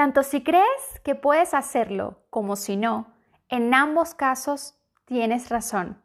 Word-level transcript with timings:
Tanto 0.00 0.22
si 0.22 0.40
crees 0.40 0.98
que 1.04 1.14
puedes 1.14 1.52
hacerlo 1.52 2.24
como 2.30 2.56
si 2.56 2.74
no, 2.74 3.12
en 3.50 3.74
ambos 3.74 4.14
casos 4.14 4.76
tienes 5.04 5.50
razón. 5.50 5.98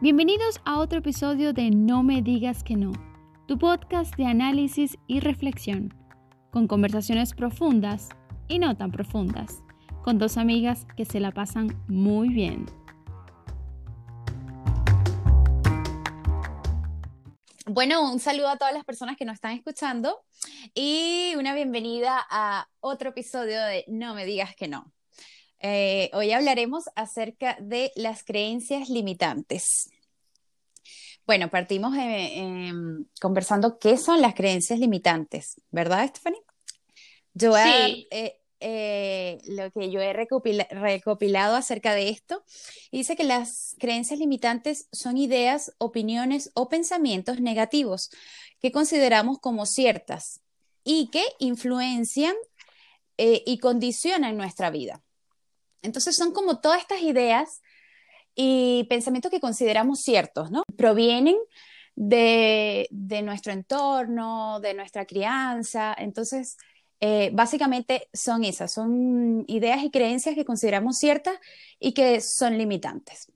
Bienvenidos 0.00 0.62
a 0.64 0.78
otro 0.78 1.00
episodio 1.00 1.52
de 1.52 1.72
No 1.72 2.02
me 2.02 2.22
digas 2.22 2.64
que 2.64 2.74
no, 2.74 2.92
tu 3.46 3.58
podcast 3.58 4.16
de 4.16 4.28
análisis 4.28 4.96
y 5.06 5.20
reflexión, 5.20 5.92
con 6.52 6.66
conversaciones 6.66 7.34
profundas 7.34 8.08
y 8.48 8.60
no 8.60 8.78
tan 8.78 8.92
profundas, 8.92 9.62
con 10.02 10.18
dos 10.18 10.38
amigas 10.38 10.86
que 10.96 11.04
se 11.04 11.20
la 11.20 11.32
pasan 11.32 11.76
muy 11.86 12.30
bien. 12.30 12.64
Bueno, 17.74 18.08
un 18.08 18.20
saludo 18.20 18.50
a 18.50 18.56
todas 18.56 18.72
las 18.72 18.84
personas 18.84 19.16
que 19.16 19.24
nos 19.24 19.34
están 19.34 19.50
escuchando 19.50 20.24
y 20.74 21.34
una 21.36 21.56
bienvenida 21.56 22.24
a 22.30 22.68
otro 22.78 23.10
episodio 23.10 23.60
de 23.64 23.84
No 23.88 24.14
me 24.14 24.24
digas 24.24 24.54
que 24.54 24.68
no. 24.68 24.92
Eh, 25.58 26.08
hoy 26.12 26.30
hablaremos 26.30 26.84
acerca 26.94 27.56
de 27.60 27.90
las 27.96 28.22
creencias 28.22 28.90
limitantes. 28.90 29.90
Bueno, 31.26 31.50
partimos 31.50 31.96
eh, 31.96 32.38
em, 32.38 33.06
conversando 33.20 33.76
qué 33.80 33.96
son 33.96 34.22
las 34.22 34.34
creencias 34.34 34.78
limitantes, 34.78 35.60
¿verdad, 35.72 36.06
Stephanie? 36.06 36.42
Yo 37.32 37.56
sí. 37.56 38.06
Eh, 38.66 39.42
lo 39.44 39.70
que 39.72 39.90
yo 39.90 40.00
he 40.00 40.14
recopilado 40.14 41.54
acerca 41.54 41.92
de 41.92 42.08
esto. 42.08 42.42
dice 42.90 43.14
que 43.14 43.24
las 43.24 43.76
creencias 43.78 44.18
limitantes 44.18 44.88
son 44.90 45.18
ideas, 45.18 45.74
opiniones 45.76 46.50
o 46.54 46.70
pensamientos 46.70 47.42
negativos 47.42 48.08
que 48.62 48.72
consideramos 48.72 49.38
como 49.38 49.66
ciertas 49.66 50.40
y 50.82 51.10
que 51.10 51.22
influencian 51.40 52.34
eh, 53.18 53.42
y 53.44 53.58
condicionan 53.58 54.38
nuestra 54.38 54.70
vida. 54.70 55.02
Entonces 55.82 56.16
son 56.16 56.32
como 56.32 56.60
todas 56.60 56.80
estas 56.80 57.02
ideas 57.02 57.60
y 58.34 58.86
pensamientos 58.88 59.30
que 59.30 59.40
consideramos 59.40 60.00
ciertos, 60.00 60.50
¿no? 60.50 60.62
Provienen 60.78 61.36
de, 61.96 62.88
de 62.90 63.20
nuestro 63.20 63.52
entorno, 63.52 64.58
de 64.60 64.72
nuestra 64.72 65.04
crianza. 65.04 65.94
Entonces, 65.98 66.56
eh, 67.00 67.30
básicamente 67.32 68.08
son 68.12 68.44
esas, 68.44 68.72
son 68.72 69.44
ideas 69.46 69.82
y 69.82 69.90
creencias 69.90 70.34
que 70.34 70.44
consideramos 70.44 70.98
ciertas 70.98 71.38
y 71.78 71.92
que 71.92 72.20
son 72.20 72.56
limitantes. 72.56 73.30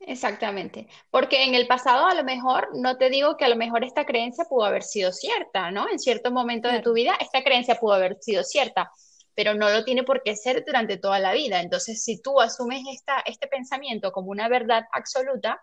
Exactamente, 0.00 0.88
porque 1.10 1.44
en 1.44 1.54
el 1.54 1.68
pasado 1.68 2.06
a 2.06 2.14
lo 2.14 2.24
mejor, 2.24 2.68
no 2.74 2.96
te 2.98 3.08
digo 3.08 3.36
que 3.36 3.44
a 3.44 3.48
lo 3.48 3.54
mejor 3.54 3.84
esta 3.84 4.04
creencia 4.04 4.44
pudo 4.46 4.64
haber 4.64 4.82
sido 4.82 5.12
cierta, 5.12 5.70
¿no? 5.70 5.88
En 5.88 6.00
cierto 6.00 6.32
momento 6.32 6.68
de 6.68 6.80
tu 6.80 6.92
vida 6.92 7.14
esta 7.20 7.44
creencia 7.44 7.76
pudo 7.76 7.92
haber 7.92 8.16
sido 8.20 8.42
cierta, 8.42 8.90
pero 9.34 9.54
no 9.54 9.70
lo 9.70 9.84
tiene 9.84 10.02
por 10.02 10.22
qué 10.24 10.34
ser 10.34 10.64
durante 10.66 10.96
toda 10.96 11.20
la 11.20 11.32
vida. 11.32 11.60
Entonces, 11.60 12.02
si 12.02 12.20
tú 12.20 12.40
asumes 12.40 12.82
esta, 12.92 13.20
este 13.26 13.46
pensamiento 13.46 14.10
como 14.10 14.30
una 14.30 14.48
verdad 14.48 14.84
absoluta, 14.92 15.62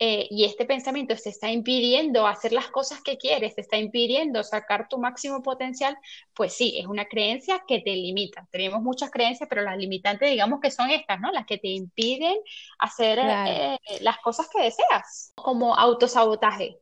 eh, 0.00 0.28
y 0.30 0.44
este 0.44 0.64
pensamiento 0.64 1.14
te 1.16 1.28
está 1.28 1.50
impidiendo 1.50 2.26
hacer 2.26 2.52
las 2.52 2.68
cosas 2.68 3.00
que 3.00 3.18
quieres, 3.18 3.56
te 3.56 3.62
está 3.62 3.76
impidiendo 3.76 4.44
sacar 4.44 4.88
tu 4.88 4.98
máximo 4.98 5.42
potencial, 5.42 5.96
pues 6.34 6.52
sí, 6.52 6.78
es 6.78 6.86
una 6.86 7.06
creencia 7.06 7.64
que 7.66 7.80
te 7.80 7.90
limita. 7.90 8.46
Tenemos 8.52 8.80
muchas 8.80 9.10
creencias, 9.10 9.48
pero 9.48 9.62
las 9.62 9.76
limitantes, 9.76 10.30
digamos 10.30 10.60
que 10.60 10.70
son 10.70 10.90
estas, 10.90 11.20
¿no? 11.20 11.32
Las 11.32 11.46
que 11.46 11.58
te 11.58 11.68
impiden 11.68 12.36
hacer 12.78 13.18
eh, 13.18 13.78
las 14.00 14.18
cosas 14.18 14.48
que 14.48 14.62
deseas, 14.62 15.32
como 15.34 15.74
autosabotaje. 15.74 16.78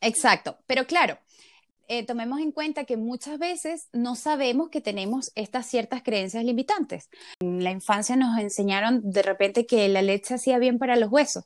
Exacto, 0.00 0.58
pero 0.66 0.86
claro, 0.86 1.18
eh, 1.88 2.04
tomemos 2.04 2.40
en 2.40 2.52
cuenta 2.52 2.84
que 2.84 2.96
muchas 2.96 3.38
veces 3.38 3.88
no 3.92 4.16
sabemos 4.16 4.68
que 4.70 4.80
tenemos 4.80 5.32
estas 5.34 5.66
ciertas 5.66 6.02
creencias 6.02 6.44
limitantes. 6.44 7.10
En 7.40 7.62
la 7.62 7.70
infancia 7.70 8.16
nos 8.16 8.38
enseñaron 8.38 9.00
de 9.10 9.22
repente 9.22 9.66
que 9.66 9.88
la 9.88 10.02
leche 10.02 10.34
hacía 10.34 10.58
bien 10.58 10.78
para 10.78 10.96
los 10.96 11.10
huesos. 11.10 11.44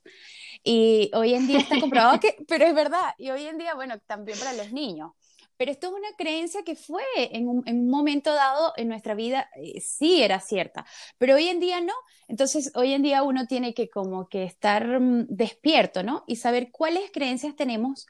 Y 0.69 1.12
hoy 1.15 1.32
en 1.34 1.47
día 1.47 1.60
está 1.60 1.78
comprobado 1.78 2.19
que, 2.19 2.34
pero 2.49 2.66
es 2.66 2.75
verdad, 2.75 3.15
y 3.19 3.31
hoy 3.31 3.44
en 3.47 3.56
día, 3.56 3.77
bueno, 3.77 4.00
también 4.04 4.37
para 4.37 4.53
los 4.53 4.72
niños. 4.72 5.12
Pero 5.56 5.71
esto 5.71 5.87
es 5.87 5.93
una 5.93 6.09
creencia 6.19 6.65
que 6.65 6.75
fue 6.75 7.04
en 7.16 7.49
un, 7.49 7.88
momento 7.88 8.34
dado 8.34 8.72
en 8.77 8.88
nuestra 8.88 9.15
vida, 9.15 9.49
eh, 9.54 9.81
sí 9.81 10.21
era 10.22 10.41
cierta, 10.41 10.84
pero 11.19 11.37
hoy 11.37 11.47
en 11.47 11.60
día 11.60 11.81
no. 11.81 11.93
Entonces, 12.27 12.72
hoy 12.75 12.94
en 12.94 13.03
día 13.03 13.22
uno 13.22 13.47
tiene 13.47 13.75
que 13.75 13.88
como 13.88 14.28
que 14.28 14.43
estar 14.43 15.00
mm, 15.00 15.27
despierto, 15.28 16.03
¿no? 16.03 16.25
Y 16.27 16.34
saber 16.34 16.72
cuáles 16.72 17.12
creencias 17.12 17.54
tenemos 17.54 18.06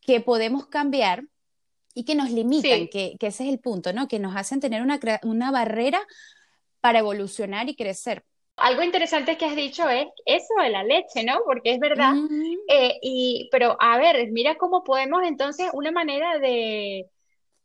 que 0.00 0.20
podemos 0.20 0.68
cambiar 0.68 1.24
y 1.92 2.04
que 2.04 2.14
nos 2.14 2.30
limitan, 2.30 2.86
que, 2.86 3.16
que, 3.18 3.26
ese 3.26 3.42
es 3.42 3.50
el 3.50 3.58
punto, 3.58 3.92
¿no? 3.92 4.06
Que 4.06 4.20
nos 4.20 4.36
hacen 4.36 4.60
tener 4.60 4.80
una, 4.80 5.00
una 5.24 5.50
barrera 5.50 6.06
para 6.80 7.00
evolucionar 7.00 7.68
y 7.68 7.74
crecer. 7.74 8.24
Algo 8.56 8.82
interesante 8.82 9.36
que 9.36 9.44
has 9.44 9.54
dicho 9.54 9.88
es 9.88 10.08
eso 10.24 10.54
de 10.62 10.70
la 10.70 10.82
leche, 10.82 11.24
¿no? 11.24 11.40
Porque 11.44 11.72
es 11.72 11.78
verdad. 11.78 12.14
Eh, 12.68 12.98
y, 13.02 13.48
pero 13.52 13.76
a 13.78 13.98
ver, 13.98 14.30
mira 14.32 14.56
cómo 14.56 14.82
podemos 14.82 15.22
entonces, 15.24 15.68
una 15.74 15.92
manera 15.92 16.38
de, 16.38 17.10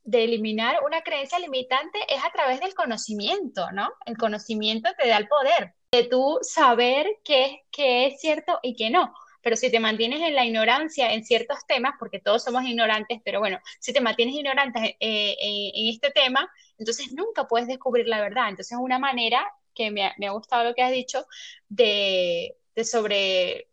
de 0.03 0.23
eliminar 0.23 0.83
una 0.85 1.01
creencia 1.01 1.39
limitante 1.39 1.99
es 2.09 2.23
a 2.23 2.31
través 2.31 2.59
del 2.59 2.73
conocimiento, 2.73 3.71
¿no? 3.71 3.89
El 4.05 4.17
conocimiento 4.17 4.89
te 4.97 5.07
da 5.07 5.17
el 5.17 5.27
poder 5.29 5.73
de 5.91 6.03
tú 6.03 6.39
saber 6.41 7.07
qué, 7.23 7.61
qué 7.71 8.07
es 8.07 8.19
cierto 8.19 8.59
y 8.61 8.75
qué 8.75 8.89
no. 8.89 9.13
Pero 9.41 9.55
si 9.55 9.71
te 9.71 9.79
mantienes 9.79 10.21
en 10.21 10.35
la 10.35 10.45
ignorancia 10.45 11.13
en 11.13 11.23
ciertos 11.23 11.59
temas, 11.67 11.93
porque 11.99 12.19
todos 12.19 12.43
somos 12.43 12.63
ignorantes, 12.63 13.19
pero 13.23 13.39
bueno, 13.39 13.59
si 13.79 13.91
te 13.91 14.01
mantienes 14.01 14.35
ignorante 14.35 14.97
eh, 14.99 15.35
en 15.39 15.87
este 15.87 16.11
tema, 16.11 16.49
entonces 16.77 17.11
nunca 17.13 17.47
puedes 17.47 17.67
descubrir 17.67 18.07
la 18.07 18.21
verdad. 18.21 18.49
Entonces 18.49 18.73
es 18.73 18.77
una 18.83 18.99
manera 18.99 19.47
que 19.73 19.91
me 19.91 20.03
ha, 20.03 20.31
gustado 20.31 20.63
lo 20.63 20.73
que 20.73 20.83
has 20.83 20.91
dicho 20.91 21.25
de, 21.69 22.57
sobre 22.83 23.67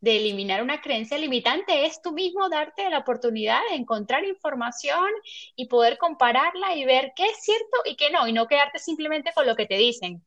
de 0.00 0.16
eliminar 0.16 0.62
una 0.62 0.80
creencia 0.80 1.16
limitante 1.16 1.86
es 1.86 2.02
tú 2.02 2.12
mismo 2.12 2.48
darte 2.48 2.90
la 2.90 2.98
oportunidad 2.98 3.60
de 3.70 3.76
encontrar 3.76 4.24
información 4.24 5.08
y 5.54 5.68
poder 5.68 5.96
compararla 5.98 6.74
y 6.74 6.84
ver 6.84 7.12
qué 7.14 7.26
es 7.26 7.40
cierto 7.40 7.78
y 7.84 7.96
qué 7.96 8.10
no, 8.10 8.26
y 8.26 8.32
no 8.32 8.48
quedarte 8.48 8.78
simplemente 8.78 9.32
con 9.34 9.46
lo 9.46 9.54
que 9.54 9.66
te 9.66 9.76
dicen. 9.76 10.24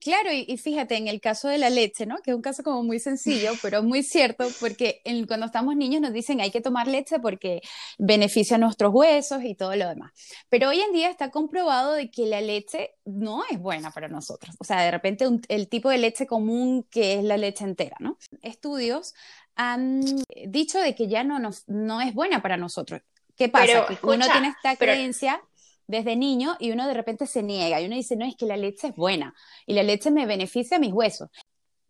Claro, 0.00 0.30
y, 0.32 0.56
fíjate, 0.56 0.96
en 0.96 1.08
el 1.08 1.20
caso 1.20 1.48
de 1.48 1.58
la 1.58 1.68
leche, 1.68 2.06
¿no? 2.06 2.16
Que 2.22 2.30
es 2.30 2.34
un 2.34 2.40
caso 2.40 2.62
como 2.62 2.82
muy 2.82 2.98
sencillo, 2.98 3.52
pero 3.62 3.82
muy 3.82 4.02
cierto, 4.02 4.46
porque 4.58 5.02
cuando 5.28 5.44
estamos 5.44 5.76
niños 5.76 6.00
nos 6.00 6.14
dicen 6.14 6.40
hay 6.40 6.50
que 6.50 6.62
tomar 6.62 6.88
leche 6.88 7.20
porque 7.20 7.60
beneficia 7.98 8.56
nuestros 8.56 8.94
huesos 8.94 9.44
y 9.44 9.54
todo 9.54 9.76
lo 9.76 9.86
demás. 9.86 10.12
Pero 10.48 10.70
hoy 10.70 10.80
en 10.80 10.92
día 10.92 11.10
está 11.10 11.30
comprobado 11.30 11.92
de 11.92 12.10
que 12.10 12.24
la 12.24 12.40
leche 12.40 12.94
no 13.04 13.42
es 13.50 13.58
buena 13.58 13.90
para 13.90 14.08
nosotros. 14.08 14.56
O 14.58 14.64
sea, 14.64 14.80
de 14.80 14.90
repente 14.90 15.26
el 15.48 15.68
tipo 15.68 15.90
de 15.90 15.98
leche 15.98 16.26
común 16.26 16.86
que 16.90 17.14
es 17.14 17.24
la 17.24 17.36
leche 17.36 17.64
entera, 17.64 17.96
¿no? 18.00 18.16
Estudios 18.40 19.14
han 19.54 20.02
dicho 20.46 20.78
de 20.78 20.94
que 20.94 21.08
ya 21.08 21.24
no, 21.24 21.38
nos, 21.38 21.68
no 21.68 22.00
es 22.00 22.14
buena 22.14 22.40
para 22.40 22.56
nosotros. 22.56 23.02
¿Qué 23.36 23.50
pasa? 23.50 23.86
que 23.86 23.98
uno 24.02 24.26
tiene 24.30 24.48
esta 24.48 24.76
creencia 24.76 25.42
desde 25.90 26.16
niño 26.16 26.56
y 26.58 26.70
uno 26.70 26.86
de 26.86 26.94
repente 26.94 27.26
se 27.26 27.42
niega 27.42 27.80
y 27.80 27.86
uno 27.86 27.96
dice, 27.96 28.16
no, 28.16 28.24
es 28.24 28.36
que 28.36 28.46
la 28.46 28.56
leche 28.56 28.88
es 28.88 28.94
buena 28.94 29.34
y 29.66 29.74
la 29.74 29.82
leche 29.82 30.10
me 30.10 30.26
beneficia 30.26 30.76
a 30.76 30.80
mis 30.80 30.92
huesos. 30.92 31.28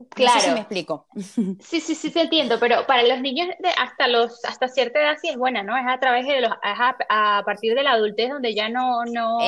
Claro. 0.08 0.48
No 0.48 0.54
me 0.54 0.60
explico. 0.60 1.06
Sí, 1.60 1.80
sí, 1.80 1.94
sí, 1.94 2.10
te 2.10 2.22
entiendo, 2.22 2.58
pero 2.58 2.86
para 2.86 3.02
los 3.02 3.20
niños 3.20 3.48
de 3.58 3.68
hasta 3.68 4.08
los 4.08 4.42
hasta 4.44 4.68
cierta 4.68 5.00
edad 5.00 5.16
sí 5.20 5.28
es 5.28 5.36
buena, 5.36 5.62
¿no? 5.62 5.76
Es 5.76 5.84
a 5.86 6.00
través 6.00 6.26
de 6.26 6.40
los 6.40 6.50
a, 6.62 7.42
partir 7.44 7.74
de 7.74 7.82
la 7.82 7.92
adultez 7.92 8.30
donde 8.30 8.54
ya 8.54 8.68
no 8.68 9.04
no, 9.04 9.38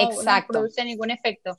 produce 0.46 0.84
ningún 0.84 1.10
efecto. 1.10 1.56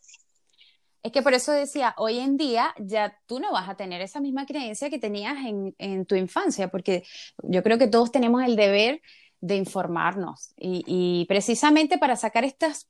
Es 1.02 1.12
que 1.12 1.22
por 1.22 1.34
eso 1.34 1.52
decía, 1.52 1.94
hoy 1.98 2.20
en 2.20 2.38
día 2.38 2.74
ya 2.78 3.20
tú 3.26 3.40
no 3.40 3.52
vas 3.52 3.68
a 3.68 3.76
tener 3.76 4.00
esa 4.02 4.22
misma 4.22 4.46
creencia 4.46 4.90
que 4.90 5.00
tenías 5.00 5.36
en, 5.38 5.76
en 5.78 6.06
tu 6.06 6.16
infancia, 6.16 6.70
porque 6.70 7.04
yo 7.42 7.62
creo 7.62 7.78
que 7.78 7.88
todos 7.88 8.12
tenemos 8.12 8.42
el 8.44 8.56
deber 8.56 9.02
de 9.44 9.58
informarnos 9.58 10.54
y, 10.56 11.26
precisamente 11.28 11.98
para 11.98 12.16
sacar 12.16 12.46
estos, 12.46 12.88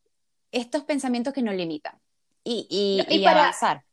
estos 0.51 0.83
pensamientos 0.83 1.33
que 1.33 1.41
nos 1.41 1.55
limitan 1.55 1.99
y, 2.43 2.67
y, 3.09 3.23
para, 3.23 3.41
avanzar. 3.41 3.83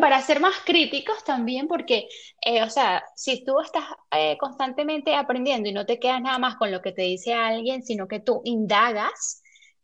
para 0.00 0.20
ser 0.20 0.40
más 0.40 0.56
críticos 0.66 1.22
también, 1.22 1.68
porque, 1.68 2.08
eh, 2.44 2.64
o 2.64 2.70
sea, 2.70 3.04
si 3.14 3.44
tú 3.44 3.60
estás 3.60 3.84
eh, 4.10 4.36
constantemente 4.40 5.14
aprendiendo 5.14 5.68
y 5.68 5.72
no 5.72 5.86
te 5.86 6.00
quedas 6.00 6.20
nada 6.20 6.40
más 6.40 6.56
con 6.56 6.72
lo 6.72 6.82
que 6.82 6.90
te 6.90 7.02
dice 7.02 7.34
alguien, 7.34 7.84
sino 7.84 8.08
que 8.08 8.18
tú 8.18 8.42
indagas, 8.44 9.40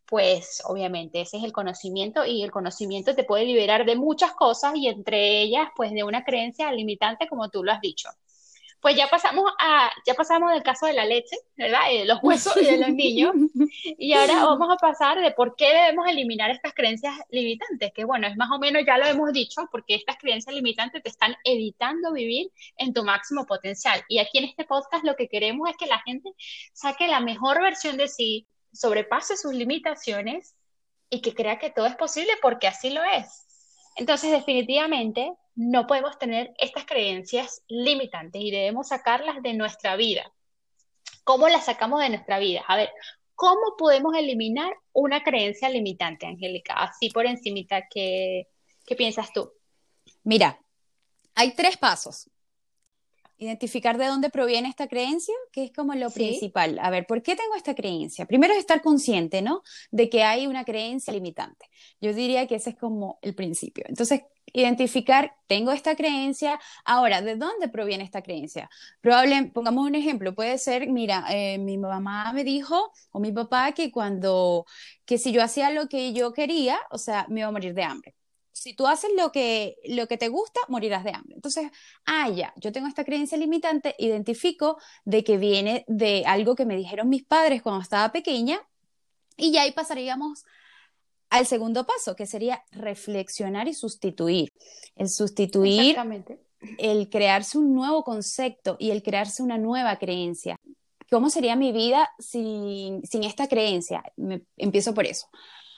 pues 0.06 0.62
obviamente 0.67 1.21
ese 1.21 1.37
es 1.37 1.44
el 1.44 1.53
conocimiento 1.53 2.25
y 2.25 2.43
el 2.43 2.50
conocimiento 2.50 3.15
te 3.15 3.23
puede 3.23 3.44
liberar 3.44 3.87
de 3.87 3.94
muchas 3.94 4.33
cosas 4.33 4.73
y 4.75 4.88
entre 4.88 5.41
ellas, 5.41 5.69
pues 5.77 5.93
de 5.93 6.03
una 6.03 6.25
creencia 6.25 6.73
limitante, 6.73 7.29
como 7.29 7.49
tú 7.49 7.62
lo 7.62 7.71
has 7.71 7.81
dicho. 7.81 8.09
Pues 8.81 8.96
ya 8.96 9.08
pasamos 9.08 9.50
a, 9.58 9.90
ya 10.06 10.14
pasamos 10.14 10.52
del 10.52 10.62
caso 10.62 10.87
de 10.87 10.93
la 10.93 11.05
leche, 11.05 11.37
¿verdad? 11.56 11.81
de 11.90 12.05
los 12.05 12.19
huesos 12.23 12.56
y 12.56 12.64
de 12.64 12.78
los 12.78 12.90
niños. 12.90 13.34
Y 13.99 14.12
ahora 14.12 14.34
vamos 14.44 14.69
a 14.70 14.76
pasar 14.76 15.20
de 15.20 15.32
por 15.32 15.56
qué 15.56 15.67
debemos 15.67 16.06
eliminar 16.06 16.50
estas 16.50 16.75
creencias 16.75 17.14
limitantes, 17.31 17.93
que 17.93 18.05
bueno, 18.05 18.26
es 18.26 18.37
más 18.37 18.50
o 18.50 18.58
menos 18.58 18.82
ya 18.87 18.99
lo 18.99 19.06
hemos 19.06 19.32
dicho, 19.32 19.62
porque 19.70 19.94
estas 19.94 20.17
creencias 20.19 20.55
limitantes 20.55 21.02
te 21.02 21.08
están 21.08 21.37
evitando 21.44 22.12
vivir 22.12 22.50
en 22.76 22.93
tu 22.93 23.05
máximo 23.05 23.46
potencial. 23.46 24.02
Y 24.08 24.19
aquí 24.19 24.38
en 24.38 24.44
este 24.44 24.64
podcast 24.64 25.05
lo 25.05 25.17
que 25.17 25.28
queremos 25.28 25.69
es 25.69 25.76
que 25.76 25.87
la 25.87 26.00
gente 26.00 26.31
saque 26.73 27.08
la 27.08 27.20
mejor 27.20 27.61
versión 27.62 27.96
de 27.96 28.08
sí, 28.08 28.46
sobrepase 28.73 29.37
sus 29.37 29.55
limitaciones 29.55 30.55
y 31.11 31.20
que 31.20 31.34
crea 31.34 31.58
que 31.58 31.70
todo 31.70 31.87
es 31.87 31.96
posible 31.96 32.32
porque 32.43 32.67
así 32.67 32.90
lo 32.90 33.02
es. 33.02 33.46
Entonces, 33.96 34.31
definitivamente, 34.31 35.32
no 35.56 35.87
podemos 35.87 36.19
tener 36.19 36.55
estas 36.58 36.85
creencias 36.85 37.62
limitantes 37.67 38.41
y 38.43 38.50
debemos 38.50 38.88
sacarlas 38.88 39.43
de 39.43 39.55
nuestra 39.55 39.97
vida. 39.97 40.32
¿Cómo 41.25 41.49
las 41.49 41.64
sacamos 41.64 42.00
de 42.00 42.11
nuestra 42.11 42.38
vida? 42.38 42.62
A 42.69 42.76
ver, 42.76 42.91
¿cómo 43.35 43.76
podemos 43.76 44.14
eliminar 44.14 44.73
una 44.93 45.23
creencia 45.25 45.69
limitante, 45.70 46.26
Angélica? 46.26 46.75
Así 46.75 47.11
por 47.11 47.26
encimita, 47.26 47.88
¿qué, 47.88 48.49
qué 48.87 48.94
piensas 48.94 49.32
tú? 49.32 49.50
Mira, 50.23 50.61
hay 51.35 51.53
tres 51.55 51.76
pasos. 51.79 52.31
Identificar 53.38 53.99
de 53.99 54.06
dónde 54.06 54.31
proviene 54.31 54.69
esta 54.69 54.88
creencia, 54.88 55.35
que 55.53 55.65
es 55.65 55.73
como 55.73 55.94
lo 55.94 56.11
principal. 56.11 56.79
A 56.81 56.91
ver, 56.91 57.06
¿por 57.06 57.23
qué 57.23 57.37
tengo 57.37 57.55
esta 57.55 57.75
creencia? 57.75 58.27
Primero 58.27 58.55
es 58.55 58.61
estar 58.61 58.81
consciente, 58.83 59.43
¿no? 59.43 59.62
De 59.91 60.09
que 60.09 60.23
hay 60.23 60.47
una 60.47 60.65
creencia 60.65 61.12
limitante. 61.12 61.67
Yo 62.00 62.15
diría 62.15 62.47
que 62.47 62.55
ese 62.55 62.71
es 62.71 62.77
como 62.77 63.19
el 63.23 63.35
principio. 63.35 63.85
Entonces, 63.88 64.23
identificar, 64.53 65.35
tengo 65.47 65.73
esta 65.73 65.97
creencia, 65.97 66.59
ahora, 66.85 67.21
¿de 67.21 67.37
dónde 67.37 67.69
proviene 67.69 68.05
esta 68.05 68.23
creencia? 68.23 68.71
Probablemente, 69.00 69.53
pongamos 69.53 69.87
un 69.87 69.94
ejemplo, 69.94 70.35
puede 70.35 70.59
ser, 70.59 70.88
mira, 70.88 71.27
eh, 71.31 71.59
mi 71.59 71.79
mamá 71.79 72.33
me 72.33 72.43
dijo, 72.44 72.91
o 73.12 73.21
mi 73.21 73.33
papá, 73.33 73.73
que 73.73 73.93
cuando, 73.93 74.65
que 75.05 75.19
si 75.19 75.33
yo 75.33 75.43
hacía 75.43 75.71
lo 75.71 75.88
que 75.88 76.12
yo 76.15 76.33
quería, 76.33 76.79
o 76.91 76.99
sea, 76.99 77.27
me 77.29 77.41
iba 77.41 77.49
a 77.49 77.53
morir 77.53 77.75
de 77.75 77.83
hambre. 77.85 78.16
Si 78.56 78.73
tú 78.73 78.87
haces 78.87 79.11
lo 79.14 79.32
que, 79.32 79.76
lo 79.85 80.08
que 80.08 80.17
te 80.17 80.29
gusta, 80.29 80.61
morirás 80.69 81.05
de 81.05 81.11
hambre. 81.11 81.35
Entonces, 81.35 81.70
ah, 82.06 82.31
ya, 82.31 82.55
yo 82.56 82.73
tengo 82.73 82.88
esta 82.88 83.05
creencia 83.05 83.37
limitante, 83.37 83.94
identifico 83.99 84.79
de 85.05 85.23
que 85.25 85.37
viene 85.37 85.85
de 85.88 86.25
algo 86.25 86.55
que 86.55 86.64
me 86.64 86.75
dijeron 86.75 87.11
mis 87.11 87.23
padres 87.23 87.61
cuando 87.61 87.82
estaba 87.82 88.12
pequeña, 88.12 88.58
y 89.37 89.53
ya 89.53 89.61
ahí 89.61 89.73
pasaríamos 89.73 90.47
al 91.29 91.47
segundo 91.47 91.85
paso, 91.85 92.17
que 92.17 92.25
sería 92.25 92.64
reflexionar 92.70 93.69
y 93.69 93.75
sustituir. 93.75 94.50
El 94.94 95.11
sustituir, 95.11 95.94
el 96.79 97.11
crearse 97.11 97.59
un 97.59 97.75
nuevo 97.75 98.05
concepto 98.05 98.76
y 98.79 98.91
el 98.91 99.02
crearse 99.02 99.43
una 99.43 99.59
nueva 99.59 99.99
creencia. 99.99 100.56
¿Cómo 101.11 101.29
sería 101.29 101.56
mi 101.56 101.73
vida 101.73 102.09
sin, 102.19 103.02
esta 103.23 103.49
creencia? 103.49 104.02
empiezo 104.56 104.94
por 104.94 105.05
eso. 105.05 105.26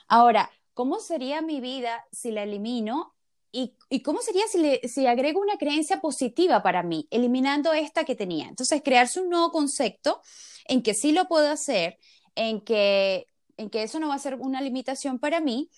Ahora, 0.07 0.49
¿cómo 0.79 1.01
sería 1.01 1.41
mi 1.41 1.59
vida 1.59 2.05
si 2.09 2.31
la 2.31 2.43
elimino? 2.43 3.13
¿Y, 3.51 3.75
cómo 4.01 4.21
sería 4.21 4.43
si, 4.47 4.79
si 4.87 5.07
agrego 5.07 5.41
una 5.41 5.57
creencia 5.57 5.99
positiva 5.99 6.63
para 6.63 6.83
mí, 6.83 7.05
eliminando 7.11 7.73
esta 7.73 8.05
que 8.05 8.15
tenía? 8.15 8.47
Entonces, 8.47 8.81
crearse 8.81 9.19
un 9.19 9.27
nuevo 9.29 9.51
concepto 9.51 10.21
en 10.69 10.81
que 10.81 10.93
sí 10.93 11.11
lo 11.11 11.27
puedo 11.27 11.49
hacer, 11.49 11.97
en 12.33 12.61
que 12.61 13.27
en 13.57 13.69
que 13.69 13.83
eso 13.83 13.99
no 13.99 14.07
va 14.07 14.15
a 14.15 14.19
ser 14.19 14.35
una 14.35 14.61
limitación 14.61 15.19
para 15.19 15.41
mí. 15.41 15.69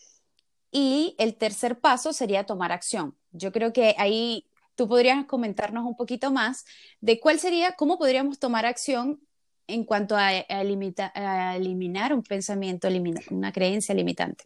Y 0.71 1.15
el 1.18 1.36
tercer 1.36 1.80
paso 1.80 2.13
sería 2.13 2.45
tomar 2.45 2.71
acción. 2.71 3.18
Yo 3.31 3.51
creo 3.51 3.74
que 3.74 3.95
ahí 3.97 4.45
tú 4.75 4.88
podrías 4.88 5.25
comentarnos 5.25 5.83
un 5.83 5.95
poquito 5.95 6.31
más 6.31 6.63
de 7.00 7.19
cuál 7.19 7.39
sería, 7.39 7.71
cómo 7.71 7.97
podríamos 7.97 8.38
tomar 8.38 8.68
acción 8.68 9.19
en 9.65 9.83
cuanto 9.83 10.15
a, 10.15 10.31
eliminar 10.36 12.13
un 12.13 12.21
pensamiento, 12.21 12.88
una 13.31 13.51
creencia 13.51 13.95
limitante. 13.95 14.45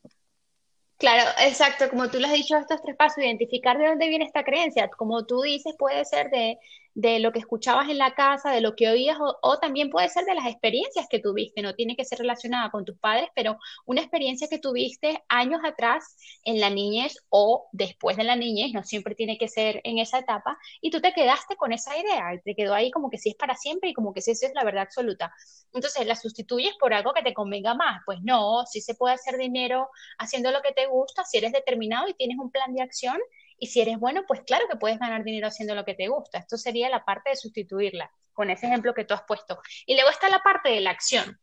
Claro, 0.98 1.30
exacto, 1.42 1.90
como 1.90 2.10
tú 2.10 2.20
lo 2.20 2.28
has 2.28 2.34
dicho, 2.34 2.56
estos 2.58 2.82
tres 2.82 2.96
pasos, 2.96 3.18
identificar 3.24 3.78
de 3.78 3.88
dónde 3.88 4.08
viene 4.08 4.26
esta 4.26 4.44
creencia, 4.46 4.90
como 4.90 5.26
tú 5.26 5.42
dices, 5.42 5.76
puede 5.78 6.06
ser 6.06 6.30
de, 6.30 6.58
de 6.96 7.20
lo 7.20 7.34
que 7.34 7.40
escuchabas 7.40 7.90
en 7.90 7.98
la 7.98 8.16
casa, 8.16 8.52
de 8.52 8.62
lo 8.62 8.76
que 8.76 8.90
oías, 8.90 9.18
o, 9.20 9.60
también 9.60 9.90
puede 9.90 10.08
ser 10.08 10.24
de 10.24 10.34
las 10.34 10.48
experiencias 10.48 11.08
que 11.10 11.20
tuviste, 11.20 11.62
no 11.62 11.76
tiene 11.76 11.98
que 11.98 12.06
ser 12.06 12.20
relacionada 12.20 12.72
con 12.72 12.86
tus 12.86 12.98
padres, 12.98 13.28
pero 13.36 13.58
una 13.86 14.00
experiencia 14.00 14.48
que 14.48 14.60
tuviste 14.60 15.22
años 15.28 15.60
atrás 15.66 16.16
en 16.44 16.62
la 16.62 16.70
niñez 16.70 17.18
o 17.30 17.68
después 17.74 18.16
de 18.16 18.24
la 18.24 18.38
niñez, 18.38 18.72
no 18.74 18.84
siempre 18.86 19.14
tiene 19.14 19.38
que 19.38 19.50
ser 19.50 19.82
en 19.84 20.00
esa 20.00 20.20
etapa, 20.20 20.58
y 20.80 20.90
tú 20.90 21.02
te 21.02 21.12
quedaste 21.12 21.58
con 21.58 21.74
esa 21.74 21.98
idea, 21.98 22.34
y 22.34 22.42
te 22.42 22.56
quedó 22.56 22.74
ahí 22.74 22.92
como 22.92 23.10
que 23.10 23.18
sí 23.18 23.30
es 23.30 23.36
para 23.36 23.56
siempre 23.56 23.90
y 23.90 23.94
como 23.94 24.14
que 24.14 24.22
sí 24.22 24.32
eso 24.32 24.48
es 24.48 24.54
la 24.56 24.64
verdad 24.64 24.84
absoluta. 24.84 25.34
Entonces, 25.74 26.08
¿la 26.08 26.16
sustituyes 26.16 26.76
por 26.80 26.94
algo 26.94 27.14
que 27.14 27.24
te 27.24 27.34
convenga 27.34 27.74
más? 27.74 28.02
Pues 28.06 28.20
no, 28.24 28.66
sí 28.66 28.80
se 28.80 28.96
puede 28.96 29.16
hacer 29.16 29.36
dinero 29.38 29.90
haciendo 30.18 30.52
lo 30.52 30.62
que 30.62 30.72
te 30.72 30.88
gusta, 30.88 31.26
si 31.26 31.40
eres 31.40 31.52
determinado 31.52 32.08
y 32.08 32.14
tienes 32.14 32.38
un 32.40 32.52
plan 32.52 32.74
de 32.74 32.82
acción 32.82 33.20
y 33.58 33.68
si 33.68 33.82
eres 33.82 34.00
bueno, 34.00 34.24
pues 34.28 34.42
claro 34.42 34.66
que 34.70 34.78
puedes 34.78 35.00
ganar 35.00 35.24
dinero 35.24 35.48
haciendo 35.48 35.76
lo 35.76 35.86
que 35.86 35.94
te 35.94 36.08
gusta. 36.08 36.40
Esto 36.40 36.58
sería 36.58 36.90
la 36.90 37.06
parte 37.06 37.30
de 37.30 37.36
sustituirla, 37.36 38.12
con 38.34 38.50
ese 38.50 38.68
ejemplo 38.68 38.94
que 38.94 39.06
tú 39.06 39.14
has 39.14 39.24
puesto. 39.24 39.60
Y 39.86 39.96
luego 39.96 40.10
está 40.10 40.30
la 40.30 40.40
parte 40.40 40.70
de 40.70 40.82
la 40.82 40.92
acción, 40.92 41.40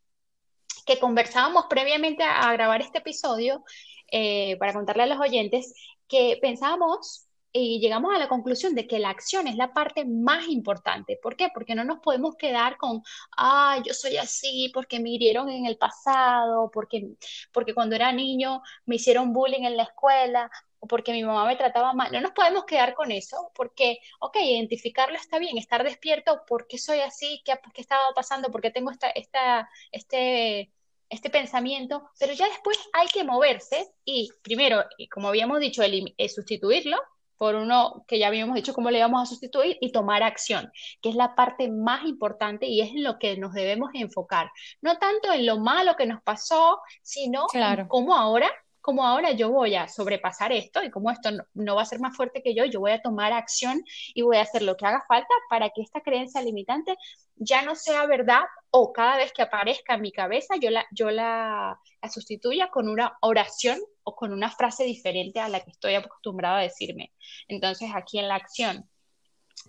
que 0.86 0.98
conversábamos 0.98 1.66
previamente 1.68 2.22
a, 2.22 2.52
grabar 2.52 2.80
este 2.80 2.98
episodio, 2.98 3.64
eh, 4.10 4.56
para 4.58 4.72
contarle 4.72 5.04
a 5.04 5.06
los 5.06 5.20
oyentes, 5.20 5.74
que 6.08 6.38
pensábamos 6.40 7.26
y 7.52 7.80
llegamos 7.80 8.14
a 8.14 8.18
la 8.18 8.28
conclusión 8.28 8.74
de 8.74 8.86
que 8.86 8.98
la 8.98 9.10
acción 9.10 9.46
es 9.46 9.56
la 9.56 9.72
parte 9.72 10.04
más 10.04 10.48
importante. 10.48 11.18
¿Por 11.22 11.36
qué? 11.36 11.48
Porque 11.52 11.74
no 11.74 11.84
nos 11.84 12.00
podemos 12.00 12.36
quedar 12.36 12.76
con, 12.78 13.02
ah, 13.36 13.80
yo 13.84 13.92
soy 13.94 14.16
así 14.16 14.70
porque 14.72 15.00
me 15.00 15.10
hirieron 15.10 15.48
en 15.50 15.66
el 15.66 15.76
pasado, 15.76 16.70
porque, 16.72 17.10
porque 17.52 17.74
cuando 17.74 17.94
era 17.96 18.12
niño 18.12 18.62
me 18.86 18.96
hicieron 18.96 19.32
bullying 19.32 19.64
en 19.64 19.76
la 19.76 19.84
escuela, 19.84 20.50
o 20.80 20.86
porque 20.88 21.12
mi 21.12 21.22
mamá 21.22 21.46
me 21.46 21.56
trataba 21.56 21.92
mal. 21.92 22.10
No 22.10 22.20
nos 22.20 22.32
podemos 22.32 22.64
quedar 22.64 22.94
con 22.94 23.12
eso, 23.12 23.52
porque, 23.54 23.98
ok, 24.20 24.36
identificarlo 24.42 25.16
está 25.16 25.38
bien, 25.38 25.58
estar 25.58 25.84
despierto, 25.84 26.42
¿por 26.46 26.66
qué 26.66 26.78
soy 26.78 27.00
así? 27.00 27.42
¿Qué, 27.44 27.54
qué 27.74 27.82
estaba 27.82 28.12
pasando? 28.14 28.50
¿Por 28.50 28.62
qué 28.62 28.70
tengo 28.70 28.90
esta, 28.90 29.10
esta, 29.10 29.68
este, 29.92 30.72
este 31.08 31.30
pensamiento? 31.30 32.10
Pero 32.18 32.32
ya 32.32 32.48
después 32.48 32.78
hay 32.94 33.08
que 33.08 33.24
moverse 33.24 33.92
y, 34.04 34.30
primero, 34.42 34.84
como 35.12 35.28
habíamos 35.28 35.60
dicho, 35.60 35.82
eh, 35.84 36.28
sustituirlo 36.28 36.98
por 37.42 37.56
uno 37.56 38.04
que 38.06 38.20
ya 38.20 38.28
habíamos 38.28 38.54
dicho 38.54 38.72
cómo 38.72 38.92
le 38.92 39.00
vamos 39.00 39.20
a 39.20 39.26
sustituir 39.26 39.76
y 39.80 39.90
tomar 39.90 40.22
acción, 40.22 40.70
que 41.00 41.08
es 41.08 41.16
la 41.16 41.34
parte 41.34 41.68
más 41.68 42.04
importante 42.04 42.66
y 42.66 42.80
es 42.80 42.90
en 42.90 43.02
lo 43.02 43.18
que 43.18 43.36
nos 43.36 43.52
debemos 43.52 43.90
enfocar. 43.94 44.52
No 44.80 44.96
tanto 44.98 45.32
en 45.32 45.46
lo 45.46 45.58
malo 45.58 45.96
que 45.96 46.06
nos 46.06 46.22
pasó, 46.22 46.78
sino 47.02 47.46
en 47.52 47.88
cómo 47.88 48.14
ahora 48.14 48.48
como 48.82 49.06
ahora 49.06 49.30
yo 49.30 49.50
voy 49.50 49.76
a 49.76 49.88
sobrepasar 49.88 50.52
esto 50.52 50.82
y 50.82 50.90
como 50.90 51.10
esto 51.10 51.30
no, 51.54 51.76
va 51.76 51.82
a 51.82 51.86
ser 51.86 52.00
más 52.00 52.16
fuerte 52.16 52.42
que 52.42 52.54
yo, 52.54 52.64
yo 52.64 52.80
voy 52.80 52.90
a 52.90 53.00
tomar 53.00 53.32
acción 53.32 53.82
y 54.12 54.22
voy 54.22 54.36
a 54.36 54.42
hacer 54.42 54.62
lo 54.62 54.76
que 54.76 54.84
haga 54.84 55.04
falta 55.06 55.32
para 55.48 55.70
que 55.70 55.82
esta 55.82 56.00
creencia 56.00 56.42
limitante 56.42 56.96
ya 57.36 57.62
no 57.62 57.76
sea 57.76 58.06
verdad 58.06 58.42
o 58.70 58.92
cada 58.92 59.16
vez 59.16 59.32
que 59.32 59.42
aparezca 59.42 59.94
en 59.94 60.02
mi 60.02 60.10
cabeza 60.10 60.56
yo 60.60 60.70
la, 60.70 60.84
yo 60.90 61.10
la, 61.10 61.78
sustituya 62.10 62.68
con 62.68 62.88
una 62.88 63.16
oración 63.22 63.78
o 64.02 64.16
con 64.16 64.32
una 64.32 64.50
frase 64.50 64.82
diferente 64.82 65.38
a 65.38 65.48
la 65.48 65.60
que 65.60 65.70
estoy 65.70 65.94
acostumbrada 65.94 66.58
a 66.58 66.62
decirme. 66.62 67.12
Entonces 67.46 67.90
aquí 67.94 68.18
en 68.18 68.26
la 68.26 68.34
acción. 68.34 68.88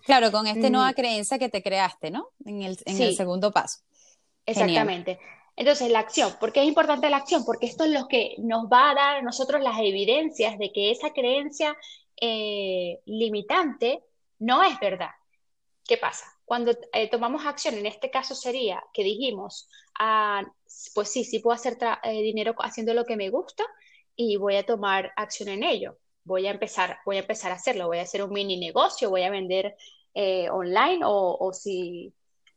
Claro, 0.06 0.32
con 0.32 0.48
esta 0.48 0.72
nueva 0.72 0.90
mm. 0.90 0.96
creencia 0.96 1.38
que 1.38 1.50
te 1.50 1.62
creaste, 1.62 2.10
¿no? 2.10 2.30
En 2.44 2.64
el, 2.64 2.78
segundo 3.16 3.52
paso. 3.52 3.82
Exactamente. 4.46 5.20
Entonces, 5.56 5.92
la 5.92 6.00
acción, 6.00 6.34
¿por 6.40 6.52
qué 6.52 6.62
es 6.62 6.68
importante 6.68 7.10
la 7.10 7.18
acción? 7.18 7.46
Porque 7.46 7.68
esto 7.68 7.84
es 7.84 7.92
lo 7.92 8.08
que 8.08 8.36
nos 8.40 8.66
va 8.66 8.92
a 8.92 8.96
dar 8.96 9.16
a 9.18 9.22
nosotros 9.22 9.62
las 9.62 9.80
evidencias 9.80 10.58
de 10.58 10.72
que 10.72 10.92
esa 10.92 11.12
creencia 11.12 11.78
eh, 12.20 13.02
limitante 13.06 14.04
no 14.40 14.64
es 14.64 14.80
verdad. 14.80 15.12
¿Qué 15.86 15.98
pasa? 15.98 16.26
Cuando 16.46 16.72
eh, 16.94 17.10
tomamos 17.10 17.46
acción, 17.46 17.76
en 17.76 17.86
este 17.86 18.10
caso 18.10 18.34
sería 18.34 18.84
que 18.94 19.04
dijimos, 19.04 19.70
ah, 20.00 20.42
pues 20.96 21.10
sí, 21.10 21.24
sí 21.24 21.40
puedo 21.40 21.56
hacer 21.56 21.78
eh, 22.04 22.22
dinero 22.22 22.56
haciendo 22.60 22.94
lo 22.94 23.06
que 23.06 23.18
me 23.18 23.30
gusta 23.30 23.64
y 24.16 24.38
voy 24.38 24.56
a 24.56 24.66
tomar 24.66 25.12
acción 25.16 25.50
en 25.50 25.64
ello. 25.64 25.98
Voy 26.24 26.48
a 26.48 26.52
empezar, 26.52 27.00
voy 27.06 27.18
a 27.18 27.22
empezar 27.22 27.52
a 27.52 27.56
hacerlo, 27.56 27.88
voy 27.88 28.00
a 28.00 28.04
hacer 28.04 28.24
un 28.24 28.32
mini 28.32 28.58
negocio, 28.58 29.10
voy 29.10 29.24
a 29.24 29.30
vender 29.30 29.76
online 30.52 31.02
o, 31.04 31.38
o 31.40 31.54
si 31.54 32.14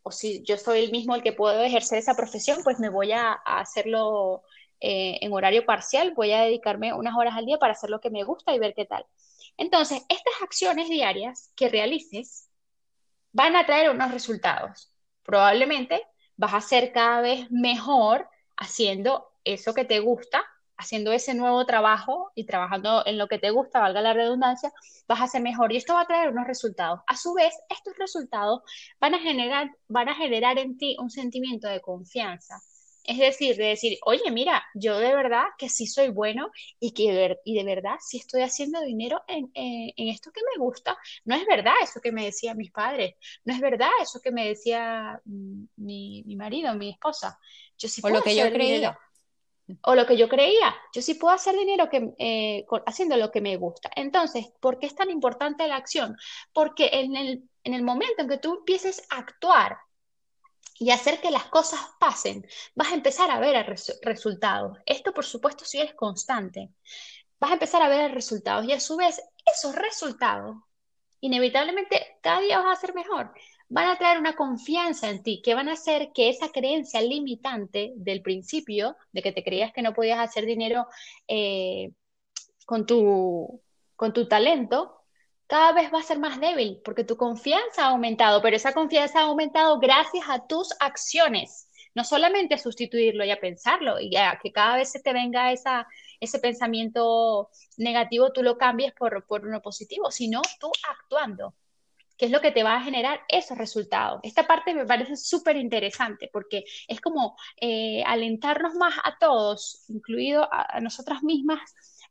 o 0.07 0.11
si 0.11 0.41
yo 0.43 0.57
soy 0.57 0.79
el 0.85 0.91
mismo 0.91 1.15
el 1.15 1.21
que 1.21 1.33
puedo 1.33 1.61
ejercer 1.61 1.99
esa 1.99 2.15
profesión, 2.15 2.61
pues 2.63 2.79
me 2.79 2.89
voy 2.89 3.11
a, 3.11 3.33
hacerlo 3.33 4.43
eh, 4.79 5.17
en 5.21 5.33
horario 5.33 5.65
parcial, 5.65 6.13
voy 6.15 6.31
a 6.31 6.43
dedicarme 6.43 6.93
unas 6.93 7.15
horas 7.15 7.35
al 7.35 7.45
día 7.45 7.57
para 7.57 7.73
hacer 7.73 7.89
lo 7.89 7.99
que 7.99 8.09
me 8.09 8.23
gusta 8.23 8.53
y 8.55 8.59
ver 8.59 8.73
qué 8.73 8.85
tal. 8.85 9.05
Entonces, 9.57 10.03
estas 10.07 10.33
acciones 10.41 10.87
diarias 10.89 11.51
que 11.55 11.67
realices 11.67 12.49
van 13.33 13.55
a 13.57 13.65
traer 13.65 13.89
unos 13.89 14.11
resultados. 14.11 14.93
Probablemente 15.23 16.01
vas 16.37 16.53
a 16.53 16.61
ser 16.61 16.93
cada 16.93 17.21
vez 17.21 17.51
mejor 17.51 18.29
haciendo 18.55 19.27
eso 19.43 19.73
que 19.73 19.83
te 19.83 19.99
gusta 19.99 20.45
haciendo 20.77 21.11
ese 21.11 21.33
nuevo 21.33 21.65
trabajo 21.65 22.31
y 22.35 22.45
trabajando 22.45 23.03
en 23.05 23.17
lo 23.17 23.27
que 23.27 23.39
te 23.39 23.49
gusta, 23.49 23.79
valga 23.79 24.01
la 24.01 24.13
redundancia, 24.13 24.71
vas 25.07 25.21
a 25.21 25.27
ser 25.27 25.41
mejor 25.41 25.73
y 25.73 25.77
esto 25.77 25.95
va 25.95 26.01
a 26.01 26.07
traer 26.07 26.29
unos 26.29 26.47
resultados. 26.47 27.01
A 27.07 27.17
su 27.17 27.33
vez, 27.33 27.53
estos 27.69 27.97
resultados 27.97 28.61
van 28.99 29.15
a 29.15 29.19
generar, 29.19 29.71
van 29.87 30.09
a 30.09 30.15
generar 30.15 30.59
en 30.59 30.77
ti 30.77 30.95
un 30.99 31.09
sentimiento 31.09 31.67
de 31.67 31.81
confianza. 31.81 32.61
Es 33.03 33.17
decir, 33.19 33.55
de 33.55 33.67
decir, 33.67 33.97
oye, 34.03 34.29
mira, 34.31 34.65
yo 34.73 34.99
de 34.99 35.15
verdad 35.15 35.45
que 35.57 35.69
sí 35.69 35.87
soy 35.87 36.09
bueno 36.09 36.51
y 36.77 36.91
que 36.91 37.37
y 37.45 37.55
de 37.55 37.63
verdad 37.63 37.95
sí 38.01 38.17
estoy 38.17 38.41
haciendo 38.41 38.81
dinero 38.81 39.21
en, 39.29 39.49
en, 39.53 40.09
esto 40.09 40.29
que 40.33 40.41
me 40.41 40.61
gusta. 40.61 40.97
No 41.23 41.33
es 41.33 41.45
verdad 41.45 41.73
eso 41.81 42.01
que 42.01 42.11
me 42.11 42.25
decían 42.25 42.57
mis 42.57 42.69
padres, 42.69 43.15
no 43.45 43.53
es 43.53 43.61
verdad 43.61 43.89
eso 44.01 44.19
que 44.19 44.31
me 44.31 44.49
decía 44.49 45.21
mm, 45.23 45.63
mi, 45.77 46.23
mi 46.25 46.35
marido, 46.35 46.73
mi 46.75 46.89
esposa. 46.89 47.39
Yo 47.77 47.87
sí 47.87 48.01
o 48.03 48.09
lo 48.09 48.21
que 48.21 48.35
yo 48.35 48.51
creía 48.51 48.99
o 49.81 49.95
lo 49.95 50.05
que 50.05 50.17
yo 50.17 50.29
creía. 50.29 50.75
Yo 50.93 51.01
sí 51.01 51.15
puedo 51.15 51.33
hacer 51.33 51.55
dinero 51.55 51.89
que, 51.89 52.13
eh, 52.17 52.65
haciendo 52.85 53.17
lo 53.17 53.31
que 53.31 53.41
me 53.41 53.57
gusta. 53.57 53.89
Entonces, 53.95 54.47
¿por 54.59 54.79
qué 54.79 54.87
es 54.87 54.95
tan 54.95 55.09
importante 55.09 55.67
la 55.67 55.75
acción? 55.75 56.17
Porque 56.53 56.89
en 56.93 57.15
el, 57.15 57.49
en 57.63 57.73
el 57.73 57.83
momento 57.83 58.21
en 58.21 58.29
que 58.29 58.37
tú 58.37 58.59
empieces 58.59 59.05
a 59.09 59.17
actuar 59.17 59.77
y 60.79 60.91
hacer 60.91 61.19
que 61.19 61.31
las 61.31 61.45
cosas 61.45 61.79
pasen, 61.99 62.45
vas 62.75 62.91
a 62.91 62.95
empezar 62.95 63.31
a 63.31 63.39
ver 63.39 63.65
resultados. 64.03 64.77
Esto, 64.85 65.13
por 65.13 65.25
supuesto, 65.25 65.65
si 65.65 65.79
es 65.81 65.93
constante. 65.95 66.69
Vas 67.39 67.51
a 67.51 67.55
empezar 67.55 67.81
a 67.81 67.89
ver 67.89 68.13
resultados 68.13 68.65
y 68.65 68.73
a 68.73 68.79
su 68.79 68.95
vez, 68.97 69.21
esos 69.45 69.75
resultados, 69.75 70.57
inevitablemente, 71.19 72.17
cada 72.21 72.41
día 72.41 72.59
vas 72.59 72.77
a 72.77 72.81
ser 72.81 72.93
mejor 72.93 73.33
van 73.69 73.87
a 73.89 73.97
traer 73.97 74.17
una 74.19 74.35
confianza 74.35 75.09
en 75.09 75.23
ti, 75.23 75.41
que 75.43 75.53
van 75.53 75.69
a 75.69 75.73
hacer 75.73 76.11
que 76.13 76.29
esa 76.29 76.49
creencia 76.49 77.01
limitante 77.01 77.93
del 77.95 78.21
principio, 78.21 78.95
de 79.11 79.21
que 79.21 79.31
te 79.31 79.43
creías 79.43 79.73
que 79.73 79.81
no 79.81 79.93
podías 79.93 80.19
hacer 80.19 80.45
dinero 80.45 80.87
eh, 81.27 81.91
con, 82.65 82.85
tu, 82.85 83.61
con 83.95 84.13
tu 84.13 84.27
talento, 84.27 85.01
cada 85.47 85.73
vez 85.73 85.93
va 85.93 85.99
a 85.99 86.03
ser 86.03 86.19
más 86.19 86.39
débil, 86.39 86.81
porque 86.83 87.03
tu 87.03 87.17
confianza 87.17 87.85
ha 87.85 87.89
aumentado, 87.89 88.41
pero 88.41 88.55
esa 88.55 88.73
confianza 88.73 89.19
ha 89.19 89.23
aumentado 89.23 89.79
gracias 89.79 90.25
a 90.29 90.45
tus 90.47 90.73
acciones, 90.79 91.69
no 91.95 92.03
solamente 92.03 92.55
a 92.55 92.57
sustituirlo 92.57 93.25
y 93.25 93.31
a 93.31 93.39
pensarlo, 93.39 93.99
y 93.99 94.15
a 94.17 94.39
que 94.41 94.51
cada 94.51 94.77
vez 94.77 94.91
se 94.91 95.01
te 95.01 95.13
venga 95.13 95.51
esa, 95.51 95.87
ese 96.19 96.39
pensamiento 96.39 97.49
negativo, 97.77 98.31
tú 98.31 98.43
lo 98.43 98.57
cambies 98.57 98.93
por, 98.93 99.25
por 99.25 99.45
uno 99.45 99.61
positivo, 99.61 100.11
sino 100.11 100.41
tú 100.59 100.71
actuando 100.89 101.53
que 102.17 102.25
es 102.25 102.31
lo 102.31 102.41
que 102.41 102.51
te 102.51 102.63
va 102.63 102.75
a 102.75 102.81
generar 102.81 103.21
esos 103.27 103.57
resultados. 103.57 104.19
Esta 104.23 104.47
parte 104.47 104.73
me 104.73 104.85
parece 104.85 105.15
súper 105.15 105.55
interesante 105.55 106.29
porque 106.31 106.63
es 106.87 106.99
como 106.99 107.37
eh, 107.61 108.03
alentarnos 108.05 108.73
más 108.75 108.95
a 109.03 109.17
todos, 109.19 109.85
incluido 109.89 110.47
a, 110.51 110.79
nosotras 110.81 111.23
mismas, 111.23 111.59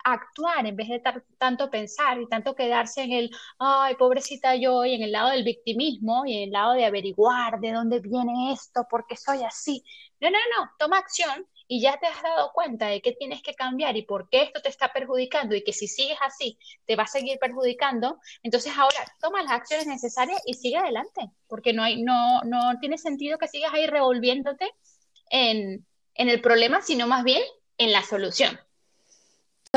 a 0.05 0.13
actuar 0.13 0.67
en 0.67 0.77
vez 0.77 0.89
de 0.89 1.03
tanto 1.39 1.71
pensar 1.71 2.21
y 2.21 2.29
tanto 2.29 2.55
quedarse 2.55 3.03
en 3.03 3.13
el, 3.13 3.31
ay, 3.59 3.97
pobrecita 3.97 4.55
yo, 4.55 4.85
y 4.85 4.95
en 4.95 5.03
el 5.03 5.13
lado 5.13 5.31
del 5.31 5.45
victimismo 5.45 6.25
y 6.27 6.37
en 6.37 6.43
el 6.45 6.51
lado 6.53 6.75
de 6.75 6.85
averiguar 6.85 7.61
de 7.61 7.73
dónde 7.73 8.01
viene 8.01 8.53
esto, 8.53 8.87
por 8.89 9.07
qué 9.07 9.17
soy 9.17 9.43
así. 9.43 9.83
No, 10.21 10.31
no, 10.31 10.39
no, 10.57 10.71
toma 10.79 10.99
acción 10.99 11.47
y 11.69 11.81
ya 11.81 11.99
te 11.99 12.07
has 12.07 12.23
dado 12.23 12.53
cuenta 12.53 12.89
de 12.89 13.01
qué 13.01 13.13
tienes 13.13 13.43
que 13.43 13.55
cambiar 13.55 13.97
y 13.97 14.03
por 14.03 14.29
qué 14.29 14.43
esto 14.43 14.61
te 14.61 14.69
está 14.69 14.93
perjudicando 14.93 15.55
y 15.55 15.65
que 15.65 15.73
si 15.73 15.89
sigues 15.89 16.19
así 16.23 16.59
te 16.85 16.97
va 16.97 17.05
a 17.05 17.09
seguir 17.09 17.39
perjudicando, 17.39 18.19
entonces 18.43 18.73
ahora 18.77 18.99
toma 19.21 19.43
las 19.43 19.53
acciones 19.53 19.87
necesarias 19.87 20.41
y 20.47 20.55
sigue 20.55 20.77
adelante, 20.77 21.31
porque 21.49 21.73
no, 21.73 21.83
hay, 21.83 22.03
no, 22.03 22.43
no 22.43 22.79
tiene 22.81 22.99
sentido 22.99 23.39
que 23.39 23.49
sigas 23.49 23.73
ahí 23.75 23.87
revolviéndote 23.87 24.71
en, 25.31 25.87
en 26.15 26.29
el 26.29 26.41
problema, 26.41 26.83
sino 26.83 27.07
más 27.07 27.25
bien 27.25 27.43
en 27.79 27.93
la 27.93 28.03
solución. 28.03 28.59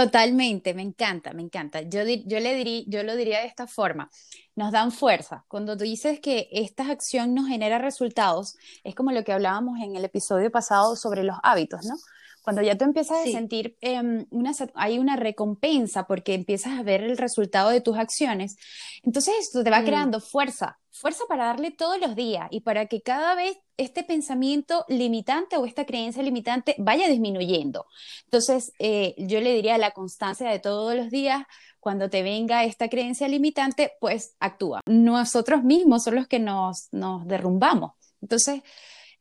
Totalmente, 0.05 0.73
me 0.73 0.81
encanta, 0.81 1.33
me 1.33 1.41
encanta. 1.41 1.81
Yo, 1.81 2.03
yo, 2.03 2.39
le 2.39 2.55
diría, 2.55 2.83
yo 2.87 3.03
lo 3.03 3.15
diría 3.17 3.39
de 3.39 3.47
esta 3.47 3.67
forma, 3.67 4.09
nos 4.55 4.71
dan 4.71 4.93
fuerza. 4.93 5.43
Cuando 5.49 5.75
tú 5.75 5.83
dices 5.83 6.21
que 6.21 6.47
esta 6.51 6.89
acción 6.89 7.33
nos 7.33 7.47
genera 7.47 7.79
resultados, 7.79 8.55
es 8.85 8.95
como 8.95 9.11
lo 9.11 9.25
que 9.25 9.33
hablábamos 9.33 9.79
en 9.81 9.97
el 9.97 10.05
episodio 10.05 10.51
pasado 10.51 10.95
sobre 10.95 11.23
los 11.23 11.35
hábitos, 11.43 11.85
¿no? 11.85 11.95
Cuando 12.43 12.61
ya 12.61 12.77
tú 12.77 12.85
empiezas 12.85 13.19
a 13.19 13.23
sentir, 13.25 13.77
em, 13.81 14.25
una, 14.29 14.51
hay 14.75 14.99
una 14.99 15.17
recompensa 15.17 16.07
porque 16.07 16.33
empiezas 16.33 16.79
a 16.79 16.83
ver 16.83 17.03
el 17.03 17.17
resultado 17.17 17.69
de 17.69 17.81
tus 17.81 17.97
acciones, 17.97 18.55
entonces 19.03 19.35
esto 19.39 19.63
te 19.63 19.69
va 19.69 19.81
mm. 19.81 19.85
creando 19.85 20.21
fuerza, 20.21 20.79
fuerza 20.89 21.25
para 21.27 21.45
darle 21.45 21.71
todos 21.71 21.99
los 21.99 22.15
días 22.15 22.47
y 22.51 22.61
para 22.61 22.85
que 22.85 23.01
cada 23.01 23.35
vez 23.35 23.57
este 23.79 24.03
pensamiento 24.03 24.85
limitante 24.89 25.57
o 25.57 25.65
esta 25.65 25.85
creencia 25.85 26.21
limitante 26.21 26.75
vaya 26.77 27.07
disminuyendo. 27.07 27.85
Entonces, 28.25 28.73
eh, 28.77 29.15
yo 29.17 29.39
le 29.39 29.53
diría 29.53 29.77
la 29.77 29.91
constancia 29.91 30.49
de 30.49 30.59
todos 30.59 30.95
los 30.95 31.09
días, 31.09 31.43
cuando 31.79 32.09
te 32.09 32.21
venga 32.21 32.65
esta 32.65 32.89
creencia 32.89 33.27
limitante, 33.29 33.93
pues 34.01 34.35
actúa. 34.39 34.81
Nosotros 34.85 35.63
mismos 35.63 36.03
son 36.03 36.15
los 36.15 36.27
que 36.27 36.39
nos, 36.39 36.89
nos 36.91 37.25
derrumbamos. 37.25 37.93
Entonces, 38.21 38.61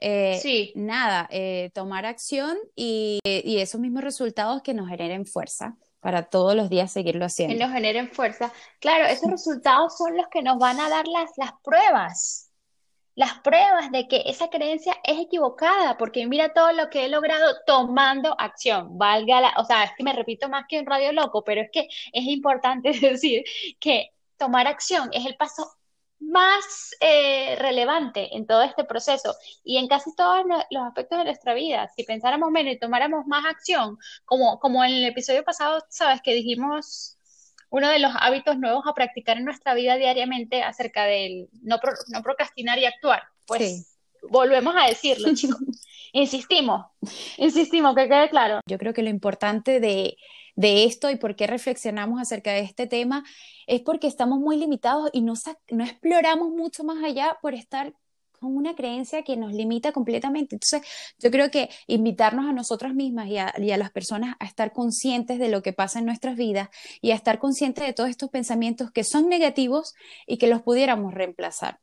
eh, 0.00 0.40
sí. 0.42 0.72
nada, 0.74 1.28
eh, 1.30 1.70
tomar 1.72 2.04
acción 2.04 2.58
y, 2.74 3.20
y, 3.22 3.58
esos 3.58 3.80
mismos 3.80 4.02
resultados 4.02 4.62
que 4.62 4.74
nos 4.74 4.88
generen 4.88 5.24
fuerza 5.24 5.76
para 6.00 6.24
todos 6.24 6.56
los 6.56 6.68
días 6.68 6.92
seguirlo 6.92 7.24
haciendo. 7.24 7.54
Que 7.54 7.60
nos 7.60 7.72
generen 7.72 8.10
fuerza. 8.10 8.52
Claro, 8.80 9.06
esos 9.06 9.30
resultados 9.30 9.96
son 9.96 10.16
los 10.16 10.26
que 10.28 10.42
nos 10.42 10.58
van 10.58 10.80
a 10.80 10.88
dar 10.88 11.06
las, 11.06 11.30
las 11.36 11.52
pruebas 11.62 12.47
las 13.18 13.40
pruebas 13.40 13.90
de 13.90 14.06
que 14.06 14.22
esa 14.26 14.48
creencia 14.48 14.94
es 15.02 15.18
equivocada, 15.18 15.98
porque 15.98 16.24
mira 16.28 16.52
todo 16.54 16.70
lo 16.70 16.88
que 16.88 17.04
he 17.04 17.08
logrado 17.08 17.56
tomando 17.66 18.36
acción, 18.38 18.96
valga 18.96 19.40
la, 19.40 19.54
o 19.56 19.64
sea, 19.64 19.82
es 19.82 19.90
que 19.96 20.04
me 20.04 20.12
repito 20.12 20.48
más 20.48 20.66
que 20.68 20.78
un 20.78 20.86
radio 20.86 21.10
loco, 21.12 21.42
pero 21.42 21.60
es 21.60 21.68
que 21.72 21.88
es 22.12 22.24
importante 22.26 22.92
decir 23.00 23.42
que 23.80 24.10
tomar 24.36 24.68
acción 24.68 25.10
es 25.12 25.26
el 25.26 25.36
paso 25.36 25.66
más 26.20 26.90
eh, 27.00 27.56
relevante 27.58 28.36
en 28.36 28.46
todo 28.46 28.62
este 28.62 28.84
proceso 28.84 29.34
y 29.64 29.78
en 29.78 29.88
casi 29.88 30.14
todos 30.14 30.44
los 30.70 30.82
aspectos 30.84 31.18
de 31.18 31.24
nuestra 31.24 31.54
vida. 31.54 31.88
Si 31.96 32.04
pensáramos 32.04 32.52
menos 32.52 32.72
y 32.74 32.78
tomáramos 32.78 33.26
más 33.26 33.44
acción, 33.46 33.98
como, 34.26 34.60
como 34.60 34.84
en 34.84 34.92
el 34.92 35.04
episodio 35.06 35.42
pasado, 35.42 35.84
sabes 35.88 36.22
que 36.22 36.34
dijimos 36.34 37.17
uno 37.70 37.88
de 37.88 37.98
los 37.98 38.12
hábitos 38.18 38.58
nuevos 38.58 38.84
a 38.86 38.94
practicar 38.94 39.36
en 39.36 39.44
nuestra 39.44 39.74
vida 39.74 39.96
diariamente 39.96 40.62
acerca 40.62 41.04
del 41.04 41.48
no, 41.62 41.78
no 42.08 42.22
procrastinar 42.22 42.78
y 42.78 42.86
actuar. 42.86 43.22
Pues 43.46 43.98
volvemos 44.22 44.74
a 44.76 44.86
decirlo, 44.86 45.28
chicos. 45.34 45.60
insistimos, 46.12 46.86
insistimos, 47.36 47.94
que 47.94 48.08
quede 48.08 48.30
claro. 48.30 48.60
Yo 48.66 48.78
creo 48.78 48.94
que 48.94 49.02
lo 49.02 49.10
importante 49.10 49.80
de, 49.80 50.16
de 50.56 50.84
esto 50.84 51.10
y 51.10 51.16
por 51.16 51.36
qué 51.36 51.46
reflexionamos 51.46 52.20
acerca 52.20 52.52
de 52.52 52.60
este 52.60 52.86
tema 52.86 53.24
es 53.66 53.80
porque 53.82 54.06
estamos 54.06 54.38
muy 54.38 54.56
limitados 54.56 55.10
y 55.12 55.20
no, 55.20 55.34
no 55.70 55.84
exploramos 55.84 56.50
mucho 56.50 56.84
más 56.84 57.02
allá 57.04 57.38
por 57.42 57.54
estar 57.54 57.92
con 58.38 58.56
una 58.56 58.74
creencia 58.74 59.22
que 59.22 59.36
nos 59.36 59.52
limita 59.52 59.92
completamente. 59.92 60.56
Entonces, 60.56 60.82
yo 61.18 61.30
creo 61.30 61.50
que 61.50 61.68
invitarnos 61.86 62.46
a 62.46 62.52
nosotras 62.52 62.94
mismas 62.94 63.28
y 63.28 63.38
a, 63.38 63.52
y 63.58 63.70
a, 63.70 63.76
las 63.76 63.90
personas 63.90 64.36
a 64.38 64.46
estar 64.46 64.72
conscientes 64.72 65.38
de 65.38 65.48
lo 65.48 65.62
que 65.62 65.72
pasa 65.72 65.98
en 65.98 66.06
nuestras 66.06 66.36
vidas 66.36 66.68
y 67.00 67.10
a 67.10 67.14
estar 67.14 67.38
conscientes 67.38 67.86
de 67.86 67.92
todos 67.92 68.10
estos 68.10 68.30
pensamientos 68.30 68.90
que 68.90 69.04
son 69.04 69.28
negativos 69.28 69.94
y 70.26 70.38
que 70.38 70.46
los 70.46 70.62
pudiéramos 70.62 71.14
reemplazar. 71.14 71.80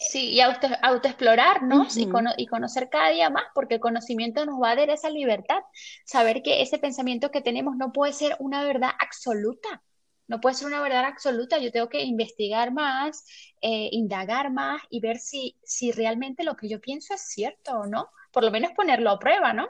Sí, 0.00 0.30
y 0.30 0.40
auto, 0.40 0.66
autoexplorarnos 0.82 1.98
y, 1.98 2.08
y, 2.38 2.46
conocer 2.46 2.88
cada 2.88 3.10
día 3.10 3.28
más, 3.28 3.44
porque 3.54 3.74
el 3.74 3.80
conocimiento 3.80 4.46
nos 4.46 4.60
va 4.60 4.70
a 4.70 4.76
dar 4.76 4.88
esa 4.88 5.10
libertad, 5.10 5.60
saber 6.06 6.42
que 6.42 6.62
ese 6.62 6.78
pensamiento 6.78 7.30
que 7.30 7.42
tenemos 7.42 7.76
no 7.76 7.92
puede 7.92 8.14
ser 8.14 8.34
una 8.38 8.64
verdad 8.64 8.92
absoluta, 8.98 9.82
no 10.30 10.40
puede 10.40 10.54
ser 10.54 10.68
una 10.68 10.80
verdad 10.80 11.06
absoluta, 11.06 11.58
yo 11.58 11.72
tengo 11.72 11.88
que 11.88 12.04
investigar 12.04 12.72
más, 12.72 13.26
eh, 13.60 13.88
indagar 13.90 14.52
más 14.52 14.80
y 14.88 15.00
ver 15.00 15.18
si, 15.18 15.56
si 15.64 15.90
realmente 15.90 16.44
lo 16.44 16.54
que 16.54 16.68
yo 16.68 16.80
pienso 16.80 17.14
es 17.14 17.22
cierto 17.22 17.72
o 17.72 17.86
no, 17.86 18.10
por 18.30 18.44
lo 18.44 18.52
menos 18.52 18.70
ponerlo 18.70 19.10
a 19.10 19.18
prueba, 19.18 19.52
¿no? 19.52 19.68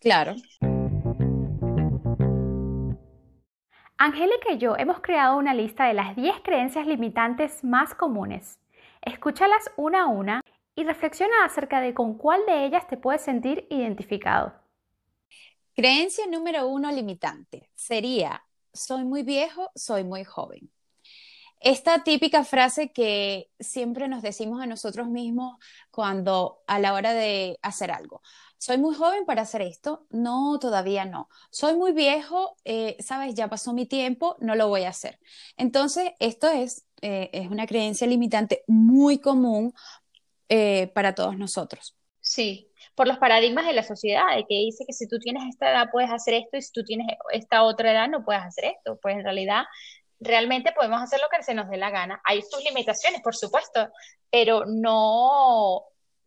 Claro. 0.00 0.36
Angélica 3.98 4.52
y 4.52 4.58
yo 4.58 4.76
hemos 4.76 5.00
creado 5.00 5.36
una 5.36 5.54
lista 5.54 5.86
de 5.86 5.94
las 5.94 6.14
10 6.14 6.36
creencias 6.44 6.86
limitantes 6.86 7.64
más 7.64 7.96
comunes 7.96 8.60
Escúchalas 9.02 9.70
una 9.76 10.04
a 10.04 10.06
una 10.06 10.40
y 10.76 10.84
reflexiona 10.84 11.44
acerca 11.44 11.80
de 11.80 11.94
con 11.94 12.16
cuál 12.16 12.46
de 12.46 12.64
ellas 12.64 12.86
te 12.86 12.96
puedes 12.96 13.22
sentir 13.22 13.66
identificado. 13.70 14.54
Creencia 15.74 16.26
número 16.26 16.68
uno 16.68 16.90
limitante 16.90 17.68
sería, 17.74 18.44
soy 18.74 19.04
muy 19.04 19.22
viejo, 19.22 19.70
soy 19.74 20.04
muy 20.04 20.24
joven. 20.24 20.70
Esta 21.60 22.04
típica 22.04 22.44
frase 22.44 22.92
que 22.92 23.50
siempre 23.58 24.06
nos 24.06 24.20
decimos 24.22 24.60
a 24.60 24.66
nosotros 24.66 25.08
mismos 25.08 25.56
cuando 25.90 26.62
a 26.66 26.78
la 26.78 26.92
hora 26.92 27.14
de 27.14 27.58
hacer 27.62 27.90
algo. 27.90 28.20
Soy 28.58 28.76
muy 28.76 28.94
joven 28.94 29.24
para 29.24 29.42
hacer 29.42 29.62
esto, 29.62 30.06
no, 30.10 30.58
todavía 30.58 31.06
no. 31.06 31.28
Soy 31.50 31.74
muy 31.74 31.92
viejo, 31.92 32.56
eh, 32.64 32.96
sabes, 33.00 33.34
ya 33.34 33.48
pasó 33.48 33.72
mi 33.72 33.86
tiempo, 33.86 34.36
no 34.40 34.54
lo 34.56 34.68
voy 34.68 34.82
a 34.84 34.90
hacer. 34.90 35.18
Entonces, 35.56 36.12
esto 36.18 36.48
es 36.48 36.86
eh, 37.06 37.28
es 37.34 37.50
una 37.50 37.66
creencia 37.66 38.06
limitante 38.06 38.64
muy 38.66 39.18
común 39.18 39.74
eh, 40.48 40.90
para 40.94 41.14
todos 41.14 41.36
nosotros. 41.36 41.94
Sí, 42.18 42.72
por 42.94 43.08
los 43.08 43.18
paradigmas 43.18 43.66
de 43.66 43.72
la 43.72 43.82
sociedad, 43.82 44.36
de 44.36 44.44
que 44.48 44.54
dice 44.54 44.84
que 44.86 44.92
si 44.92 45.08
tú 45.08 45.18
tienes 45.18 45.44
esta 45.48 45.70
edad 45.70 45.88
puedes 45.90 46.10
hacer 46.10 46.34
esto 46.34 46.56
y 46.56 46.62
si 46.62 46.72
tú 46.72 46.84
tienes 46.84 47.06
esta 47.32 47.64
otra 47.64 47.92
edad 47.92 48.08
no 48.08 48.24
puedes 48.24 48.42
hacer 48.42 48.66
esto. 48.66 48.98
Pues 49.02 49.16
en 49.16 49.24
realidad 49.24 49.64
realmente 50.20 50.72
podemos 50.72 51.02
hacer 51.02 51.20
lo 51.20 51.28
que 51.28 51.42
se 51.42 51.54
nos 51.54 51.68
dé 51.68 51.76
la 51.76 51.90
gana. 51.90 52.20
Hay 52.24 52.42
sus 52.42 52.62
limitaciones, 52.64 53.20
por 53.22 53.34
supuesto, 53.34 53.88
pero 54.30 54.64
no, 54.66 55.82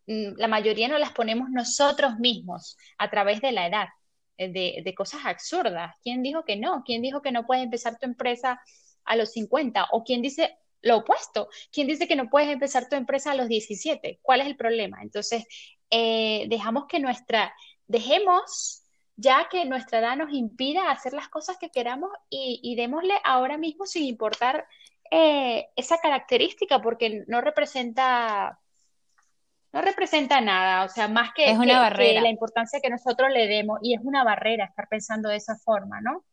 mm, 0.06 0.36
la 0.36 0.48
mayoría 0.48 0.88
no 0.88 0.98
las 0.98 1.12
ponemos 1.12 1.48
nosotros 1.50 2.18
mismos 2.18 2.76
a 2.98 3.10
través 3.10 3.40
de 3.40 3.52
la 3.52 3.66
edad, 3.66 3.88
eh, 4.36 4.50
de, 4.50 4.82
de 4.84 4.94
cosas 4.94 5.22
absurdas. 5.24 5.94
¿Quién 6.02 6.22
dijo 6.22 6.44
que 6.44 6.56
no? 6.56 6.82
¿Quién 6.84 7.02
dijo 7.02 7.22
que 7.22 7.32
no 7.32 7.46
puedes 7.46 7.64
empezar 7.64 7.98
tu 7.98 8.06
empresa 8.06 8.60
a 9.04 9.16
los 9.16 9.32
50? 9.32 9.88
¿O 9.92 10.04
quién 10.04 10.22
dice 10.22 10.58
lo 10.82 10.98
opuesto? 10.98 11.48
¿Quién 11.72 11.86
dice 11.86 12.06
que 12.06 12.16
no 12.16 12.28
puedes 12.28 12.50
empezar 12.50 12.88
tu 12.88 12.96
empresa 12.96 13.32
a 13.32 13.34
los 13.34 13.48
17? 13.48 14.20
¿Cuál 14.22 14.42
es 14.42 14.46
el 14.46 14.56
problema? 14.56 15.02
Entonces, 15.02 15.44
eh, 15.90 16.46
dejamos 16.48 16.86
que 16.86 17.00
nuestra, 17.00 17.54
dejemos 17.86 18.82
ya 19.16 19.48
que 19.50 19.64
nuestra 19.64 19.98
edad 19.98 20.16
nos 20.16 20.32
impida 20.32 20.90
hacer 20.90 21.12
las 21.12 21.28
cosas 21.28 21.56
que 21.58 21.70
queramos 21.70 22.10
y, 22.30 22.74
démosle 22.76 23.14
ahora 23.24 23.58
mismo 23.58 23.84
sin 23.84 24.04
importar 24.04 24.66
eh, 25.10 25.68
esa 25.74 25.98
característica 25.98 26.80
porque 26.80 27.24
no 27.26 27.40
representa 27.40 28.60
no 29.72 29.82
representa 29.82 30.40
nada, 30.40 30.84
o 30.84 30.88
sea, 30.88 31.08
más 31.08 31.32
que, 31.34 31.50
es 31.50 31.58
una 31.58 31.78
barrera. 31.78 32.22
la 32.22 32.30
importancia 32.30 32.80
que 32.80 32.88
nosotros 32.88 33.30
le 33.30 33.46
demos, 33.46 33.78
y 33.82 33.94
es 33.94 34.00
una 34.02 34.24
barrera 34.24 34.64
estar 34.64 34.88
pensando 34.88 35.28
de 35.28 35.36
esa 35.36 35.56
forma, 35.56 36.00
¿no? 36.00 36.24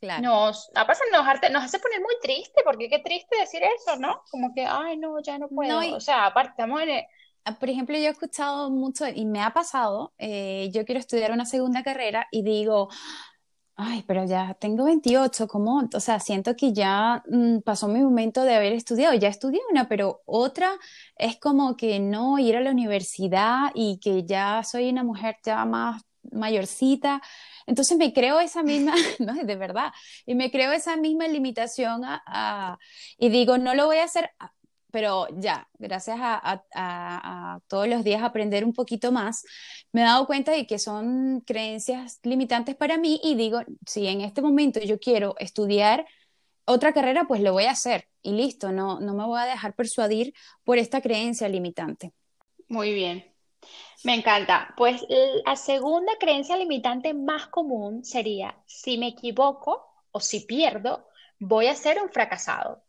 Claro. 0.00 0.20
Nos, 0.20 0.68
aparte 0.74 1.04
nos, 1.12 1.24
nos 1.52 1.64
hace 1.64 1.78
poner 1.78 2.00
muy 2.00 2.14
triste, 2.20 2.60
porque 2.64 2.88
qué 2.88 2.98
triste 2.98 3.36
decir 3.38 3.62
eso, 3.62 3.96
¿no? 3.98 4.24
Como 4.32 4.52
que, 4.52 4.66
ay, 4.66 4.96
no, 4.96 5.22
ya 5.22 5.38
no 5.38 5.48
puedo. 5.48 5.94
O 5.94 6.00
sea, 6.00 6.26
aparte, 6.26 6.50
estamos 6.50 6.82
en, 6.82 6.88
Ah, 6.88 7.04
por 7.58 7.68
ejemplo, 7.70 7.96
yo 7.96 8.04
he 8.04 8.10
escuchado 8.10 8.70
mucho 8.70 9.06
y 9.08 9.24
me 9.24 9.40
ha 9.42 9.52
pasado, 9.52 10.12
eh, 10.18 10.70
yo 10.72 10.84
quiero 10.84 11.00
estudiar 11.00 11.32
una 11.32 11.44
segunda 11.46 11.82
carrera 11.82 12.26
y 12.30 12.42
digo, 12.42 12.88
ay, 13.76 14.04
pero 14.06 14.24
ya 14.24 14.54
tengo 14.54 14.84
28, 14.84 15.48
¿cómo? 15.48 15.82
O 15.94 16.00
sea, 16.00 16.20
siento 16.20 16.54
que 16.56 16.72
ya 16.72 17.22
mm, 17.28 17.60
pasó 17.60 17.88
mi 17.88 18.00
momento 18.00 18.44
de 18.44 18.54
haber 18.54 18.72
estudiado, 18.74 19.14
ya 19.14 19.28
estudié 19.28 19.60
una, 19.70 19.88
pero 19.88 20.22
otra 20.26 20.72
es 21.16 21.38
como 21.38 21.76
que 21.76 21.98
no 22.00 22.38
ir 22.38 22.56
a 22.56 22.60
la 22.60 22.70
universidad 22.70 23.70
y 23.74 23.98
que 24.00 24.24
ya 24.24 24.62
soy 24.64 24.90
una 24.90 25.04
mujer 25.04 25.36
ya 25.44 25.64
más 25.64 26.02
mayorcita. 26.30 27.20
Entonces 27.66 27.98
me 27.98 28.12
creo 28.12 28.40
esa 28.40 28.62
misma, 28.62 28.94
no, 29.18 29.34
de 29.34 29.56
verdad, 29.56 29.92
y 30.26 30.34
me 30.34 30.50
creo 30.50 30.72
esa 30.72 30.96
misma 30.96 31.26
limitación 31.28 32.02
y 33.18 33.28
digo, 33.30 33.58
no 33.58 33.74
lo 33.74 33.86
voy 33.86 33.98
a 33.98 34.04
hacer 34.04 34.30
pero 34.92 35.26
ya, 35.38 35.68
gracias 35.78 36.18
a, 36.20 37.60
todos 37.66 37.88
los 37.88 38.04
días 38.04 38.22
aprender 38.22 38.64
un 38.64 38.72
poquito 38.72 39.10
más, 39.10 39.44
me 39.90 40.02
he 40.02 40.04
dado 40.04 40.26
cuenta 40.26 40.52
de 40.52 40.66
que 40.66 40.78
son 40.78 41.40
creencias 41.40 42.20
limitantes 42.22 42.76
para 42.76 42.98
mí 42.98 43.20
y 43.24 43.34
digo, 43.34 43.60
si 43.86 44.06
en 44.06 44.20
este 44.20 44.42
momento 44.42 44.78
yo 44.80 45.00
quiero 45.00 45.34
estudiar 45.38 46.06
otra 46.66 46.92
carrera, 46.92 47.24
pues 47.26 47.40
lo 47.40 47.52
voy 47.52 47.64
a 47.64 47.72
hacer 47.72 48.08
y 48.22 48.32
listo, 48.32 48.70
no, 48.70 49.00
no 49.00 49.14
me 49.14 49.24
voy 49.24 49.40
a 49.40 49.46
dejar 49.46 49.74
persuadir 49.74 50.34
por 50.62 50.78
esta 50.78 51.00
creencia 51.00 51.48
limitante. 51.48 52.12
Muy 52.68 52.92
bien, 52.92 53.24
me 54.04 54.14
encanta. 54.14 54.74
Pues 54.76 55.04
la 55.44 55.56
segunda 55.56 56.12
creencia 56.20 56.56
limitante 56.56 57.14
más 57.14 57.46
común 57.46 58.04
sería, 58.04 58.56
si 58.66 58.98
me 58.98 59.08
equivoco 59.08 59.86
o 60.10 60.20
si 60.20 60.40
pierdo, 60.40 61.08
voy 61.38 61.66
a 61.66 61.74
ser 61.74 62.00
un 62.00 62.10
fracasado. 62.10 62.82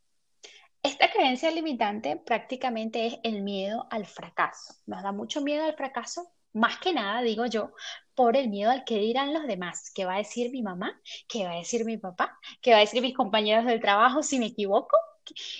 Esta 0.83 1.09
creencia 1.09 1.49
limitante 1.49 2.17
prácticamente 2.17 3.07
es 3.07 3.19
el 3.23 3.41
miedo 3.41 3.87
al 3.89 4.05
fracaso. 4.05 4.73
Nos 4.85 5.01
da 5.01 5.13
mucho 5.13 5.39
miedo 5.39 5.63
al 5.63 5.77
fracaso, 5.77 6.29
más 6.51 6.77
que 6.79 6.91
nada, 6.91 7.21
digo 7.21 7.45
yo, 7.45 7.71
por 8.15 8.35
el 8.35 8.49
miedo 8.49 8.69
al 8.69 8.83
que 8.83 8.97
dirán 8.97 9.33
los 9.33 9.47
demás. 9.47 9.91
¿Qué 9.95 10.03
va 10.03 10.15
a 10.15 10.17
decir 10.17 10.51
mi 10.51 10.61
mamá? 10.61 11.01
¿Qué 11.29 11.45
va 11.45 11.53
a 11.53 11.55
decir 11.55 11.85
mi 11.85 11.97
papá? 11.97 12.37
¿Qué 12.61 12.71
va 12.71 12.77
a 12.77 12.81
decir 12.81 13.01
mis 13.01 13.15
compañeros 13.15 13.65
del 13.65 13.79
trabajo 13.79 14.23
si 14.23 14.39
me 14.39 14.47
equivoco? 14.47 14.97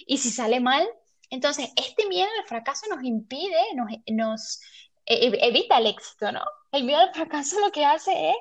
¿Y 0.06 0.18
si 0.18 0.30
sale 0.30 0.60
mal? 0.60 0.86
Entonces, 1.30 1.70
este 1.78 2.06
miedo 2.10 2.28
al 2.42 2.48
fracaso 2.48 2.86
nos 2.90 3.02
impide, 3.06 3.62
nos, 3.76 3.90
nos 4.12 4.62
e, 5.06 5.28
e, 5.28 5.48
evita 5.48 5.78
el 5.78 5.88
éxito, 5.88 6.34
¿no? 6.34 6.44
El 6.74 6.84
miedo 6.84 7.00
al 7.00 7.14
fracaso 7.14 7.62
lo 7.62 7.72
que 7.72 7.86
hace 7.86 8.32
es 8.32 8.36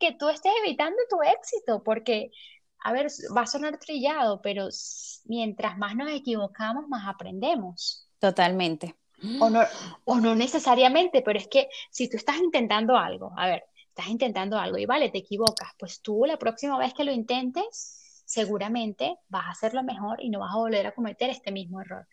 que 0.00 0.12
tú 0.18 0.28
estés 0.28 0.52
evitando 0.64 0.98
tu 1.08 1.22
éxito, 1.22 1.82
porque 1.84 2.32
a 2.84 2.92
ver, 2.92 3.08
va 3.36 3.42
a 3.42 3.46
sonar 3.46 3.78
trillado, 3.78 4.40
pero 4.42 4.68
mientras 5.26 5.78
más 5.78 5.94
nos 5.96 6.10
equivocamos, 6.10 6.88
más 6.88 7.06
aprendemos. 7.06 8.08
Totalmente. 8.18 8.94
O 9.40 9.50
no, 9.50 9.62
o 10.04 10.20
no 10.20 10.34
necesariamente, 10.34 11.22
pero 11.22 11.38
es 11.38 11.48
que 11.48 11.68
si 11.90 12.08
tú 12.08 12.16
estás 12.16 12.36
intentando 12.38 12.96
algo, 12.96 13.32
a 13.36 13.46
ver, 13.46 13.64
estás 13.88 14.08
intentando 14.08 14.58
algo 14.58 14.78
y 14.78 14.86
vale, 14.86 15.10
te 15.10 15.18
equivocas, 15.18 15.70
pues 15.78 16.00
tú 16.00 16.24
la 16.24 16.38
próxima 16.38 16.78
vez 16.78 16.94
que 16.94 17.02
lo 17.02 17.12
intentes, 17.12 18.22
seguramente 18.24 19.16
vas 19.28 19.46
a 19.46 19.50
hacerlo 19.50 19.82
mejor 19.82 20.22
y 20.22 20.30
no 20.30 20.38
vas 20.38 20.52
a 20.52 20.58
volver 20.58 20.86
a 20.86 20.94
cometer 20.94 21.30
este 21.30 21.50
mismo 21.50 21.80
error. 21.80 22.06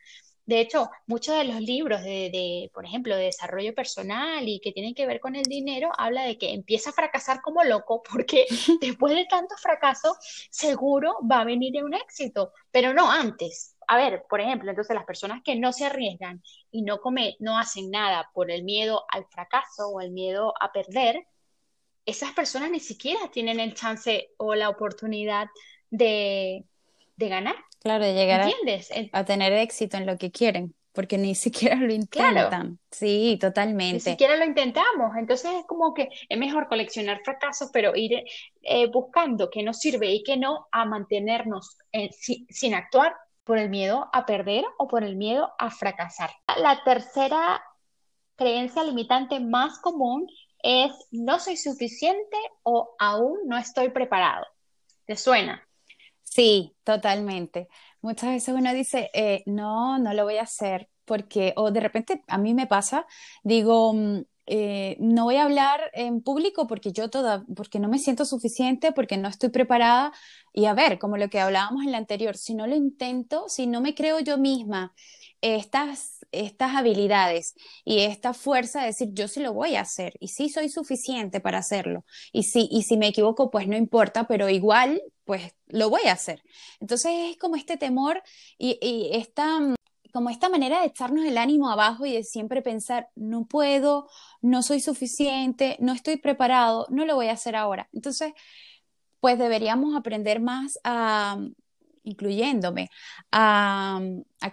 De 0.46 0.60
hecho, 0.60 0.92
muchos 1.08 1.36
de 1.36 1.44
los 1.46 1.60
libros 1.60 2.04
de, 2.04 2.70
por 2.74 2.86
ejemplo, 2.86 3.16
de 3.16 3.26
desarrollo 3.26 3.74
personal 3.74 4.48
y 4.48 4.60
que 4.60 4.72
tienen 4.72 4.94
que 4.94 5.08
ver 5.08 5.20
con 5.20 5.36
el 5.36 5.44
dinero, 5.44 5.92
habla 5.98 6.24
de 6.24 6.38
que 6.38 6.54
empieza 6.54 6.92
a 6.92 6.94
fracasar 6.94 7.42
como 7.42 7.64
loco 7.64 8.04
porque 8.04 8.46
después 8.82 9.16
de 9.16 9.26
tantos 9.26 9.60
fracasos, 9.60 10.18
seguro 10.52 11.18
va 11.30 11.42
a 11.42 11.46
venir 11.46 11.84
un 11.84 11.96
éxito, 11.96 12.54
pero 12.72 12.94
no 12.94 13.10
antes. 13.12 13.76
A 13.88 13.98
ver, 13.98 14.26
por 14.30 14.40
ejemplo, 14.40 14.70
entonces 14.70 14.96
las 14.96 15.06
personas 15.06 15.42
que 15.44 15.56
no 15.56 15.74
se 15.74 15.86
arriesgan 15.86 16.44
y 16.72 16.84
no, 16.84 17.00
come, 17.00 17.36
no 17.40 17.58
hacen 17.58 17.90
nada 17.92 18.30
por 18.34 18.52
el 18.52 18.64
miedo 18.64 19.04
al 19.10 19.26
fracaso 19.26 19.88
o 19.90 20.02
el 20.02 20.12
miedo 20.12 20.54
a 20.60 20.72
perder, 20.72 21.26
esas 22.06 22.34
personas 22.34 22.70
ni 22.70 22.80
siquiera 22.80 23.32
tienen 23.32 23.60
el 23.60 23.74
chance 23.74 24.30
o 24.38 24.54
la 24.56 24.70
oportunidad 24.70 25.48
de, 25.90 26.66
de 27.16 27.30
ganar. 27.30 27.56
Claro, 27.86 28.04
de 28.04 28.16
llegar 28.16 28.50
a, 29.12 29.26
tener 29.26 29.54
éxito 29.54 29.96
en 29.98 30.08
lo 30.08 30.18
que 30.18 30.32
quieren, 30.32 30.74
porque 30.92 31.20
ni 31.20 31.36
siquiera 31.36 31.76
lo 31.76 31.94
intentan. 31.94 32.80
Sí, 32.90 33.38
totalmente. 33.40 33.94
Ni 33.94 34.00
siquiera 34.00 34.36
lo 34.38 34.44
intentamos. 34.44 35.16
Entonces 35.16 35.52
es 35.54 35.66
como 35.68 35.94
que 35.94 36.10
es 36.28 36.38
mejor 36.40 36.68
coleccionar 36.68 37.22
fracasos, 37.24 37.70
pero 37.72 37.96
ir 37.96 38.24
eh, 38.64 38.88
buscando 38.88 39.52
qué 39.52 39.62
nos 39.62 39.78
sirve 39.78 40.10
y 40.10 40.24
qué 40.24 40.36
no, 40.36 40.66
a 40.72 40.86
mantenernos 40.86 41.78
sin 42.50 42.74
actuar 42.74 43.14
por 43.44 43.60
el 43.60 43.70
miedo 43.70 44.10
a 44.14 44.26
perder 44.26 44.66
o 44.80 44.88
por 44.88 45.04
el 45.04 45.16
miedo 45.16 45.54
a 45.60 45.70
fracasar. 45.70 46.32
La 46.58 46.84
tercera 46.84 47.64
creencia 48.36 48.84
limitante 48.84 49.40
más 49.40 49.78
común 49.78 50.26
es 50.64 50.92
no 51.12 51.38
soy 51.38 51.56
suficiente 51.56 52.38
o 52.64 52.96
aún 52.98 53.42
no 53.46 53.60
estoy 53.60 53.90
preparado. 53.90 54.48
¿Te 55.06 55.16
suena? 55.16 55.65
Sí, 56.36 56.76
totalmente. 56.84 57.68
Muchas 58.02 58.32
veces 58.32 58.54
uno 58.56 58.74
dice, 58.74 59.10
eh, 59.14 59.44
no, 59.46 59.98
no 60.00 60.14
lo 60.14 60.26
voy 60.26 60.36
a 60.38 60.42
hacer 60.44 60.90
porque, 61.06 61.54
o 61.56 61.72
de 61.72 61.80
repente 61.80 62.24
a 62.28 62.38
mí 62.38 62.54
me 62.54 62.68
pasa, 62.68 63.06
digo, 63.44 63.94
mm, 63.94 64.22
eh, 64.48 64.98
no 65.00 65.24
voy 65.24 65.38
a 65.38 65.44
hablar 65.46 65.90
en 65.94 66.22
público 66.22 66.68
porque 66.68 66.92
yo 66.92 67.10
toda, 67.10 67.46
porque 67.56 67.80
no 67.80 67.88
me 67.88 68.00
siento 68.00 68.26
suficiente, 68.26 68.92
porque 68.92 69.16
no 69.18 69.30
estoy 69.30 69.50
preparada. 69.50 70.12
Y 70.54 70.66
a 70.66 70.74
ver, 70.74 71.00
como 71.00 71.16
lo 71.18 71.30
que 71.30 71.40
hablábamos 71.40 71.86
en 71.86 71.92
la 71.94 71.98
anterior, 72.00 72.36
si 72.38 72.54
no 72.54 72.68
lo 72.68 72.76
intento, 72.76 73.46
si 73.48 73.66
no 73.68 73.80
me 73.82 73.96
creo 73.96 74.20
yo 74.20 74.38
misma 74.38 74.94
estas, 75.42 76.15
estas 76.42 76.76
habilidades 76.76 77.56
y 77.84 78.00
esta 78.00 78.34
fuerza 78.34 78.82
de 78.82 78.88
decir, 78.88 79.10
yo 79.14 79.28
sí 79.28 79.40
lo 79.40 79.54
voy 79.54 79.76
a 79.76 79.82
hacer 79.82 80.14
y 80.20 80.30
sí 80.30 80.50
soy 80.50 80.70
suficiente 80.70 81.40
para 81.40 81.60
hacerlo. 81.60 82.06
Y 82.32 82.44
si, 82.44 82.68
y 82.72 82.84
si 82.84 82.98
me 82.98 83.08
equivoco, 83.08 83.52
pues 83.52 83.68
no 83.68 83.78
importa, 83.78 84.28
pero 84.28 84.50
igual, 84.50 85.02
pues 85.24 85.54
lo 85.68 85.90
voy 85.90 86.04
a 86.08 86.14
hacer. 86.14 86.44
Entonces 86.80 87.12
es 87.32 87.38
como 87.38 87.56
este 87.56 87.78
temor 87.78 88.22
y, 88.58 88.78
y 88.82 89.16
esta 89.16 89.60
como 90.16 90.30
esta 90.30 90.48
manera 90.48 90.80
de 90.80 90.88
echarnos 90.88 91.26
el 91.26 91.38
ánimo 91.38 91.70
abajo 91.70 92.06
y 92.06 92.14
de 92.14 92.24
siempre 92.24 92.62
pensar, 92.62 93.10
no 93.16 93.48
puedo, 93.48 94.08
no 94.42 94.64
soy 94.64 94.80
suficiente, 94.80 95.76
no 95.82 95.92
estoy 95.92 96.16
preparado, 96.16 96.88
no 96.90 97.06
lo 97.06 97.16
voy 97.16 97.28
a 97.28 97.34
hacer 97.34 97.58
ahora. 97.58 97.90
Entonces, 97.92 98.32
pues 99.20 99.38
deberíamos 99.38 99.94
aprender 99.94 100.40
más 100.40 100.80
a, 100.86 101.38
incluyéndome, 102.06 102.90
a, 103.32 104.00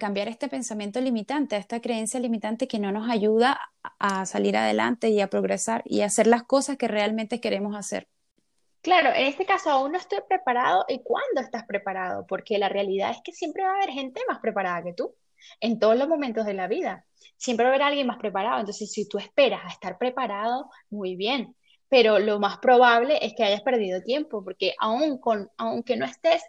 cambiar 0.01 0.29
este 0.29 0.49
pensamiento 0.49 1.01
limitante, 1.01 1.55
a 1.55 1.59
esta 1.59 1.81
creencia 1.81 2.19
limitante 2.19 2.67
que 2.67 2.79
no 2.79 2.91
nos 2.91 3.09
ayuda 3.09 3.61
a 3.99 4.27
salir 4.27 4.57
adelante 4.57 5.11
y 5.11 5.21
a 5.21 5.29
progresar 5.29 5.83
y 5.85 6.01
a 6.01 6.07
hacer 6.07 6.27
las 6.27 6.43
cosas 6.43 6.77
que 6.77 6.88
realmente 6.88 7.41
queremos 7.41 7.77
hacer. 7.77 8.09
Claro, 8.83 9.11
en 9.11 9.27
este 9.27 9.47
caso 9.47 9.71
aún 9.71 9.93
no 9.93 9.99
estoy 9.99 10.19
preparado. 10.29 10.85
¿Y 10.88 11.03
cuándo 11.05 11.41
estás 11.41 11.65
preparado? 11.67 12.27
Porque 12.27 12.59
la 12.59 12.69
realidad 12.69 13.12
es 13.12 13.19
que 13.23 13.33
siempre 13.33 13.62
va 13.62 13.71
a 13.71 13.75
haber 13.77 13.91
gente 13.91 14.21
más 14.29 14.41
preparada 14.41 14.83
que 14.83 14.93
tú 14.93 15.15
en 15.61 15.79
todos 15.79 15.97
los 15.97 16.09
momentos 16.09 16.47
de 16.47 16.55
la 16.55 16.67
vida. 16.67 17.05
Siempre 17.37 17.65
va 17.65 17.71
a 17.71 17.75
haber 17.75 17.87
alguien 17.87 18.07
más 18.09 18.19
preparado. 18.19 18.59
Entonces, 18.59 18.91
si 18.91 19.09
tú 19.09 19.19
esperas 19.19 19.61
a 19.65 19.69
estar 19.69 19.99
preparado, 19.99 20.69
muy 20.91 21.15
bien. 21.15 21.57
Pero 21.88 22.19
lo 22.19 22.41
más 22.41 22.59
probable 22.59 23.19
es 23.25 23.35
que 23.37 23.45
hayas 23.45 23.62
perdido 23.62 24.01
tiempo, 24.03 24.43
porque 24.43 24.75
aún 24.81 25.19
con, 25.19 25.51
aunque 25.59 25.97
no 25.97 26.07
estés 26.07 26.43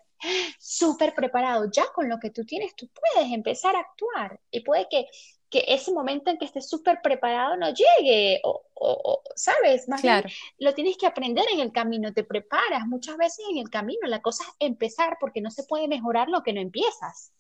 súper 0.60 1.14
preparado, 1.14 1.70
ya 1.72 1.86
con 1.94 2.10
lo 2.10 2.20
que 2.20 2.32
tú 2.32 2.46
tienes, 2.46 2.76
tú 2.76 2.90
puedes 2.90 3.32
empezar 3.32 3.76
a 3.76 3.82
actuar. 3.82 4.40
Y 4.52 4.62
puede 4.62 4.88
que, 4.90 5.08
que 5.50 5.66
ese 5.68 5.92
momento 5.92 6.32
en 6.32 6.38
que 6.38 6.46
estés 6.46 6.70
súper 6.70 7.00
preparado 7.02 7.58
no 7.58 7.72
llegue, 7.74 8.42
o, 8.44 9.22
¿sabes? 9.36 9.88
Más 9.88 10.02
claro. 10.02 10.28
bien 10.28 10.36
lo 10.58 10.74
tienes 10.74 10.98
que 10.98 11.08
aprender 11.08 11.46
en 11.52 11.60
el 11.60 11.72
camino, 11.72 12.14
te 12.14 12.24
preparas 12.24 12.86
muchas 12.88 13.18
veces 13.18 13.46
en 13.50 13.58
el 13.58 13.70
camino, 13.70 14.08
la 14.08 14.22
cosa 14.22 14.44
es 14.44 14.68
empezar 14.68 15.18
porque 15.20 15.42
no 15.42 15.52
se 15.52 15.64
puede 15.64 15.88
mejorar 15.88 16.30
lo 16.30 16.44
que 16.44 16.54
no 16.54 16.62
empiezas. 16.62 17.32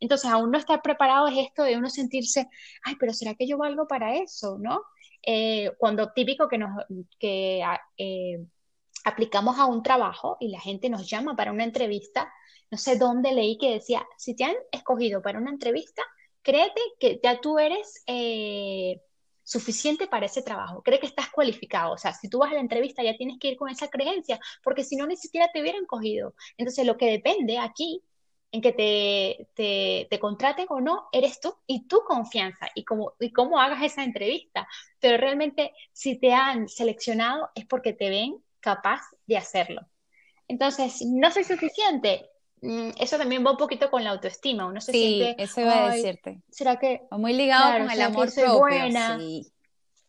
Entonces, 0.00 0.30
aún 0.30 0.50
no 0.50 0.58
estar 0.58 0.82
preparado 0.82 1.28
es 1.28 1.38
esto 1.38 1.62
de 1.62 1.76
uno 1.76 1.88
sentirse, 1.88 2.48
ay, 2.82 2.96
pero 2.98 3.12
¿será 3.12 3.34
que 3.34 3.46
yo 3.46 3.58
valgo 3.58 3.86
para 3.86 4.16
eso? 4.16 4.58
¿No? 4.60 4.82
Eh, 5.26 5.70
cuando 5.78 6.12
típico 6.12 6.48
que 6.48 6.58
nos, 6.58 6.70
que, 7.18 7.62
ah, 7.64 7.80
eh, 7.96 8.44
aplicamos 9.04 9.58
a 9.58 9.66
un 9.66 9.82
trabajo 9.82 10.36
y 10.40 10.48
la 10.48 10.60
gente 10.60 10.88
nos 10.88 11.08
llama 11.08 11.36
para 11.36 11.52
una 11.52 11.64
entrevista, 11.64 12.32
no 12.70 12.78
sé 12.78 12.96
dónde 12.96 13.32
leí 13.32 13.58
que 13.58 13.72
decía, 13.72 14.06
si 14.16 14.34
te 14.34 14.44
han 14.44 14.56
escogido 14.72 15.22
para 15.22 15.38
una 15.38 15.50
entrevista, 15.50 16.02
créete 16.42 16.80
que 16.98 17.20
ya 17.22 17.40
tú 17.40 17.58
eres 17.58 18.02
eh, 18.06 19.00
suficiente 19.42 20.06
para 20.06 20.26
ese 20.26 20.42
trabajo, 20.42 20.82
cree 20.82 20.98
que 20.98 21.06
estás 21.06 21.30
cualificado, 21.30 21.92
o 21.92 21.98
sea, 21.98 22.12
si 22.14 22.28
tú 22.28 22.38
vas 22.38 22.50
a 22.50 22.54
la 22.54 22.60
entrevista 22.60 23.02
ya 23.02 23.16
tienes 23.16 23.38
que 23.38 23.48
ir 23.48 23.56
con 23.56 23.68
esa 23.68 23.88
creencia, 23.88 24.40
porque 24.62 24.84
si 24.84 24.96
no, 24.96 25.06
ni 25.06 25.16
siquiera 25.16 25.50
te 25.52 25.60
hubieran 25.60 25.84
cogido. 25.86 26.34
Entonces, 26.56 26.86
lo 26.86 26.96
que 26.96 27.10
depende 27.10 27.58
aquí 27.58 28.02
en 28.52 28.62
que 28.62 28.72
te, 28.72 29.48
te, 29.54 30.06
te, 30.08 30.18
contraten 30.20 30.66
o 30.68 30.80
no, 30.80 31.08
eres 31.12 31.40
tú 31.40 31.54
y 31.66 31.88
tu 31.88 32.02
confianza 32.04 32.68
y 32.74 32.84
cómo, 32.84 33.14
y 33.18 33.32
cómo 33.32 33.58
hagas 33.58 33.82
esa 33.82 34.04
entrevista. 34.04 34.68
Pero 35.00 35.16
realmente 35.18 35.72
si 35.92 36.18
te 36.20 36.32
han 36.32 36.68
seleccionado 36.68 37.50
es 37.56 37.66
porque 37.66 37.92
te 37.92 38.10
ven 38.10 38.42
capaz 38.64 39.02
de 39.26 39.36
hacerlo. 39.36 39.82
Entonces, 40.48 41.02
no 41.06 41.30
soy 41.30 41.44
suficiente. 41.44 42.30
Mm, 42.62 42.90
eso 42.98 43.18
también 43.18 43.44
va 43.44 43.50
un 43.50 43.58
poquito 43.58 43.90
con 43.90 44.02
la 44.02 44.10
autoestima. 44.10 44.66
Uno 44.66 44.80
se 44.80 44.92
sí, 44.92 45.16
siente. 45.18 45.42
Eso 45.42 45.60
iba 45.60 45.86
a 45.86 45.94
decirte. 45.94 46.40
¿Será 46.50 46.78
que.? 46.78 47.02
muy 47.10 47.34
ligado 47.34 47.78
con 47.78 47.90
el 47.90 48.00
amor 48.00 48.32
propio. 48.32 48.58
Buena? 48.58 49.18
Sí, 49.18 49.52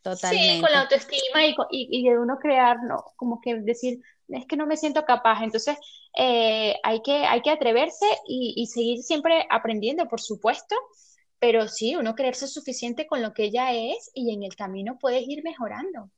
totalmente. 0.02 0.56
Sí, 0.56 0.62
con 0.62 0.72
la 0.72 0.82
autoestima 0.82 1.46
y, 1.46 1.56
y, 1.70 2.10
de 2.10 2.18
uno 2.18 2.38
crear, 2.40 2.78
¿no? 2.84 3.04
Como 3.18 3.42
que 3.42 3.56
decir, 3.56 4.00
es 4.30 4.46
que 4.46 4.56
no 4.56 4.66
me 4.66 4.78
siento 4.78 5.04
capaz. 5.04 5.44
Entonces, 5.44 5.78
eh, 6.18 6.76
hay, 6.84 7.02
que, 7.02 7.26
hay 7.26 7.42
que 7.42 7.52
atreverse 7.52 8.06
y, 8.26 8.54
y 8.56 8.68
seguir 8.68 9.00
siempre 9.00 9.46
aprendiendo, 9.50 10.08
por 10.08 10.22
supuesto 10.22 10.76
pero 11.40 11.68
sí, 11.68 11.96
uno 11.96 12.16
creerse 12.16 12.48
suficiente 12.48 13.06
con 13.06 13.22
lo 13.22 13.34
que 13.34 13.44
ella 13.44 13.72
es 13.72 14.10
y 14.16 14.34
en 14.34 14.42
el 14.42 14.56
camino 14.56 14.98
puedes 15.00 15.28
ir 15.28 15.44
mejorando. 15.44 16.10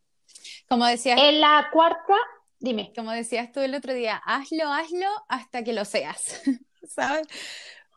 Como 0.70 0.86
decías. 0.86 1.20
En 1.22 1.42
la 1.42 1.70
cuarta, 1.72 2.16
dime. 2.60 2.92
Como 2.96 3.12
decías 3.12 3.52
tú 3.52 3.60
el 3.62 3.76
otro 3.76 3.94
día, 3.94 4.22
hazlo, 4.26 4.72
hazlo 4.72 5.08
hasta 5.30 5.64
que 5.64 5.74
lo 5.74 5.86
seas. 5.86 6.42
¿Sabes? 6.88 7.28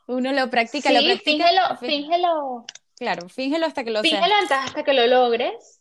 Uno 0.06 0.32
lo 0.32 0.50
practica, 0.50 0.90
lo 0.90 1.04
practica. 1.04 1.46
Fíngelo, 1.46 1.76
fíngelo. 1.76 2.64
Claro, 2.96 3.28
fíngelo 3.28 3.66
hasta 3.66 3.84
que 3.84 3.90
lo 3.90 4.02
seas. 4.02 4.14
Fíngelo 4.14 4.34
hasta 4.50 4.82
que 4.82 4.92
lo 4.92 5.06
logres. 5.06 5.80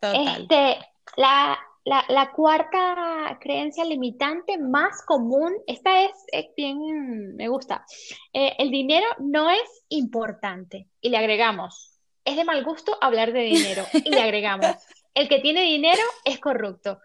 Total. 0.00 0.42
Este, 0.42 0.78
la, 1.16 1.58
la, 1.84 2.04
la, 2.08 2.30
cuarta 2.32 3.38
creencia 3.40 3.84
limitante 3.84 4.58
más 4.58 5.02
común, 5.06 5.52
esta 5.66 6.02
es, 6.02 6.12
bien, 6.56 7.36
me 7.36 7.48
gusta. 7.48 7.84
Eh, 8.32 8.54
el 8.58 8.70
dinero 8.70 9.06
no 9.18 9.50
es 9.50 9.84
importante. 9.88 10.88
Y 11.00 11.10
le 11.10 11.18
agregamos, 11.18 11.98
es 12.24 12.36
de 12.36 12.44
mal 12.44 12.64
gusto 12.64 12.96
hablar 13.00 13.32
de 13.32 13.40
dinero. 13.40 13.84
Y 13.92 14.10
le 14.10 14.20
agregamos, 14.20 14.66
el 15.14 15.28
que 15.28 15.40
tiene 15.40 15.62
dinero 15.62 16.02
es 16.24 16.38
corrupto. 16.38 17.00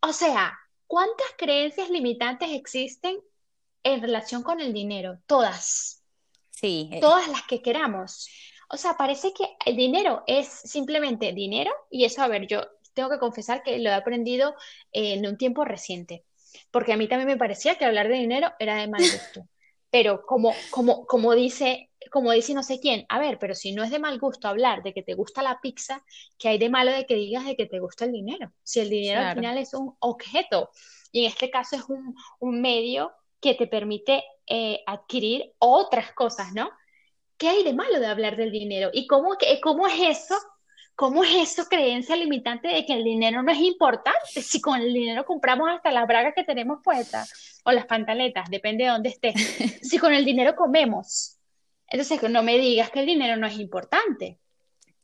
O 0.00 0.12
sea, 0.12 0.58
¿cuántas 0.86 1.26
creencias 1.36 1.90
limitantes 1.90 2.50
existen 2.52 3.18
en 3.82 4.00
relación 4.00 4.42
con 4.42 4.60
el 4.60 4.72
dinero? 4.72 5.18
Todas. 5.26 6.02
Sí. 6.50 6.88
Eh. 6.92 7.00
Todas 7.00 7.28
las 7.28 7.42
que 7.42 7.62
queramos. 7.62 8.28
O 8.68 8.76
sea, 8.76 8.96
parece 8.96 9.32
que 9.34 9.44
el 9.66 9.76
dinero 9.76 10.22
es 10.26 10.48
simplemente 10.48 11.32
dinero 11.32 11.70
y 11.90 12.04
eso, 12.04 12.22
a 12.22 12.28
ver, 12.28 12.46
yo 12.46 12.62
tengo 12.94 13.10
que 13.10 13.18
confesar 13.18 13.62
que 13.62 13.78
lo 13.78 13.90
he 13.90 13.94
aprendido 13.94 14.54
en 14.92 15.26
un 15.26 15.36
tiempo 15.36 15.64
reciente, 15.64 16.24
porque 16.70 16.92
a 16.92 16.96
mí 16.96 17.08
también 17.08 17.28
me 17.28 17.36
parecía 17.36 17.76
que 17.76 17.84
hablar 17.84 18.08
de 18.08 18.14
dinero 18.14 18.52
era 18.58 18.76
de 18.76 18.88
mal 18.88 19.02
gusto. 19.02 19.46
Pero 19.90 20.24
como, 20.24 20.54
como, 20.70 21.06
como 21.06 21.34
dice 21.34 21.90
como 22.12 22.30
dice 22.30 22.52
no 22.52 22.62
sé 22.62 22.78
quién, 22.78 23.06
a 23.08 23.18
ver, 23.18 23.38
pero 23.38 23.54
si 23.54 23.72
no 23.72 23.82
es 23.82 23.90
de 23.90 23.98
mal 23.98 24.18
gusto 24.18 24.46
hablar 24.46 24.82
de 24.82 24.92
que 24.92 25.02
te 25.02 25.14
gusta 25.14 25.42
la 25.42 25.60
pizza, 25.62 26.04
¿qué 26.38 26.48
hay 26.50 26.58
de 26.58 26.68
malo 26.68 26.92
de 26.92 27.06
que 27.06 27.14
digas 27.14 27.46
de 27.46 27.56
que 27.56 27.64
te 27.64 27.78
gusta 27.80 28.04
el 28.04 28.12
dinero? 28.12 28.52
Si 28.62 28.80
el 28.80 28.90
dinero 28.90 29.22
al 29.22 29.34
final 29.34 29.56
es 29.56 29.72
un 29.72 29.96
objeto 29.98 30.68
y 31.10 31.24
en 31.24 31.30
este 31.30 31.50
caso 31.50 31.74
es 31.74 31.84
un, 31.88 32.60
medio 32.60 33.12
que 33.40 33.54
te 33.54 33.66
permite 33.66 34.22
eh, 34.46 34.82
adquirir 34.86 35.54
otras 35.58 36.12
cosas, 36.12 36.52
¿no? 36.52 36.70
¿Qué 37.38 37.48
hay 37.48 37.64
de 37.64 37.72
malo 37.72 37.98
de 37.98 38.06
hablar 38.06 38.36
del 38.36 38.52
dinero? 38.52 38.90
¿Y 38.92 39.06
cómo, 39.06 39.30
cómo 39.62 39.86
es 39.86 40.18
eso? 40.20 40.34
¿Cómo 40.94 41.24
es 41.24 41.34
eso 41.34 41.64
creencia 41.64 42.14
limitante 42.14 42.68
de 42.68 42.84
que 42.84 42.92
el 42.92 43.04
dinero 43.04 43.42
no 43.42 43.50
es 43.50 43.58
importante? 43.58 44.42
Si 44.42 44.60
con 44.60 44.78
el 44.78 44.92
dinero 44.92 45.24
compramos 45.24 45.70
hasta 45.70 45.90
las 45.90 46.06
bragas 46.06 46.34
que 46.36 46.44
tenemos 46.44 46.80
puestas 46.84 47.62
o 47.64 47.72
las 47.72 47.86
pantaletas, 47.86 48.50
depende 48.50 48.84
de 48.84 48.90
dónde 48.90 49.08
estés. 49.08 49.34
Si 49.82 49.96
con 49.96 50.12
el 50.12 50.26
dinero 50.26 50.54
comemos, 50.54 51.38
entonces, 51.92 52.22
no 52.30 52.42
me 52.42 52.58
digas 52.58 52.90
que 52.90 53.00
el 53.00 53.06
dinero 53.06 53.36
no 53.36 53.46
es 53.46 53.58
importante. 53.58 54.38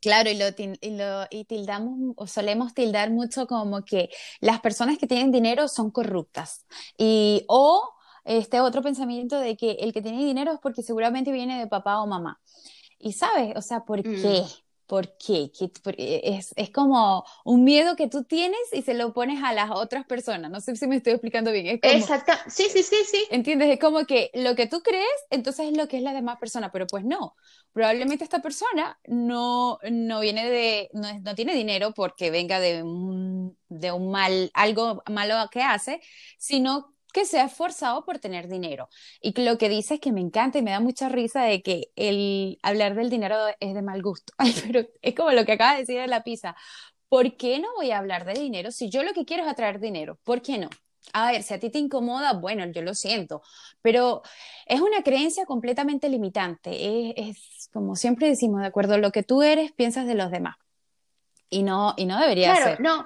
Claro, 0.01 0.29
y 0.29 0.37
lo, 0.37 0.45
y 0.57 0.89
lo 0.91 1.25
y 1.29 1.45
tildamos 1.45 2.13
o 2.15 2.25
solemos 2.25 2.73
tildar 2.73 3.11
mucho 3.11 3.47
como 3.47 3.85
que 3.85 4.09
las 4.39 4.59
personas 4.59 4.97
que 4.97 5.07
tienen 5.07 5.31
dinero 5.31 5.67
son 5.67 5.91
corruptas. 5.91 6.65
Y 6.97 7.43
o 7.47 7.93
este 8.25 8.59
otro 8.59 8.81
pensamiento 8.81 9.39
de 9.39 9.55
que 9.55 9.71
el 9.81 9.93
que 9.93 10.01
tiene 10.01 10.25
dinero 10.25 10.53
es 10.53 10.59
porque 10.59 10.81
seguramente 10.81 11.31
viene 11.31 11.59
de 11.59 11.67
papá 11.67 12.01
o 12.01 12.07
mamá. 12.07 12.39
Y 12.97 13.13
sabes, 13.13 13.53
o 13.55 13.61
sea, 13.61 13.81
¿por 13.81 13.99
mm. 13.99 14.21
qué? 14.21 14.43
¿Por 14.89 15.15
qué? 15.19 15.51
Es, 16.23 16.51
es, 16.55 16.71
como 16.71 17.23
un 17.45 17.63
miedo 17.63 17.95
que 17.95 18.07
tú 18.07 18.23
tienes 18.23 18.57
y 18.71 18.81
se 18.81 18.95
lo 18.95 19.13
pones 19.13 19.43
a 19.43 19.53
las 19.53 19.69
otras 19.69 20.03
personas. 20.07 20.49
No 20.49 20.59
sé 20.61 20.75
si 20.75 20.87
me 20.87 20.95
estoy 20.95 21.13
explicando 21.13 21.51
bien. 21.51 21.79
Exacto. 21.83 22.33
Sí, 22.47 22.69
sí, 22.71 22.81
sí, 22.81 22.95
sí. 23.05 23.23
¿Entiendes? 23.29 23.69
Es 23.69 23.79
como 23.79 24.07
que 24.07 24.31
lo 24.33 24.55
que 24.55 24.65
tú 24.65 24.81
crees, 24.81 25.05
entonces 25.29 25.67
es 25.67 25.77
lo 25.77 25.87
que 25.87 25.97
es 25.97 26.01
la 26.01 26.11
demás 26.11 26.39
persona. 26.39 26.71
Pero 26.71 26.87
pues 26.87 27.05
no. 27.05 27.35
Probablemente 27.71 28.23
esta 28.23 28.41
persona 28.41 28.99
no, 29.05 29.77
no 29.91 30.21
viene 30.21 30.49
de, 30.49 30.89
no, 30.93 31.19
no 31.19 31.35
tiene 31.35 31.53
dinero 31.53 31.93
porque 31.93 32.31
venga 32.31 32.59
de 32.59 32.81
un, 32.81 33.55
de 33.67 33.91
un 33.91 34.09
mal, 34.09 34.49
algo 34.55 35.03
malo 35.07 35.35
que 35.51 35.61
hace, 35.61 36.01
sino 36.39 36.95
que 37.13 37.25
se 37.25 37.39
ha 37.39 37.45
esforzado 37.45 38.05
por 38.05 38.19
tener 38.19 38.47
dinero. 38.47 38.89
Y 39.21 39.39
lo 39.41 39.57
que 39.57 39.69
dice 39.69 39.95
es 39.95 39.99
que 39.99 40.11
me 40.11 40.21
encanta 40.21 40.59
y 40.59 40.61
me 40.61 40.71
da 40.71 40.79
mucha 40.79 41.09
risa 41.09 41.43
de 41.43 41.61
que 41.61 41.91
el 41.95 42.59
hablar 42.61 42.95
del 42.95 43.09
dinero 43.09 43.35
es 43.59 43.73
de 43.73 43.81
mal 43.81 44.01
gusto. 44.01 44.33
pero 44.67 44.87
es 45.01 45.15
como 45.15 45.31
lo 45.31 45.45
que 45.45 45.53
acaba 45.53 45.73
de 45.73 45.79
decir 45.79 45.99
de 45.99 46.07
la 46.07 46.23
pizza. 46.23 46.55
¿Por 47.07 47.37
qué 47.37 47.59
no 47.59 47.73
voy 47.75 47.91
a 47.91 47.97
hablar 47.97 48.25
de 48.25 48.33
dinero 48.33 48.71
si 48.71 48.89
yo 48.89 49.03
lo 49.03 49.13
que 49.13 49.25
quiero 49.25 49.43
es 49.43 49.49
atraer 49.49 49.79
dinero? 49.79 50.19
¿Por 50.23 50.41
qué 50.41 50.59
no? 50.59 50.69
A 51.13 51.31
ver, 51.31 51.41
si 51.41 51.53
a 51.55 51.59
ti 51.59 51.71
te 51.71 51.79
incomoda, 51.79 52.33
bueno, 52.33 52.65
yo 52.67 52.83
lo 52.83 52.93
siento, 52.93 53.41
pero 53.81 54.21
es 54.67 54.79
una 54.79 55.01
creencia 55.01 55.45
completamente 55.45 56.07
limitante. 56.07 57.19
Es, 57.19 57.69
como 57.73 57.95
siempre 57.95 58.27
decimos, 58.27 58.61
de 58.61 58.67
acuerdo 58.67 58.93
a 58.93 58.99
lo 58.99 59.11
que 59.11 59.23
tú 59.23 59.41
eres, 59.41 59.71
piensas 59.71 60.05
de 60.05 60.13
los 60.13 60.29
demás. 60.29 60.57
Y 61.49 61.63
no, 61.63 61.95
y 61.97 62.05
no 62.05 62.19
debería 62.19 62.53
claro, 62.53 62.65
ser. 62.65 62.81
No, 62.81 63.05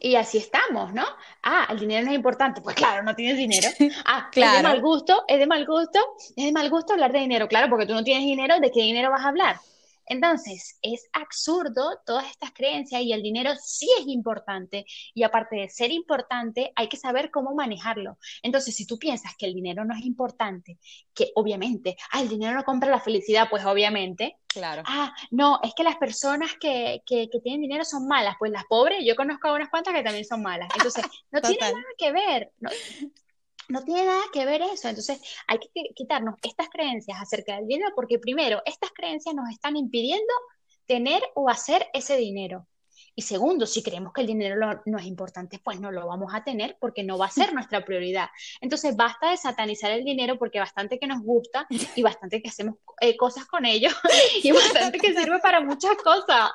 y 0.00 0.16
así 0.16 0.38
estamos, 0.38 0.92
¿no? 0.92 1.04
Ah, 1.42 1.68
el 1.70 1.78
dinero 1.78 2.04
no 2.04 2.10
es 2.10 2.16
importante. 2.16 2.60
Pues 2.60 2.76
claro, 2.76 3.02
no 3.02 3.14
tienes 3.14 3.36
dinero. 3.36 3.68
Ah, 4.04 4.28
claro. 4.30 4.56
es 4.56 4.62
de 4.62 4.68
mal 4.68 4.80
gusto, 4.80 5.24
es 5.28 5.38
de 5.38 5.46
mal 5.46 5.66
gusto, 5.66 6.00
es 6.36 6.44
de 6.44 6.52
mal 6.52 6.68
gusto 6.70 6.92
hablar 6.92 7.12
de 7.12 7.20
dinero. 7.20 7.48
Claro, 7.48 7.68
porque 7.68 7.86
tú 7.86 7.94
no 7.94 8.04
tienes 8.04 8.24
dinero, 8.24 8.58
¿de 8.60 8.70
qué 8.70 8.80
dinero 8.82 9.10
vas 9.10 9.24
a 9.24 9.28
hablar? 9.28 9.56
Entonces, 10.06 10.78
es 10.82 11.08
absurdo 11.12 12.00
todas 12.04 12.30
estas 12.30 12.52
creencias 12.52 13.02
y 13.02 13.12
el 13.12 13.22
dinero 13.22 13.52
sí 13.62 13.88
es 13.98 14.06
importante 14.06 14.84
y 15.14 15.22
aparte 15.22 15.56
de 15.56 15.68
ser 15.68 15.90
importante, 15.90 16.72
hay 16.76 16.88
que 16.88 16.96
saber 16.96 17.30
cómo 17.30 17.54
manejarlo. 17.54 18.18
Entonces, 18.42 18.74
si 18.74 18.86
tú 18.86 18.98
piensas 18.98 19.32
que 19.36 19.46
el 19.46 19.54
dinero 19.54 19.84
no 19.84 19.94
es 19.94 20.04
importante, 20.04 20.78
que 21.14 21.30
obviamente, 21.34 21.96
ah, 22.12 22.20
el 22.20 22.28
dinero 22.28 22.54
no 22.54 22.64
compra 22.64 22.90
la 22.90 23.00
felicidad, 23.00 23.48
pues 23.50 23.64
obviamente. 23.64 24.38
Claro. 24.48 24.82
Ah, 24.86 25.14
no, 25.30 25.60
es 25.62 25.72
que 25.74 25.82
las 25.82 25.96
personas 25.96 26.52
que, 26.60 27.02
que, 27.06 27.28
tienen 27.42 27.62
dinero 27.62 27.84
son 27.84 28.06
malas, 28.06 28.36
pues 28.38 28.52
las 28.52 28.64
pobres, 28.64 29.04
yo 29.04 29.16
conozco 29.16 29.48
a 29.48 29.54
unas 29.54 29.70
cuantas 29.70 29.94
que 29.94 30.02
también 30.02 30.24
son 30.24 30.42
malas. 30.42 30.68
Entonces, 30.76 31.04
no 31.30 31.40
tiene 31.40 31.58
nada 31.60 31.82
que 31.96 32.12
ver. 32.12 32.52
No, 32.60 32.70
no 33.68 33.82
tiene 33.84 34.04
nada 34.04 34.22
que 34.32 34.44
ver 34.44 34.62
eso. 34.62 34.88
Entonces 34.88 35.20
hay 35.46 35.58
que 35.58 35.68
quitarnos 35.94 36.36
estas 36.42 36.68
creencias 36.68 37.18
acerca 37.20 37.56
del 37.56 37.66
dinero 37.66 37.92
porque 37.94 38.18
primero, 38.18 38.62
estas 38.64 38.90
creencias 38.92 39.34
nos 39.34 39.48
están 39.50 39.76
impidiendo 39.76 40.32
tener 40.86 41.22
o 41.34 41.48
hacer 41.48 41.86
ese 41.92 42.16
dinero. 42.16 42.66
Y 43.14 43.22
segundo, 43.22 43.66
si 43.66 43.82
creemos 43.82 44.12
que 44.12 44.22
el 44.22 44.26
dinero 44.26 44.80
no 44.86 44.98
es 44.98 45.04
importante, 45.04 45.60
pues 45.62 45.80
no 45.80 45.90
lo 45.90 46.06
vamos 46.06 46.32
a 46.34 46.44
tener 46.44 46.76
porque 46.80 47.02
no 47.02 47.18
va 47.18 47.26
a 47.26 47.30
ser 47.30 47.52
nuestra 47.52 47.84
prioridad. 47.84 48.28
Entonces 48.60 48.96
basta 48.96 49.30
de 49.30 49.36
satanizar 49.36 49.90
el 49.90 50.04
dinero 50.04 50.38
porque 50.38 50.58
bastante 50.58 50.98
que 50.98 51.06
nos 51.06 51.22
gusta 51.22 51.66
y 51.94 52.02
bastante 52.02 52.40
que 52.40 52.48
hacemos 52.48 52.76
eh, 53.00 53.16
cosas 53.16 53.44
con 53.46 53.64
ello 53.64 53.90
y 54.42 54.52
bastante 54.52 54.98
que 54.98 55.14
sirve 55.14 55.38
para 55.40 55.60
muchas 55.60 55.96
cosas. 55.96 56.50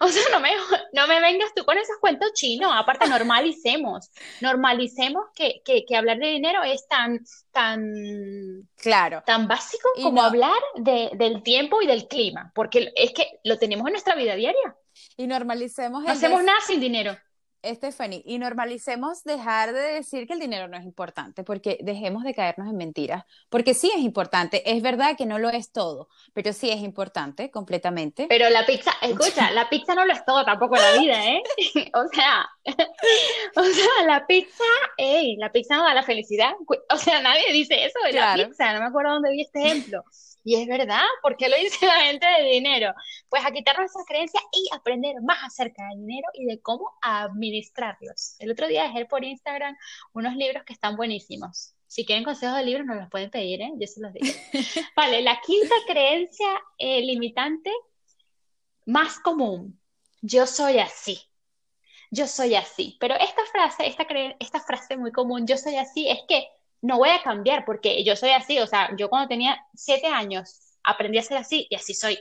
O 0.00 0.08
sea, 0.08 0.22
no 0.32 0.40
me, 0.40 0.50
no 0.92 1.06
me 1.06 1.20
vengas 1.20 1.52
tú 1.54 1.64
con 1.64 1.78
esos 1.78 1.96
cuentos 2.00 2.32
chinos. 2.34 2.72
Aparte, 2.74 3.08
normalicemos. 3.08 4.10
Normalicemos 4.40 5.26
que, 5.34 5.62
que, 5.64 5.84
que 5.84 5.96
hablar 5.96 6.18
de 6.18 6.28
dinero 6.28 6.62
es 6.64 6.86
tan, 6.88 7.20
tan, 7.52 8.68
claro. 8.76 9.22
tan 9.24 9.46
básico 9.46 9.88
como 10.02 10.22
hablar 10.22 10.58
de, 10.76 11.10
del 11.14 11.42
tiempo 11.42 11.82
y 11.82 11.86
del 11.86 12.08
clima. 12.08 12.50
Porque 12.54 12.92
es 12.96 13.12
que 13.12 13.40
lo 13.44 13.58
tenemos 13.58 13.86
en 13.86 13.92
nuestra 13.92 14.14
vida 14.14 14.34
diaria. 14.34 14.76
Y 15.16 15.26
normalicemos. 15.26 16.04
No 16.04 16.10
hacemos 16.10 16.42
nada 16.42 16.58
sin 16.66 16.80
dinero. 16.80 17.16
Stephanie, 17.64 18.22
y 18.26 18.38
normalicemos 18.38 19.22
dejar 19.22 19.72
de 19.72 19.80
decir 19.80 20.26
que 20.26 20.32
el 20.32 20.40
dinero 20.40 20.66
no 20.68 20.76
es 20.76 20.84
importante, 20.84 21.44
porque 21.44 21.78
dejemos 21.80 22.24
de 22.24 22.34
caernos 22.34 22.68
en 22.68 22.76
mentiras, 22.76 23.24
porque 23.48 23.74
sí 23.74 23.90
es 23.94 24.00
importante, 24.00 24.62
es 24.70 24.82
verdad 24.82 25.16
que 25.16 25.26
no 25.26 25.38
lo 25.38 25.48
es 25.48 25.70
todo, 25.70 26.08
pero 26.32 26.52
sí 26.52 26.70
es 26.70 26.80
importante 26.80 27.50
completamente. 27.50 28.26
Pero 28.28 28.50
la 28.50 28.66
pizza, 28.66 28.92
escucha, 29.00 29.50
la 29.52 29.68
pizza 29.68 29.94
no 29.94 30.04
lo 30.04 30.12
es 30.12 30.24
todo 30.24 30.44
tampoco 30.44 30.76
en 30.76 30.82
la 30.82 31.00
vida, 31.00 31.26
¿eh? 31.26 31.42
o 31.94 32.08
sea, 32.08 32.48
o 33.56 33.64
sea, 33.64 34.06
la 34.06 34.26
pizza, 34.26 34.64
ey, 34.96 35.36
la 35.36 35.52
pizza 35.52 35.76
no 35.76 35.84
da 35.84 35.94
la 35.94 36.02
felicidad, 36.02 36.52
o 36.90 36.96
sea, 36.96 37.22
nadie 37.22 37.52
dice 37.52 37.84
eso 37.84 37.98
de 38.04 38.12
la 38.12 38.34
pizza, 38.34 38.72
no 38.72 38.80
me 38.80 38.86
acuerdo 38.86 39.12
dónde 39.12 39.30
vi 39.30 39.42
este 39.42 39.62
ejemplo. 39.62 40.04
Y 40.44 40.60
es 40.60 40.66
verdad, 40.66 41.04
¿por 41.22 41.36
qué 41.36 41.48
lo 41.48 41.56
dice 41.56 41.86
la 41.86 42.00
gente 42.00 42.26
de 42.26 42.50
dinero? 42.50 42.94
Pues 43.28 43.44
a 43.44 43.50
quitarnos 43.52 43.90
esa 43.90 44.04
creencia 44.06 44.40
y 44.52 44.74
aprender 44.74 45.16
más 45.22 45.38
acerca 45.44 45.86
del 45.88 46.00
dinero 46.00 46.28
y 46.34 46.46
de 46.46 46.60
cómo 46.60 46.92
administrarlos. 47.00 48.36
El 48.38 48.50
otro 48.50 48.66
día 48.66 48.84
dejé 48.84 49.06
por 49.06 49.24
Instagram 49.24 49.76
unos 50.12 50.34
libros 50.34 50.64
que 50.64 50.72
están 50.72 50.96
buenísimos. 50.96 51.74
Si 51.86 52.06
quieren 52.06 52.24
consejos 52.24 52.56
de 52.56 52.64
libros, 52.64 52.86
nos 52.86 52.96
los 52.96 53.10
pueden 53.10 53.30
pedir, 53.30 53.60
¿eh? 53.60 53.70
Yo 53.76 53.86
se 53.86 54.00
los 54.00 54.12
digo. 54.14 54.26
Vale, 54.96 55.20
la 55.22 55.40
quinta 55.40 55.74
creencia 55.86 56.48
eh, 56.78 57.02
limitante 57.02 57.70
más 58.86 59.20
común. 59.20 59.78
Yo 60.22 60.46
soy 60.46 60.78
así. 60.78 61.20
Yo 62.10 62.26
soy 62.26 62.54
así. 62.54 62.96
Pero 62.98 63.14
esta 63.14 63.44
frase, 63.46 63.86
esta, 63.86 64.06
esta 64.40 64.60
frase 64.60 64.96
muy 64.96 65.12
común, 65.12 65.46
yo 65.46 65.56
soy 65.56 65.76
así, 65.76 66.08
es 66.08 66.20
que 66.26 66.48
no 66.82 66.98
voy 66.98 67.10
a 67.10 67.22
cambiar 67.22 67.64
porque 67.64 68.04
yo 68.04 68.16
soy 68.16 68.30
así, 68.30 68.58
o 68.58 68.66
sea, 68.66 68.94
yo 68.96 69.08
cuando 69.08 69.28
tenía 69.28 69.64
siete 69.74 70.08
años 70.08 70.76
aprendí 70.84 71.18
a 71.18 71.22
ser 71.22 71.38
así 71.38 71.66
y 71.70 71.76
así 71.76 71.94
soy. 71.94 72.18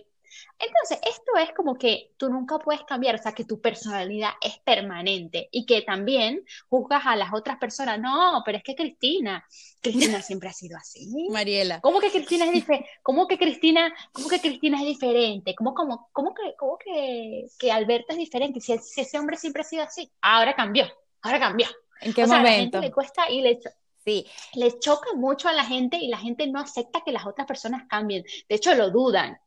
Entonces, 0.60 1.00
esto 1.10 1.32
es 1.41 1.52
como 1.54 1.76
que 1.76 2.12
tú 2.17 2.30
nunca 2.30 2.60
puedes 2.60 2.84
cambiar, 2.84 3.15
o 3.15 3.17
sea, 3.17 3.32
que 3.32 3.43
tu 3.43 3.60
personalidad 3.60 4.32
es 4.41 4.60
permanente 4.60 5.50
y 5.52 5.65
que 5.65 5.82
también 5.82 6.45
juzgas 6.69 7.02
a 7.06 7.15
las 7.15 7.34
otras 7.34 7.58
personas. 7.58 8.00
No, 8.00 8.41
pero 8.45 8.60
es 8.60 8.63
que 8.63 8.76
Cristina, 8.76 9.43
Cristina 9.82 10.21
siempre 10.21 10.50
ha 10.50 10.54
sido 10.54 10.78
así. 10.78 11.28
Mariela. 11.30 11.82
¿Cómo 11.82 12.00
que 12.00 12.12
Cristina 12.12 12.45
es 12.45 12.52
diferente? 12.52 12.89
¿Cómo 13.02 13.28
que 13.28 13.38
Cristina, 13.38 13.93
cómo 14.12 14.30
que 14.30 14.39
Cristina 14.39 14.80
es 14.80 14.86
diferente? 14.86 15.56
¿Cómo, 15.56 15.74
cómo, 15.74 16.10
cómo 16.13 16.34
que, 16.34 16.56
cómo 16.58 16.78
que, 16.78 17.47
que 17.58 17.71
Alberto 17.71 18.12
es 18.12 18.17
diferente? 18.17 18.62
Si, 18.62 18.74
ese 18.74 19.19
hombre 19.19 19.38
siempre 19.38 19.62
ha 19.62 19.65
sido 19.65 19.84
así. 19.84 20.12
Ahora 20.21 20.56
cambió, 20.56 20.86
ahora 21.24 21.39
cambió. 21.39 21.67
¿En 22.02 22.13
qué 22.13 22.26
momento? 22.26 22.47
a 22.47 22.52
la 22.52 22.58
gente 22.58 22.82
le 22.82 22.91
cuesta 22.91 23.30
y 23.30 23.41
le, 23.41 23.60
Sí, 24.04 24.26
le 24.56 24.80
choca 24.80 25.14
mucho 25.16 25.48
a 25.48 25.54
la 25.54 25.64
gente 25.64 25.98
y 25.98 26.08
la 26.08 26.18
gente 26.18 26.48
no 26.48 26.60
acepta 26.60 27.02
que 27.06 27.12
las 27.12 27.26
otras 27.26 27.46
personas 27.46 27.84
cambien. 27.88 28.24
De 28.50 28.56
hecho, 28.56 28.74
lo 28.74 28.90
dudan, 28.90 29.40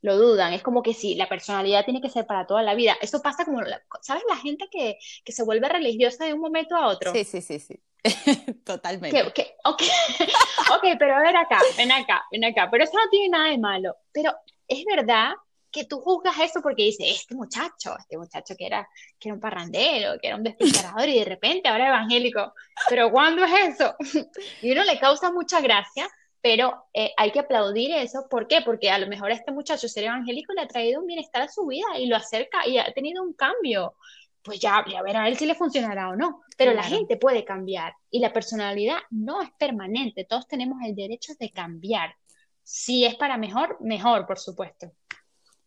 lo 0.00 0.16
dudan. 0.16 0.52
Es 0.52 0.62
como 0.62 0.82
que 0.82 0.94
sí, 0.94 1.16
la 1.16 1.28
personalidad 1.28 1.84
tiene 1.84 2.00
que 2.00 2.08
ser 2.08 2.24
para 2.26 2.46
toda 2.46 2.62
la 2.62 2.74
vida. 2.74 2.96
Eso 3.00 3.20
pasa 3.20 3.44
como, 3.44 3.60
¿sabes? 4.02 4.22
La 4.28 4.36
gente 4.36 4.68
que, 4.70 4.98
que 5.24 5.32
se 5.32 5.42
vuelve 5.42 5.68
religiosa 5.68 6.24
de 6.24 6.34
un 6.34 6.40
momento 6.40 6.76
a 6.76 6.86
otro. 6.86 7.12
Sí, 7.12 7.24
sí, 7.24 7.40
sí, 7.40 7.58
sí. 7.58 7.80
Totalmente. 8.64 9.22
Okay, 9.24 9.46
okay. 9.64 9.88
ok, 10.72 10.96
pero 10.98 11.20
ven 11.20 11.36
acá, 11.36 11.60
ven 11.76 11.90
acá, 11.90 12.24
ven 12.30 12.44
acá. 12.44 12.68
Pero 12.70 12.84
eso 12.84 12.92
no 12.94 13.10
tiene 13.10 13.30
nada 13.30 13.50
de 13.50 13.58
malo. 13.58 13.96
Pero 14.12 14.32
es 14.68 14.84
verdad 14.84 15.32
que 15.76 15.84
tú 15.84 16.00
juzgas 16.00 16.38
eso 16.40 16.62
porque 16.62 16.84
dices, 16.84 17.06
este 17.20 17.34
muchacho, 17.34 17.94
este 17.98 18.16
muchacho 18.16 18.54
que 18.56 18.66
era, 18.66 18.88
que 19.18 19.28
era 19.28 19.34
un 19.34 19.40
parrandero, 19.40 20.18
que 20.18 20.28
era 20.28 20.36
un 20.36 20.42
despistarador 20.42 21.06
y 21.10 21.18
de 21.18 21.24
repente 21.26 21.68
ahora 21.68 21.88
evangélico, 21.88 22.54
pero 22.88 23.10
¿cuándo 23.10 23.44
es 23.44 23.52
eso? 23.74 23.94
y 24.62 24.72
uno 24.72 24.84
le 24.84 24.98
causa 24.98 25.30
mucha 25.30 25.60
gracia, 25.60 26.08
pero 26.40 26.86
eh, 26.94 27.12
hay 27.18 27.30
que 27.30 27.40
aplaudir 27.40 27.92
eso, 27.92 28.26
¿por 28.30 28.48
qué? 28.48 28.62
Porque 28.64 28.90
a 28.90 28.98
lo 28.98 29.06
mejor 29.06 29.30
este 29.30 29.52
muchacho 29.52 29.86
ser 29.86 30.04
evangélico 30.04 30.54
le 30.54 30.62
ha 30.62 30.66
traído 30.66 31.00
un 31.00 31.06
bienestar 31.06 31.42
a 31.42 31.48
su 31.48 31.66
vida 31.66 31.86
y 31.98 32.06
lo 32.06 32.16
acerca 32.16 32.66
y 32.66 32.78
ha 32.78 32.90
tenido 32.94 33.22
un 33.22 33.34
cambio. 33.34 33.94
Pues 34.42 34.60
ya, 34.60 34.82
ya 34.88 35.02
ver 35.02 35.16
a 35.16 35.28
él 35.28 35.36
si 35.36 35.44
le 35.44 35.56
funcionará 35.56 36.08
o 36.08 36.14
no. 36.14 36.42
Pero 36.56 36.72
la 36.72 36.84
gente 36.84 37.16
puede 37.16 37.44
cambiar 37.44 37.94
y 38.10 38.20
la 38.20 38.32
personalidad 38.32 38.98
no 39.10 39.42
es 39.42 39.50
permanente. 39.58 40.24
Todos 40.24 40.46
tenemos 40.46 40.78
el 40.84 40.94
derecho 40.94 41.32
de 41.38 41.50
cambiar. 41.50 42.14
Si 42.62 43.04
es 43.04 43.16
para 43.16 43.36
mejor, 43.36 43.76
mejor, 43.80 44.24
por 44.24 44.38
supuesto. 44.38 44.92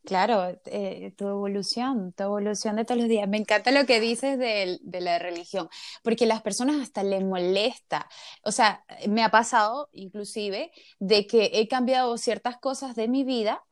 Claro, 0.06 0.58
eh, 0.66 1.14
tu 1.18 1.28
evolución, 1.28 2.14
tu 2.14 2.24
evolución 2.24 2.76
de 2.78 2.86
todos 2.86 3.00
los 3.00 3.10
días. 3.10 3.28
Me 3.28 3.38
encanta 3.38 3.72
lo 3.72 3.86
que 3.86 4.00
dices 4.00 4.40
de, 4.40 4.80
la 5.02 5.20
religión, 5.20 5.70
porque 6.04 6.26
las 6.26 6.42
personas 6.42 6.82
hasta 6.82 7.04
les 7.04 7.24
molesta. 7.24 8.08
O 8.44 8.52
sea, 8.52 8.84
me 9.08 9.24
ha 9.24 9.30
pasado 9.30 9.90
inclusive 9.92 10.72
de 11.00 11.28
que 11.28 11.52
he 11.54 11.68
cambiado 11.68 12.18
ciertas 12.18 12.58
cosas 12.58 12.96
de 12.96 13.08
mi 13.08 13.24
vida 13.24 13.64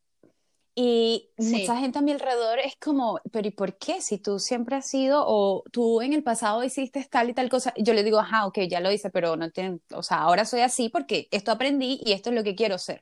y 0.80 1.32
mucha 1.38 1.76
gente 1.78 1.98
a 1.98 2.04
mi 2.04 2.12
alrededor 2.12 2.60
es 2.60 2.76
como, 2.76 3.20
pero 3.32 3.48
¿y 3.48 3.52
por 3.52 3.80
qué? 3.80 4.00
Si 4.00 4.20
tú 4.20 4.38
siempre 4.38 4.76
has 4.76 4.88
sido 4.88 5.24
o 5.26 5.64
tú 5.72 6.02
en 6.02 6.14
el 6.14 6.22
pasado 6.22 6.64
hiciste 6.64 7.04
tal 7.10 7.32
y 7.32 7.34
tal 7.34 7.50
cosa, 7.50 7.74
yo 7.78 7.96
le 7.96 8.04
digo, 8.04 8.20
ajá, 8.20 8.46
ok, 8.46 8.60
ya 8.70 8.80
lo 8.80 8.92
hice, 8.92 9.10
pero 9.10 9.36
no 9.38 9.50
tienen, 9.50 9.82
o 9.92 10.04
sea, 10.04 10.18
ahora 10.18 10.46
soy 10.46 10.60
así 10.60 10.90
porque 10.90 11.30
esto 11.32 11.52
aprendí 11.52 12.00
y 12.06 12.12
esto 12.12 12.30
es 12.30 12.36
lo 12.36 12.44
que 12.44 12.54
quiero 12.54 12.78
ser. 12.78 13.02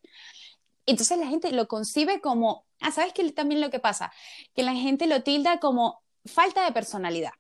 Entonces 0.86 1.18
la 1.18 1.28
gente 1.28 1.52
lo 1.52 1.68
concibe 1.68 2.22
como, 2.22 2.66
ah, 2.82 2.92
¿sabes 2.92 3.14
qué 3.14 3.30
también 3.32 3.62
lo 3.62 3.70
que 3.70 3.80
pasa? 3.80 4.12
Que 4.54 4.64
la 4.64 4.74
gente 4.74 5.08
lo 5.08 5.24
tilda 5.24 5.60
como 5.60 6.04
falta 6.26 6.66
de 6.66 6.72
personalidad. 6.72 7.32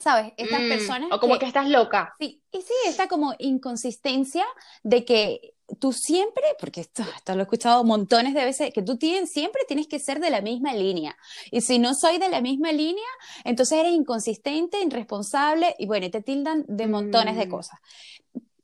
¿Sabes? 0.00 0.32
Estas 0.36 0.62
mm, 0.62 0.68
personas. 0.68 1.08
O 1.12 1.18
como 1.18 1.38
que, 1.38 1.46
estás 1.46 1.68
loca. 1.68 2.14
Sí, 2.20 2.40
y 2.52 2.58
sí, 2.58 2.72
esta 2.86 3.08
como 3.08 3.34
inconsistencia 3.38 4.46
de 4.84 5.04
que 5.04 5.54
tú 5.80 5.92
siempre, 5.92 6.44
porque 6.60 6.82
esto, 6.82 7.02
esto, 7.16 7.34
lo 7.34 7.40
he 7.40 7.42
escuchado 7.42 7.82
montones 7.82 8.32
de 8.32 8.44
veces, 8.44 8.72
que 8.72 8.82
tú 8.82 8.96
tienes, 8.96 9.30
siempre 9.30 9.62
tienes 9.66 9.88
que 9.88 9.98
ser 9.98 10.20
de 10.20 10.30
la 10.30 10.40
misma 10.40 10.72
línea. 10.72 11.16
Y 11.50 11.62
si 11.62 11.80
no 11.80 11.94
soy 11.94 12.18
de 12.18 12.28
la 12.28 12.40
misma 12.40 12.70
línea, 12.70 13.08
entonces 13.44 13.78
eres 13.78 13.92
inconsistente, 13.92 14.80
irresponsable, 14.80 15.74
y 15.78 15.86
bueno, 15.86 16.08
te 16.10 16.22
tildan 16.22 16.64
de 16.68 16.86
montones 16.86 17.36
de 17.36 17.46
mm. 17.46 17.50
cosas. 17.50 17.80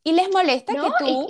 Y 0.04 0.12
les 0.12 0.30
molesta 0.30 0.72
que 0.72 1.04
tú 1.04 1.26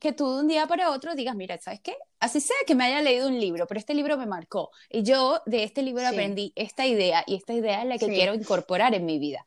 que 0.00 0.12
tú 0.12 0.28
de 0.34 0.40
un 0.40 0.48
día 0.48 0.66
para 0.66 0.90
otro 0.90 1.14
digas, 1.14 1.36
mira, 1.36 1.58
¿sabes 1.58 1.80
qué? 1.80 1.96
Así 2.20 2.40
sea 2.40 2.56
que 2.66 2.74
me 2.74 2.84
haya 2.84 3.00
leído 3.00 3.28
un 3.28 3.38
libro, 3.38 3.66
pero 3.66 3.78
este 3.78 3.94
libro 3.94 4.16
me 4.16 4.26
marcó 4.26 4.70
y 4.90 5.02
yo 5.02 5.40
de 5.46 5.64
este 5.64 5.82
libro 5.82 6.06
aprendí 6.06 6.52
esta 6.56 6.86
idea 6.86 7.24
y 7.26 7.36
esta 7.36 7.52
idea 7.52 7.82
es 7.82 7.88
la 7.88 7.98
que 7.98 8.06
quiero 8.06 8.34
incorporar 8.34 8.94
en 8.94 9.04
mi 9.04 9.18
vida. 9.18 9.44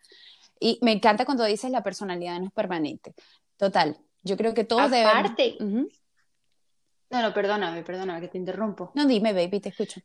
Y 0.60 0.80
me 0.82 0.92
encanta 0.92 1.26
cuando 1.26 1.44
dices 1.44 1.70
la 1.70 1.84
personalidad 1.84 2.40
no 2.40 2.48
es 2.48 2.52
permanente. 2.52 3.14
Total, 3.58 3.98
yo 4.24 4.38
creo 4.38 4.54
que 4.54 4.64
todos 4.64 4.92
Aparte, 4.92 5.58
No, 5.60 7.22
no, 7.22 7.34
perdóname, 7.34 7.84
perdóname 7.84 8.22
que 8.22 8.28
te 8.28 8.38
interrumpo. 8.38 8.92
No, 8.96 9.06
dime, 9.06 9.34
baby, 9.34 9.60
te 9.60 9.70
escucho. 9.70 10.02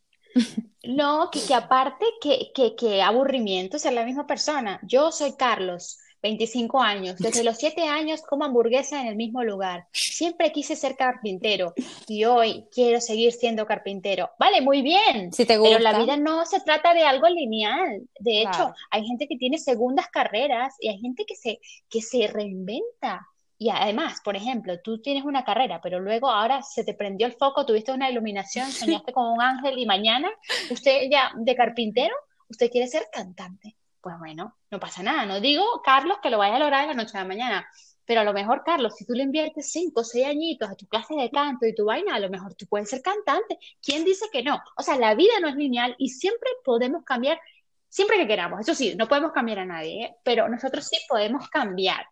No, 0.85 1.31
que, 1.31 1.41
que 1.41 1.55
aparte 1.55 2.05
que, 2.21 2.51
que, 2.55 2.75
que 2.75 3.03
aburrimiento 3.03 3.79
ser 3.79 3.93
la 3.93 4.05
misma 4.05 4.27
persona. 4.27 4.81
Yo 4.83 5.13
soy 5.13 5.37
Carlos, 5.37 5.99
25 6.23 6.81
años. 6.81 7.19
Desde 7.19 7.43
los 7.43 7.59
7 7.59 7.83
años 7.83 8.23
como 8.23 8.45
hamburguesa 8.45 9.01
en 9.01 9.09
el 9.09 9.17
mismo 9.17 9.43
lugar. 9.43 9.87
Siempre 9.93 10.53
quise 10.53 10.77
ser 10.77 10.97
carpintero 10.97 11.75
y 12.07 12.25
hoy 12.25 12.67
quiero 12.73 13.01
seguir 13.01 13.33
siendo 13.33 13.67
carpintero. 13.67 14.31
Vale, 14.39 14.61
muy 14.61 14.83
bien. 14.83 15.33
Si 15.33 15.45
te 15.45 15.57
gusta. 15.57 15.77
Pero 15.77 15.83
la 15.83 15.99
vida 15.99 16.17
no 16.17 16.47
se 16.47 16.61
trata 16.61 16.95
de 16.95 17.03
algo 17.03 17.29
lineal. 17.29 18.03
De 18.21 18.43
hecho, 18.43 18.73
hay 18.91 19.05
gente 19.05 19.27
que 19.27 19.37
tiene 19.37 19.59
segundas 19.59 20.07
carreras 20.09 20.75
y 20.81 20.89
hay 20.89 20.99
gente 20.99 21.25
que 21.27 21.35
se, 21.35 21.61
que 21.91 22.01
se 22.01 22.29
reinventa. 22.29 23.27
Y 23.59 23.71
además, 23.71 24.21
por 24.25 24.35
ejemplo, 24.35 24.81
tú 24.81 25.01
tienes 25.01 25.25
una 25.25 25.45
carrera, 25.45 25.81
pero 25.81 26.01
luego 26.01 26.29
ahora 26.29 26.63
se 26.63 26.83
te 26.83 26.95
prendió 26.95 27.29
el 27.29 27.35
foco, 27.35 27.65
tuviste 27.65 27.93
una 27.93 28.11
iluminación, 28.11 28.71
soñaste 28.73 29.13
con 29.13 29.33
un 29.33 29.41
ángel 29.41 29.79
y 29.79 29.87
mañana 29.87 30.29
usted 30.71 31.09
ya 31.09 31.31
de 31.37 31.55
carpintero, 31.55 32.15
usted 32.49 32.71
quiere 32.71 32.89
ser 32.89 33.07
cantante 33.13 33.77
pues 34.03 34.19
bueno, 34.19 34.57
no 34.71 34.81
pasa 34.81 35.03
nada. 35.03 35.25
No 35.25 35.41
digo, 35.41 35.65
Carlos, 35.85 36.19
que 36.23 36.31
lo 36.31 36.39
vaya 36.39 36.57
a 36.57 36.59
lograr 36.59 36.83
en 36.83 36.89
la 36.89 36.95
noche 36.95 37.13
de 37.13 37.21
la 37.21 37.29
mañana, 37.29 37.67
pero 38.05 38.21
a 38.21 38.25
lo 38.25 38.33
mejor, 38.33 38.63
Carlos, 38.65 38.97
si 38.97 39.07
tú 39.07 39.15
le 39.15 39.23
inviertes 39.23 39.71
cinco 39.71 40.01
o 40.01 40.05
seis 40.05 40.27
añitos 40.27 40.69
a 40.69 40.75
tu 40.75 40.87
clase 40.87 41.15
de 41.15 41.31
canto 41.31 41.67
y 41.67 41.75
tu 41.75 41.85
vaina, 41.85 42.17
a 42.17 42.21
lo 42.21 42.29
mejor 42.29 42.55
tú 42.55 42.67
puedes 42.67 42.91
ser 42.91 43.01
cantante. 43.01 43.59
¿Quién 43.81 44.05
dice 44.05 44.27
que 44.33 44.43
no? 44.43 44.61
O 44.77 44.83
sea, 44.83 44.97
la 44.97 45.15
vida 45.15 45.33
no 45.41 45.49
es 45.49 45.55
lineal 45.55 45.95
y 45.99 46.09
siempre 46.09 46.51
podemos 46.65 47.05
cambiar, 47.05 47.41
siempre 47.89 48.19
que 48.19 48.27
queramos. 48.27 48.61
Eso 48.61 48.75
sí, 48.75 48.95
no 48.97 49.07
podemos 49.07 49.33
cambiar 49.33 49.61
a 49.61 49.65
nadie, 49.65 50.05
¿eh? 50.05 50.17
pero 50.25 50.49
nosotros 50.49 50.87
sí 50.87 50.99
podemos 51.09 51.49
cambiar. 51.49 52.07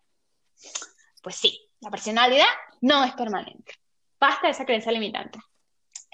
Pues 1.21 1.35
sí, 1.35 1.59
la 1.81 1.91
personalidad 1.91 2.47
no 2.79 3.03
es 3.03 3.13
permanente. 3.13 3.73
Basta 4.19 4.47
de 4.47 4.51
esa 4.51 4.65
creencia 4.65 4.91
limitante. 4.91 5.39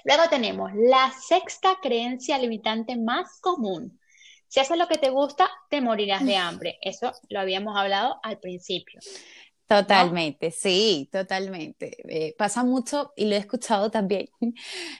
Luego 0.04 0.28
tenemos 0.28 0.70
la 0.74 1.12
sexta 1.12 1.76
creencia 1.80 2.38
limitante 2.38 2.96
más 2.96 3.40
común, 3.40 4.00
si 4.48 4.60
haces 4.60 4.78
lo 4.78 4.88
que 4.88 4.98
te 4.98 5.10
gusta, 5.10 5.48
te 5.70 5.80
morirás 5.80 6.24
de 6.24 6.36
hambre. 6.36 6.78
Eso 6.80 7.12
lo 7.28 7.40
habíamos 7.40 7.76
hablado 7.76 8.18
al 8.22 8.38
principio. 8.38 9.00
Totalmente, 9.68 10.50
sí, 10.50 11.10
totalmente. 11.12 11.98
Eh, 12.08 12.34
pasa 12.38 12.64
mucho, 12.64 13.12
y 13.16 13.26
lo 13.26 13.34
he 13.34 13.38
escuchado 13.38 13.90
también, 13.90 14.26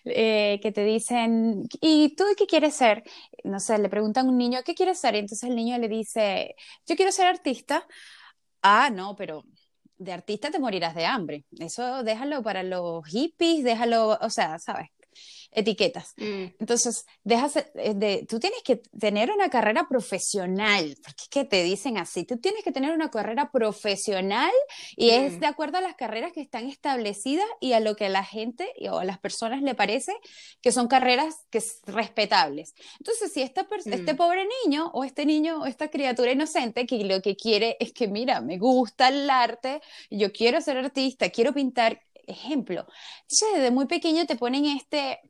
eh, 0.04 0.61
que 0.62 0.72
te 0.72 0.84
dicen, 0.84 1.64
¿y 1.80 2.14
tú 2.14 2.24
qué 2.37 2.46
quieres 2.46 2.74
ser? 2.74 3.02
No 3.44 3.61
sé, 3.61 3.78
le 3.78 3.88
preguntan 3.88 4.26
a 4.26 4.28
un 4.28 4.37
niño, 4.37 4.61
¿qué 4.66 4.74
quieres 4.74 4.98
ser? 5.00 5.14
Y 5.14 5.20
entonces 5.20 5.48
el 5.48 5.56
niño 5.56 5.78
le 5.78 5.88
dice, 5.88 6.54
yo 6.87 6.96
quiero 6.96 7.12
ser 7.12 7.26
artista. 7.26 7.87
Ah, 8.62 8.90
no, 8.92 9.16
pero 9.16 9.44
de 9.96 10.12
artista 10.12 10.50
te 10.50 10.58
morirás 10.58 10.94
de 10.94 11.06
hambre. 11.06 11.46
Eso 11.58 12.02
déjalo 12.02 12.42
para 12.42 12.62
los 12.62 13.06
hippies, 13.06 13.64
déjalo, 13.64 14.18
o 14.20 14.30
sea, 14.30 14.58
¿sabes? 14.58 14.88
Etiquetas. 15.50 16.14
Mm. 16.16 16.54
Entonces, 16.58 17.06
dejas 17.24 17.56
eh, 17.56 17.94
de, 17.94 18.26
tú 18.28 18.38
tienes 18.38 18.62
que 18.62 18.76
tener 18.98 19.30
una 19.30 19.48
carrera 19.48 19.88
profesional, 19.88 20.96
porque 21.02 21.22
es 21.22 21.28
que 21.28 21.44
te 21.44 21.62
dicen 21.62 21.98
así, 21.98 22.24
tú 22.24 22.37
tienes 22.38 22.62
que 22.62 22.72
tener 22.72 22.92
una 22.92 23.11
carrera 23.11 23.50
profesional 23.50 24.52
y 24.96 25.11
es 25.11 25.34
mm. 25.34 25.40
de 25.40 25.46
acuerdo 25.46 25.78
a 25.78 25.80
las 25.80 25.96
carreras 25.96 26.32
que 26.32 26.40
están 26.40 26.68
establecidas 26.68 27.46
y 27.61 27.72
a 27.72 27.80
lo 27.80 27.96
que 27.96 28.06
a 28.06 28.11
la 28.11 28.24
gente 28.24 28.72
o 28.90 28.98
a 28.98 29.04
las 29.04 29.18
personas 29.18 29.62
le 29.62 29.74
parece 29.74 30.12
que 30.61 30.72
son 30.72 30.88
carreras 30.88 31.46
que 31.50 31.62
respetables. 31.87 32.74
Entonces, 32.98 33.32
si 33.32 33.42
esta 33.42 33.66
este 33.84 34.14
mm. 34.14 34.16
pobre 34.16 34.46
niño 34.64 34.90
o 34.92 35.04
este 35.04 35.26
niño 35.26 35.62
o 35.62 35.66
esta 35.66 35.88
criatura 35.88 36.32
inocente 36.32 36.87
que 36.87 37.04
lo 37.04 37.20
que 37.22 37.37
quiere 37.37 37.76
es 37.80 37.92
que, 37.92 38.08
mira, 38.08 38.40
me 38.40 38.58
gusta 38.58 39.08
el 39.08 39.28
arte, 39.28 39.80
yo 40.11 40.32
quiero 40.32 40.61
ser 40.61 40.76
artista, 40.78 41.30
quiero 41.30 41.52
pintar, 41.52 42.02
ejemplo. 42.26 42.87
Entonces, 43.22 43.48
desde 43.54 43.70
muy 43.70 43.87
pequeño 43.87 44.26
te 44.26 44.37
ponen 44.37 44.66
este, 44.66 45.20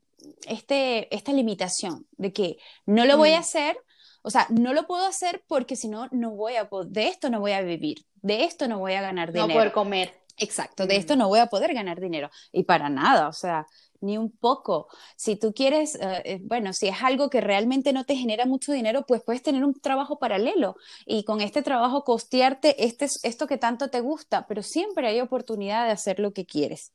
este, 0.47 1.13
esta 1.15 1.33
limitación 1.33 2.07
de 2.17 2.33
que 2.33 2.57
no 2.85 3.05
lo 3.05 3.17
voy 3.17 3.31
a 3.31 3.37
mm. 3.37 3.41
hacer, 3.41 3.77
o 4.21 4.29
sea, 4.29 4.47
no 4.49 4.73
lo 4.73 4.85
puedo 4.87 5.05
hacer 5.05 5.43
porque 5.47 5.75
si 5.75 5.87
no, 5.87 6.07
no 6.11 6.31
voy 6.31 6.55
a 6.55 6.69
de 6.87 7.07
esto 7.07 7.29
no 7.29 7.39
voy 7.39 7.51
a 7.51 7.61
vivir, 7.61 8.05
de 8.21 8.43
esto 8.43 8.67
no 8.67 8.79
voy 8.79 8.93
a 8.93 9.01
ganar 9.01 9.31
dinero. 9.31 9.47
No 9.47 9.53
poder 9.53 9.71
comer. 9.71 10.19
Exacto, 10.37 10.87
de 10.87 10.95
mm. 10.95 10.99
esto 10.99 11.15
no 11.15 11.27
voy 11.27 11.39
a 11.39 11.47
poder 11.47 11.73
ganar 11.73 11.99
dinero. 11.99 12.29
Y 12.51 12.63
para 12.63 12.89
nada, 12.89 13.27
o 13.27 13.33
sea, 13.33 13.67
ni 14.01 14.17
un 14.17 14.31
poco. 14.31 14.87
Si 15.15 15.35
tú 15.35 15.53
quieres, 15.53 15.95
eh, 15.95 16.21
eh, 16.25 16.39
bueno, 16.41 16.73
si 16.73 16.87
es 16.87 17.01
algo 17.01 17.29
que 17.29 17.41
realmente 17.41 17.93
no 17.93 18.05
te 18.05 18.15
genera 18.15 18.45
mucho 18.45 18.71
dinero, 18.71 19.05
pues 19.05 19.21
puedes 19.23 19.43
tener 19.43 19.63
un 19.63 19.73
trabajo 19.73 20.19
paralelo 20.19 20.75
y 21.05 21.23
con 21.23 21.41
este 21.41 21.61
trabajo 21.61 22.03
costearte 22.03 22.85
este, 22.85 23.07
esto 23.23 23.47
que 23.47 23.57
tanto 23.57 23.89
te 23.89 23.99
gusta, 23.99 24.47
pero 24.47 24.63
siempre 24.63 25.07
hay 25.07 25.19
oportunidad 25.19 25.85
de 25.85 25.91
hacer 25.91 26.19
lo 26.19 26.33
que 26.33 26.45
quieres. 26.45 26.93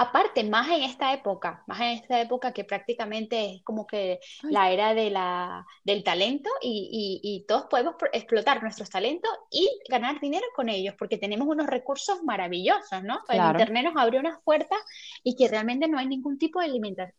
Aparte, 0.00 0.44
más 0.44 0.68
en 0.68 0.84
esta 0.84 1.12
época, 1.12 1.64
más 1.66 1.80
en 1.80 1.88
esta 1.88 2.20
época 2.20 2.52
que 2.52 2.62
prácticamente 2.62 3.56
es 3.56 3.62
como 3.64 3.84
que 3.84 4.20
la 4.42 4.70
era 4.70 4.94
de 4.94 5.10
la, 5.10 5.66
del 5.82 6.04
talento 6.04 6.48
y, 6.62 7.20
y, 7.20 7.44
todos 7.48 7.64
podemos 7.64 7.96
explotar 8.12 8.62
nuestros 8.62 8.90
talentos 8.90 9.28
y 9.50 9.68
ganar 9.88 10.20
dinero 10.20 10.46
con 10.54 10.68
ellos 10.68 10.94
porque 10.96 11.18
tenemos 11.18 11.48
unos 11.48 11.66
recursos 11.66 12.22
maravillosos, 12.22 13.02
¿no? 13.02 13.18
El 13.28 13.40
Internet 13.40 13.86
nos 13.86 13.96
abre 13.96 14.20
unas 14.20 14.40
puertas 14.42 14.78
y 15.24 15.34
que 15.34 15.48
realmente 15.48 15.88
no 15.88 15.98
hay 15.98 16.06
ningún 16.06 16.38
tipo 16.38 16.60
de, 16.60 16.68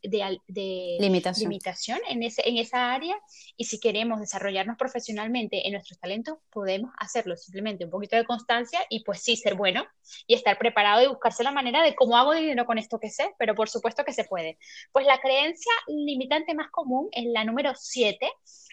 de, 0.01 0.39
de 0.47 0.97
limitación, 1.01 1.49
limitación 1.49 1.99
en, 2.07 2.23
ese, 2.23 2.47
en 2.47 2.59
esa 2.59 2.93
área 2.93 3.17
y 3.57 3.65
si 3.65 3.81
queremos 3.81 4.21
desarrollarnos 4.21 4.77
profesionalmente 4.77 5.67
en 5.67 5.73
nuestros 5.73 5.99
talentos, 5.99 6.37
podemos 6.49 6.91
hacerlo. 6.97 7.35
Simplemente 7.35 7.83
un 7.83 7.91
poquito 7.91 8.15
de 8.15 8.23
constancia 8.23 8.79
y 8.89 9.03
pues 9.03 9.21
sí, 9.21 9.35
ser 9.35 9.55
bueno 9.55 9.85
y 10.27 10.35
estar 10.35 10.57
preparado 10.57 11.03
y 11.03 11.07
buscarse 11.07 11.43
la 11.43 11.51
manera 11.51 11.83
de 11.83 11.93
cómo 11.93 12.15
hago 12.15 12.33
dinero 12.33 12.65
con 12.69 12.77
esto 12.77 12.99
que 12.99 13.09
sé, 13.09 13.33
pero 13.39 13.55
por 13.55 13.67
supuesto 13.67 14.05
que 14.05 14.13
se 14.13 14.25
puede. 14.25 14.59
Pues 14.91 15.07
la 15.07 15.19
creencia 15.19 15.71
limitante 15.87 16.53
más 16.53 16.69
común 16.69 17.09
es 17.11 17.25
la 17.25 17.43
número 17.43 17.71
7, 17.73 18.29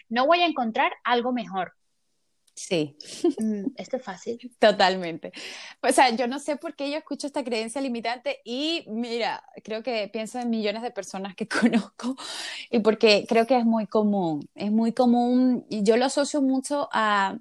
no 0.09 0.27
voy 0.27 0.41
a 0.41 0.45
encontrar 0.45 0.91
algo 1.03 1.33
mejor. 1.33 1.73
Sí. 2.53 2.95
Mm, 3.39 3.71
esto 3.75 3.97
es 3.97 4.03
fácil. 4.03 4.37
Totalmente. 4.59 5.31
O 5.81 5.91
sea, 5.91 6.11
yo 6.11 6.27
no 6.27 6.37
sé 6.37 6.57
por 6.57 6.75
qué 6.75 6.91
yo 6.91 6.97
escucho 6.97 7.25
esta 7.25 7.43
creencia 7.43 7.81
limitante 7.81 8.39
y 8.45 8.85
mira, 8.87 9.43
creo 9.63 9.81
que 9.81 10.07
pienso 10.09 10.37
en 10.37 10.51
millones 10.51 10.83
de 10.83 10.91
personas 10.91 11.35
que 11.35 11.47
conozco 11.49 12.15
y 12.69 12.77
porque 12.81 13.25
creo 13.27 13.47
que 13.47 13.57
es 13.57 13.65
muy 13.65 13.87
común, 13.87 14.47
es 14.53 14.71
muy 14.71 14.93
común 14.93 15.65
y 15.71 15.81
yo 15.81 15.97
lo 15.97 16.05
asocio 16.05 16.39
mucho 16.43 16.87
a, 16.93 17.39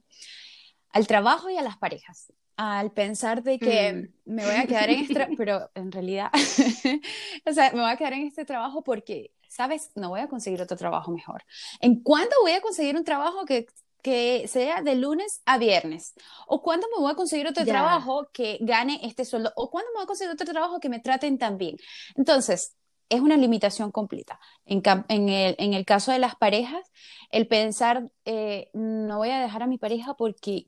al 0.88 1.06
trabajo 1.06 1.50
y 1.50 1.58
a 1.58 1.62
las 1.62 1.76
parejas 1.76 2.32
al 2.56 2.90
pensar 2.92 3.42
de 3.42 3.58
que 3.58 3.92
mm. 3.92 4.32
me 4.32 4.44
voy 4.44 4.54
a 4.54 4.66
quedar 4.66 4.90
en 4.90 5.00
este, 5.00 5.28
pero 5.36 5.70
en 5.74 5.92
realidad, 5.92 6.30
o 7.46 7.52
sea, 7.52 7.70
me 7.72 7.80
voy 7.80 7.90
a 7.90 7.96
quedar 7.96 8.14
en 8.14 8.26
este 8.26 8.44
trabajo 8.44 8.82
porque, 8.82 9.32
¿sabes? 9.48 9.90
No 9.94 10.10
voy 10.10 10.20
a 10.20 10.28
conseguir 10.28 10.62
otro 10.62 10.76
trabajo 10.76 11.10
mejor. 11.10 11.44
¿En 11.80 12.02
cuándo 12.02 12.34
voy 12.42 12.52
a 12.52 12.60
conseguir 12.60 12.96
un 12.96 13.04
trabajo 13.04 13.44
que, 13.44 13.66
que 14.02 14.48
sea 14.48 14.82
de 14.82 14.94
lunes 14.94 15.42
a 15.44 15.58
viernes? 15.58 16.14
¿O 16.46 16.62
cuándo 16.62 16.86
me 16.94 17.02
voy 17.02 17.12
a 17.12 17.16
conseguir 17.16 17.46
otro 17.46 17.64
trabajo 17.64 18.28
que 18.32 18.58
gane 18.60 19.00
este 19.02 19.24
sueldo? 19.24 19.52
¿O 19.56 19.70
cuándo 19.70 19.90
me 19.92 19.98
voy 19.98 20.04
a 20.04 20.06
conseguir 20.06 20.32
otro 20.32 20.46
trabajo 20.46 20.80
que 20.80 20.88
me 20.88 21.00
traten 21.00 21.38
tan 21.38 21.58
bien? 21.58 21.76
Entonces, 22.14 22.74
es 23.08 23.20
una 23.20 23.36
limitación 23.36 23.92
completa. 23.92 24.40
En, 24.64 24.82
en, 25.08 25.28
el, 25.28 25.54
en 25.58 25.74
el, 25.74 25.84
caso 25.84 26.10
de 26.10 26.18
las 26.18 26.34
parejas, 26.34 26.90
el 27.30 27.46
pensar, 27.46 28.10
eh, 28.24 28.70
no 28.72 29.18
voy 29.18 29.30
a 29.30 29.40
dejar 29.40 29.62
a 29.62 29.66
mi 29.66 29.78
pareja 29.78 30.14
porque 30.14 30.66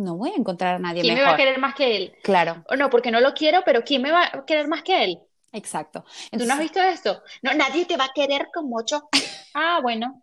no 0.00 0.16
voy 0.16 0.30
a 0.30 0.36
encontrar 0.36 0.76
a 0.76 0.78
nadie 0.78 1.02
¿Quién 1.02 1.14
me 1.14 1.22
va 1.22 1.32
a 1.32 1.36
querer 1.36 1.58
más 1.58 1.74
que 1.74 1.96
él? 1.96 2.14
Claro. 2.22 2.64
O 2.68 2.76
no, 2.76 2.90
porque 2.90 3.10
no 3.10 3.20
lo 3.20 3.34
quiero, 3.34 3.62
pero 3.64 3.82
¿quién 3.82 4.02
me 4.02 4.10
va 4.10 4.24
a 4.24 4.44
querer 4.44 4.68
más 4.68 4.82
que 4.82 5.04
él? 5.04 5.18
Exacto. 5.52 6.04
¿Tú 6.30 6.44
no 6.44 6.54
has 6.54 6.60
visto 6.60 6.80
esto? 6.80 7.22
No, 7.42 7.52
nadie 7.54 7.84
te 7.84 7.96
va 7.96 8.04
a 8.04 8.12
querer 8.14 8.48
como 8.52 8.84
yo. 8.84 9.08
ah, 9.54 9.80
bueno. 9.82 10.22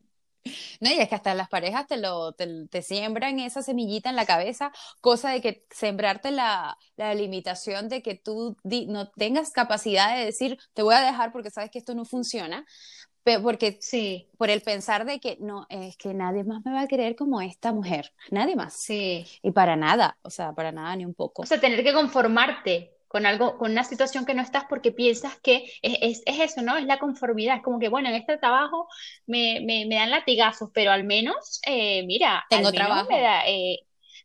No, 0.80 0.90
y 0.90 0.94
es 0.94 1.10
que 1.10 1.16
hasta 1.16 1.34
las 1.34 1.50
parejas 1.50 1.88
te 1.88 1.98
lo 1.98 2.34
te, 2.34 2.82
siembran 2.82 3.40
esa 3.40 3.62
semillita 3.62 4.10
en 4.10 4.16
la 4.16 4.26
cabeza, 4.26 4.72
cosa 5.02 5.32
de 5.32 5.42
que 5.42 5.66
sembrarte 5.70 6.32
la, 6.32 6.78
la 6.96 7.14
limitación 7.14 7.90
de 7.90 8.02
que 8.02 8.16
tú 8.16 8.56
no 8.64 9.10
tengas 9.10 9.52
capacidad 9.52 10.16
de 10.16 10.26
decir, 10.26 10.58
te 10.74 10.84
voy 10.84 10.96
a 10.96 11.02
dejar 11.02 11.32
porque 11.34 11.52
sabes 11.52 11.70
que 11.70 11.80
esto 11.80 11.96
no 11.96 12.06
funciona, 12.06 12.66
porque 13.42 13.78
sí. 13.82 14.28
por 14.38 14.50
el 14.50 14.62
pensar 14.62 15.06
de 15.06 15.20
que 15.20 15.38
no, 15.40 15.66
es 15.70 15.98
que 15.98 16.14
nadie 16.14 16.44
más 16.44 16.64
me 16.66 16.72
va 16.72 16.82
a 16.82 16.88
querer 16.88 17.16
como 17.16 17.42
esta 17.42 17.74
mujer, 17.74 18.14
nadie 18.32 18.56
más. 18.56 18.74
Sí. 18.74 19.26
Y 19.42 19.52
para 19.52 19.76
nada, 19.76 20.18
o 20.22 20.30
sea, 20.30 20.54
para 20.54 20.72
nada 20.72 20.96
ni 20.96 21.06
un 21.06 21.14
poco. 21.14 21.42
O 21.42 21.46
sea, 21.46 21.60
tener 21.60 21.84
que 21.84 21.94
conformarte 21.94 22.94
con 23.08 23.26
algo, 23.26 23.58
con 23.58 23.72
una 23.72 23.84
situación 23.84 24.26
que 24.26 24.34
no 24.34 24.42
estás 24.42 24.66
porque 24.70 24.92
piensas 24.92 25.40
que 25.42 25.72
es, 25.82 26.22
es, 26.26 26.40
eso, 26.40 26.62
¿no? 26.62 26.78
Es 26.78 26.86
la 26.86 27.00
conformidad, 27.00 27.58
es 27.58 27.64
como 27.64 27.80
que, 27.80 27.90
bueno, 27.90 28.10
en 28.10 28.16
este 28.16 28.38
trabajo 28.38 28.88
me, 29.26 29.62
me, 29.62 29.86
me 29.86 29.96
dan 29.96 30.12
latigazos, 30.12 30.70
pero 30.74 30.92
al 30.92 31.04
menos, 31.04 31.62
eh, 31.66 32.04
mira, 32.06 32.46
tengo 32.50 32.72
trabajo. 32.72 33.10
Eh, 33.12 33.80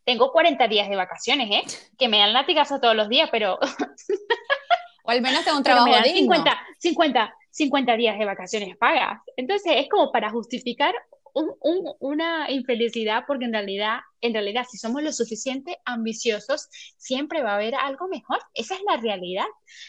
tengo 0.04 0.32
40 0.32 0.66
días 0.66 0.88
de 0.88 0.96
vacaciones, 0.96 1.48
¿eh? 1.50 1.62
Que 1.96 2.08
me 2.08 2.18
dan 2.18 2.32
latigazos 2.32 2.80
todos 2.80 2.96
los 2.96 3.08
días, 3.08 3.28
pero... 3.30 3.58
o 5.04 5.10
al 5.10 5.22
menos 5.22 5.44
tengo 5.44 5.58
un 5.58 5.64
trabajo 5.64 5.86
digno. 6.02 6.34
50, 6.34 6.66
50, 6.78 7.34
50 7.52 7.96
días 7.96 8.18
de 8.18 8.24
vacaciones 8.24 8.76
pagas. 8.76 9.20
Entonces 9.36 9.72
es 9.76 9.88
como 9.88 10.10
para 10.10 10.30
justificar 10.30 10.94
una 11.34 12.50
infelicidad 12.50 13.24
porque 13.26 13.46
en 13.46 13.52
realidad, 13.52 14.00
en 14.20 14.34
realidad, 14.34 14.66
si 14.70 14.76
somos 14.76 15.02
lo 15.02 15.12
suficiente 15.12 15.78
ambiciosos, 15.86 16.68
siempre 16.98 17.42
va 17.42 17.52
a 17.52 17.54
haber 17.54 17.74
algo 17.74 18.06
mejor. 18.08 18.38
Esa 18.52 18.74
es 18.74 18.82
la 18.86 18.98
realidad. 18.98 19.46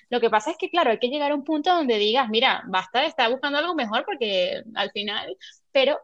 Lo 0.10 0.22
que 0.22 0.30
pasa 0.30 0.52
es 0.52 0.58
que, 0.58 0.70
claro, 0.70 0.92
hay 0.92 1.00
que 1.00 1.10
llegar 1.10 1.32
a 1.32 1.36
un 1.36 1.44
punto 1.44 1.74
donde 1.74 1.98
digas, 1.98 2.30
mira, 2.30 2.64
basta 2.68 3.02
de 3.02 3.08
estar 3.08 3.30
buscando 3.30 3.58
algo 3.60 3.76
mejor 3.76 4.06
porque 4.06 4.64
al 4.76 4.92
final, 4.92 5.38
pero 5.72 6.00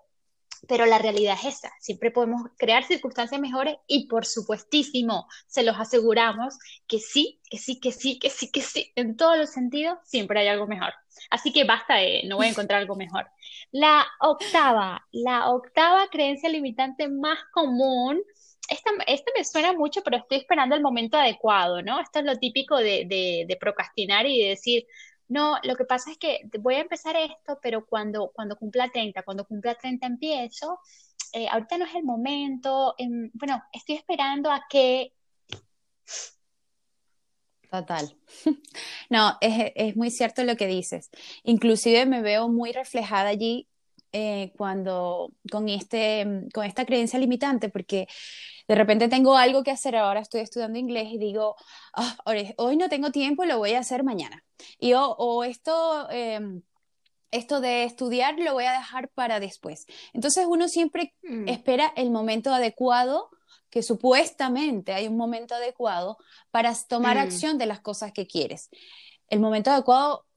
pero 0.68 0.86
la 0.86 0.98
realidad 0.98 1.38
es 1.42 1.58
esa. 1.58 1.72
Siempre 1.80 2.12
podemos 2.12 2.44
crear 2.58 2.84
circunstancias 2.84 3.40
mejores 3.40 3.78
y 3.88 4.08
por 4.08 4.26
supuestísimo, 4.26 5.28
se 5.48 5.64
los 5.64 5.78
aseguramos 5.78 6.58
que 6.88 7.00
sí, 7.00 7.40
que 7.50 7.58
sí, 7.58 7.80
que 7.80 7.92
sí, 7.92 8.20
que 8.20 8.30
sí, 8.30 8.52
que 8.52 8.62
sí. 8.62 8.92
En 8.96 9.18
todos 9.18 9.38
los 9.38 9.50
sentidos, 9.50 9.98
siempre 10.04 10.42
hay 10.42 10.48
algo 10.48 10.68
mejor. 10.68 10.94
Así 11.30 11.52
que 11.52 11.64
basta 11.64 11.96
de, 11.96 12.24
no 12.28 12.38
voy 12.38 12.48
a 12.48 12.50
encontrar 12.50 12.82
algo 12.82 12.96
mejor. 12.96 13.28
La 13.72 14.06
octava, 14.20 15.06
la 15.12 15.50
octava 15.50 16.08
creencia 16.10 16.50
limitante 16.50 17.08
más 17.10 17.40
común 17.52 18.22
esta, 18.70 18.92
esta, 19.08 19.32
me 19.36 19.44
suena 19.44 19.74
mucho, 19.74 20.02
pero 20.04 20.18
estoy 20.18 20.38
esperando 20.40 20.76
el 20.76 20.82
momento 20.82 21.18
adecuado, 21.18 21.82
¿no? 21.82 22.00
Esto 22.00 22.20
es 22.20 22.26
lo 22.26 22.38
típico 22.38 22.78
de, 22.78 23.06
de, 23.48 23.58
procrastinar 23.60 24.26
y 24.28 24.44
de 24.44 24.50
decir, 24.50 24.86
no, 25.30 25.58
lo 25.64 25.76
que 25.76 25.86
pasa 25.86 26.12
es 26.12 26.18
que 26.18 26.42
voy 26.60 26.76
a 26.76 26.82
empezar 26.82 27.16
esto, 27.16 27.60
pero 27.62 27.86
cuando, 27.86 28.32
cuando 28.34 28.58
cumpla 28.58 28.90
30, 28.92 29.22
cuando 29.24 29.46
cumpla 29.46 29.76
30 29.76 30.08
empiezo, 30.08 30.80
eh, 31.34 31.48
ahorita 31.48 31.78
no 31.78 31.86
es 31.86 31.96
el 31.96 32.04
momento, 32.04 32.96
em, 32.98 33.30
bueno, 33.34 33.62
estoy 33.72 33.96
esperando 33.96 34.52
a 34.52 34.64
que... 34.70 35.14
Total. 37.70 38.16
No, 39.12 39.38
es, 39.42 39.96
muy 39.96 40.12
cierto 40.12 40.44
lo 40.44 40.56
que 40.56 40.68
dices. 40.68 41.10
Inclusive 41.44 42.06
me 42.06 42.22
veo 42.22 42.48
muy 42.48 42.72
reflejada 42.72 43.30
allí 43.30 43.68
eh, 44.12 44.52
cuando 44.56 45.34
con, 45.52 45.68
este, 45.68 46.44
con 46.54 46.64
esta 46.66 46.86
creencia 46.86 47.18
limitante, 47.18 47.70
porque 47.70 48.08
de 48.70 48.76
repente 48.76 49.08
tengo 49.08 49.36
algo 49.36 49.64
que 49.64 49.72
hacer, 49.72 49.96
ahora 49.96 50.20
estoy 50.20 50.42
estudiando 50.42 50.78
inglés 50.78 51.08
y 51.12 51.18
digo, 51.18 51.56
ah, 51.94 52.16
hoy 52.58 52.78
no 52.78 52.88
tengo 52.88 53.10
tiempo, 53.10 53.44
lo 53.46 53.58
voy 53.58 53.74
a 53.74 53.80
hacer 53.80 54.04
mañana. 54.04 54.46
Y 54.78 54.94
o, 54.96 55.44
esto, 55.44 56.08
em, 56.12 56.62
esto 57.32 57.62
de 57.62 57.86
estudiar 57.86 58.38
lo 58.38 58.54
voy 58.54 58.66
a 58.66 58.74
dejar 58.74 59.10
para 59.10 59.40
después. 59.40 59.88
Entonces 60.14 60.46
uno 60.48 60.68
siempre 60.68 61.16
mm. 61.24 61.48
espera 61.48 61.92
el 61.96 62.12
momento 62.12 62.54
adecuado 62.54 63.32
que 63.72 63.82
supuestamente 63.82 64.94
hay 64.94 65.08
un 65.08 65.18
momento 65.18 65.56
adecuado 65.56 66.18
para 66.52 66.72
tomar 66.88 67.18
Mm. 67.18 67.22
acción 67.22 67.58
de 67.58 67.66
las 67.66 67.80
cosas 67.80 68.12
que 68.12 68.28
quieres. 68.28 68.70
El 69.30 69.40
momento 69.40 69.72
adecuado 69.72 70.28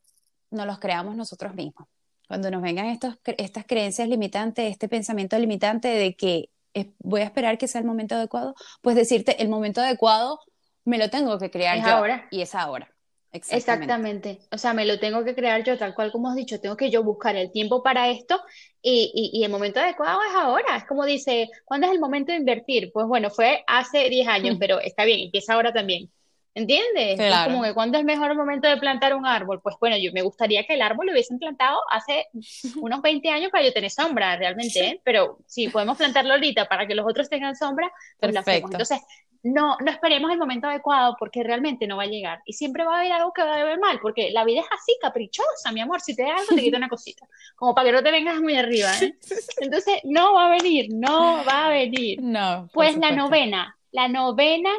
no 0.51 0.65
los 0.65 0.79
creamos 0.79 1.17
nosotros 1.17 1.55
mismos. 1.55 1.87
Cuando 2.29 2.51
nos 2.51 2.63
vengan 2.63 2.87
estos, 2.87 3.19
estas 3.37 3.67
creencias 3.67 4.09
limitantes, 4.09 4.71
este 4.71 4.89
pensamiento 4.89 5.39
limitante 5.39 5.89
de 5.89 6.17
que 6.17 6.49
es- 6.75 6.89
voy 6.99 7.21
a 7.23 7.25
esperar 7.25 7.59
que 7.59 7.69
sea 7.69 7.81
el 7.81 7.87
momento 7.87 8.15
adecuado, 8.15 8.55
pues 8.83 8.97
decirte, 8.97 9.43
el 9.43 9.49
momento 9.49 9.81
adecuado 9.81 10.41
me 10.85 10.99
lo 10.99 11.11
tengo 11.11 11.39
que 11.39 11.51
crear 11.51 11.79
Es 11.79 11.85
yo 11.87 11.93
ahora. 11.93 12.27
y 12.31 12.43
es 12.43 12.55
ahora. 12.55 12.89
Exactamente. 13.33 13.57
Exactamente. 13.57 14.39
O 14.51 14.59
sea, 14.59 14.73
me 14.75 14.85
lo 14.87 14.99
tengo 15.01 15.25
que 15.25 15.35
crear 15.35 15.63
yo, 15.65 15.77
tal 15.79 15.95
cual 15.95 16.13
como 16.13 16.29
has 16.29 16.37
dicho, 16.37 16.61
tengo 16.61 16.77
que 16.77 16.91
yo 16.91 17.03
buscar 17.05 17.37
el 17.37 17.51
tiempo 17.53 17.83
para 17.83 18.09
esto 18.11 18.41
y, 18.81 19.11
y, 19.15 19.39
y 19.41 19.45
el 19.45 19.51
momento 19.51 19.81
adecuado 19.81 20.21
es 20.29 20.35
ahora. 20.35 20.77
Es 20.77 20.85
como 20.87 21.05
dice, 21.05 21.49
¿cuándo 21.65 21.87
es 21.87 21.93
el 21.93 22.01
momento 22.01 22.33
de 22.33 22.39
invertir? 22.39 22.91
Pues 22.93 23.07
bueno, 23.07 23.31
fue 23.31 23.65
hace 23.67 24.09
10 24.09 24.29
años, 24.29 24.57
Mm. 24.57 24.59
pero 24.59 24.81
está 24.81 25.05
bien, 25.05 25.21
empieza 25.21 25.55
ahora 25.55 25.73
también. 25.73 26.11
¿Entiendes? 26.55 27.19
Es 27.19 27.27
Claro. 27.27 27.53
como 27.53 27.65
que 27.65 27.73
¿cuándo 27.75 27.97
es 27.97 28.01
el 28.01 28.07
mejor 28.07 28.35
momento 28.37 28.69
de 28.69 28.77
plantar 28.77 29.15
un 29.15 29.27
árbol? 29.27 29.61
Pues 29.63 29.77
bueno, 29.81 29.97
yo 29.97 30.13
me 30.13 30.23
gustaría 30.23 30.65
que 30.65 30.75
el 30.75 30.83
árbol 30.83 31.07
lo 31.07 31.13
hubiesen 31.13 31.39
plantado 31.39 31.79
hace 31.91 32.27
unos 32.83 33.01
20 33.01 33.29
años 33.31 33.51
para 33.51 33.65
yo 33.65 33.73
tener 33.73 33.91
sombra 33.91 34.37
realmente, 34.37 34.81
¿eh? 34.87 35.01
Pero 35.05 35.39
si 35.47 35.69
podemos 35.69 35.97
plantarlo 35.97 36.35
ahorita 36.35 36.67
para 36.69 36.87
que 36.87 36.95
los 36.95 37.07
otros 37.07 37.29
tengan 37.29 37.57
sombra, 37.57 37.91
pues. 38.21 38.33
Perfecto. 38.35 38.69
Entonces, 38.73 39.01
no, 39.45 39.77
no 39.81 39.91
esperemos 39.91 40.31
el 40.31 40.39
momento 40.39 40.69
adecuado 40.69 41.17
porque 41.19 41.43
realmente 41.43 41.89
no 41.89 41.97
va 41.97 42.05
a 42.05 42.07
llegar. 42.07 42.41
Y 42.45 42.53
siempre 42.53 42.85
va 42.85 42.95
a 42.97 43.01
haber 43.01 43.13
algo 43.13 43.33
que 43.33 43.43
va 43.43 43.57
a 43.57 43.65
ver 43.65 43.79
mal, 43.81 43.99
porque 44.01 44.31
la 44.31 44.45
vida 44.45 44.61
es 44.61 44.67
así, 44.71 44.97
caprichosa, 45.01 45.73
mi 45.73 45.81
amor. 45.81 46.01
Si 46.01 46.15
te 46.15 46.23
da 46.23 46.37
algo, 46.37 46.55
te 46.55 46.61
quita 46.63 46.77
una 46.77 46.89
cosita. 46.89 47.27
Como 47.57 47.75
para 47.75 47.87
que 47.89 47.93
no 47.93 48.03
te 48.05 48.13
vengas 48.13 48.41
muy 48.41 48.55
arriba, 48.57 48.91
¿eh? 49.01 49.15
Entonces, 49.61 50.01
no 50.05 50.35
va 50.35 50.47
a 50.47 50.51
venir, 50.51 50.91
no 50.93 51.45
va 51.45 51.67
a 51.67 51.71
venir. 51.71 52.21
No, 52.23 52.69
Pues 52.73 52.97
la 52.99 53.11
novena, 53.11 53.77
la 53.93 54.09
novena, 54.09 54.71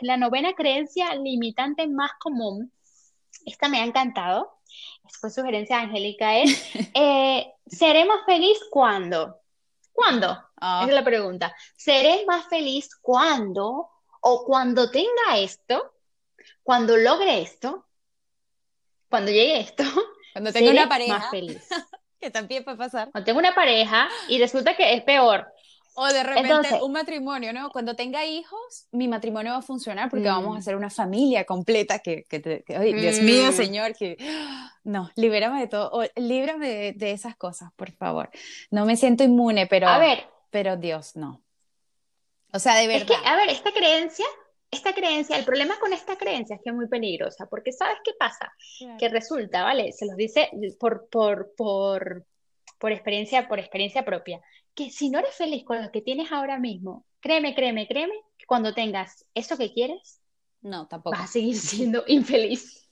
la 0.00 0.16
novena 0.16 0.52
creencia 0.54 1.14
limitante 1.14 1.86
más 1.86 2.10
común, 2.20 2.72
esta 3.46 3.68
me 3.68 3.80
ha 3.80 3.84
encantado, 3.84 4.58
fue 5.20 5.30
sugerencia 5.30 5.76
de 5.76 5.82
Angélica, 5.84 6.36
es, 6.38 6.64
eh, 6.94 7.52
¿seré 7.66 8.04
más 8.04 8.24
feliz 8.26 8.58
cuando? 8.70 9.40
¿Cuándo? 9.92 10.38
Ah, 10.60 10.80
Esa 10.82 10.90
es 10.90 10.94
la 10.94 11.04
pregunta. 11.04 11.56
¿Seré 11.76 12.24
más 12.26 12.46
feliz 12.46 12.88
cuando 13.00 13.88
o 14.20 14.44
cuando 14.44 14.90
tenga 14.90 15.38
esto, 15.38 15.92
cuando 16.62 16.96
logre 16.96 17.42
esto, 17.42 17.86
cuando 19.08 19.30
llegue 19.30 19.60
esto, 19.60 19.82
cuando 20.32 20.52
seré 20.52 20.70
una 20.70 20.88
pareja, 20.88 21.18
más 21.18 21.30
feliz? 21.30 21.68
que 22.20 22.30
también 22.30 22.64
puede 22.64 22.76
pasar. 22.76 23.10
Cuando 23.10 23.24
tengo 23.24 23.38
una 23.38 23.54
pareja 23.54 24.08
y 24.28 24.38
resulta 24.38 24.76
que 24.76 24.94
es 24.94 25.02
peor. 25.02 25.52
O 26.00 26.06
de 26.06 26.22
repente 26.22 26.48
Entonces- 26.48 26.80
un 26.82 26.92
matrimonio, 26.92 27.52
¿no? 27.52 27.70
Cuando 27.70 27.96
tenga 27.96 28.24
hijos, 28.24 28.86
mi 28.92 29.08
matrimonio 29.08 29.52
va 29.52 29.58
a 29.58 29.62
funcionar 29.62 30.08
porque 30.08 30.26
Mm. 30.28 30.34
vamos 30.34 30.56
a 30.58 30.62
ser 30.62 30.76
una 30.76 30.90
familia 30.90 31.44
completa 31.44 31.98
que, 31.98 32.22
que, 32.24 32.38
te- 32.40 32.62
que- 32.62 32.76
ay, 32.76 32.92
Dios 32.92 33.20
mío, 33.20 33.48
Mm. 33.50 33.52
Señor, 33.52 33.94
que 33.96 34.16
no, 34.84 35.10
libérame 35.16 35.60
de 35.60 35.66
todo, 35.66 35.90
o 35.92 36.04
líbrame 36.16 36.68
de, 36.68 36.92
de 36.92 37.10
esas 37.10 37.36
cosas, 37.36 37.72
por 37.74 37.90
favor. 37.92 38.30
No 38.70 38.86
me 38.86 38.96
siento 38.96 39.24
inmune, 39.24 39.66
pero, 39.66 39.88
A 39.88 39.98
ver, 39.98 40.24
pero 40.50 40.76
Dios, 40.76 41.16
no. 41.16 41.42
O 42.52 42.58
sea, 42.58 42.76
de 42.76 42.84
Es 42.94 43.04
que, 43.04 43.12
verdad. 43.14 43.32
a 43.32 43.36
ver, 43.36 43.50
esta 43.50 43.72
creencia, 43.72 44.24
esta 44.70 44.94
creencia, 44.94 45.36
el 45.36 45.44
problema 45.44 45.78
con 45.80 45.92
esta 45.92 46.16
creencia 46.16 46.56
es 46.56 46.62
que 46.62 46.70
es 46.70 46.76
muy 46.76 46.88
peligrosa, 46.88 47.46
porque 47.46 47.72
¿sabes 47.72 47.96
qué 48.04 48.12
pasa? 48.18 48.52
Que 48.98 49.08
resulta, 49.08 49.64
¿vale? 49.64 49.92
Se 49.92 50.06
los 50.06 50.16
dice 50.16 50.48
por, 50.78 51.08
por, 51.10 51.52
por, 51.56 52.24
por 52.78 52.92
experiencia, 52.92 53.48
por 53.48 53.58
experiencia 53.58 54.04
propia, 54.04 54.40
que 54.78 54.90
si 54.90 55.10
no 55.10 55.18
eres 55.20 55.34
feliz 55.36 55.64
con 55.64 55.82
lo 55.82 55.90
que 55.92 56.02
tienes 56.02 56.32
ahora 56.32 56.58
mismo, 56.58 57.06
créeme, 57.20 57.54
créeme, 57.56 57.86
créeme, 57.88 58.14
que 58.38 58.46
cuando 58.46 58.74
tengas 58.74 59.26
eso 59.34 59.58
que 59.58 59.72
quieres, 59.72 60.22
No, 60.62 60.86
tampoco. 60.88 61.18
vas 61.18 61.24
a 61.30 61.32
seguir 61.34 61.56
siendo 61.70 62.04
infeliz. 62.08 62.88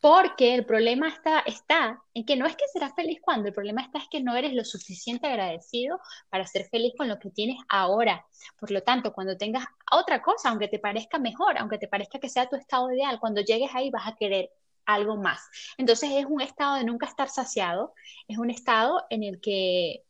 Porque 0.00 0.54
el 0.54 0.64
problema 0.64 1.08
está, 1.08 1.40
está 1.40 2.00
en 2.14 2.24
que 2.24 2.36
no 2.36 2.46
es 2.46 2.54
que 2.56 2.68
serás 2.72 2.94
feliz 2.94 3.18
cuando, 3.20 3.48
el 3.48 3.54
problema 3.54 3.82
está 3.82 3.98
es 3.98 4.08
que 4.08 4.22
no 4.22 4.36
eres 4.36 4.52
lo 4.54 4.64
suficiente 4.64 5.26
agradecido 5.26 5.98
para 6.30 6.46
ser 6.46 6.66
feliz 6.70 6.92
con 6.96 7.08
lo 7.08 7.18
que 7.18 7.30
tienes 7.30 7.58
ahora. 7.68 8.24
Por 8.60 8.70
lo 8.70 8.82
tanto, 8.84 9.12
cuando 9.12 9.36
tengas 9.36 9.64
otra 9.90 10.22
cosa, 10.22 10.50
aunque 10.50 10.68
te 10.68 10.78
parezca 10.78 11.18
mejor, 11.18 11.58
aunque 11.58 11.78
te 11.78 11.88
parezca 11.88 12.20
que 12.20 12.28
sea 12.28 12.48
tu 12.48 12.54
estado 12.56 12.92
ideal, 12.92 13.18
cuando 13.18 13.40
llegues 13.40 13.70
ahí 13.74 13.90
vas 13.90 14.06
a 14.06 14.14
querer 14.16 14.50
algo 14.86 15.16
más. 15.16 15.40
Entonces 15.78 16.10
es 16.14 16.26
un 16.26 16.40
estado 16.42 16.76
de 16.76 16.84
nunca 16.84 17.06
estar 17.06 17.28
saciado, 17.28 17.92
es 18.28 18.38
un 18.38 18.50
estado 18.50 19.04
en 19.10 19.24
el 19.24 19.40
que 19.40 20.04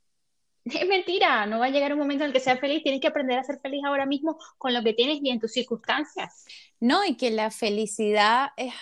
es 0.81 0.89
mentira, 0.89 1.47
no 1.47 1.59
va 1.59 1.66
a 1.66 1.71
llegar 1.71 1.93
un 1.93 1.99
momento 1.99 2.25
en 2.25 2.29
el 2.29 2.33
que 2.33 2.41
seas 2.41 2.61
feliz, 2.61 2.83
tienes 2.83 3.01
que 3.01 3.09
aprender 3.09 3.39
a 3.39 3.45
ser 3.45 3.59
feliz 3.61 3.83
ahora 3.85 4.07
mismo 4.07 4.39
con 4.57 4.75
lo 4.75 4.83
que 4.83 4.93
tienes 4.93 5.19
y 5.23 5.31
en 5.31 5.41
tus 5.41 5.53
circunstancias. 5.53 6.45
No, 6.81 7.05
y 7.05 7.16
que 7.16 7.31
la 7.31 7.51
felicidad 7.51 8.51
es, 8.57 8.73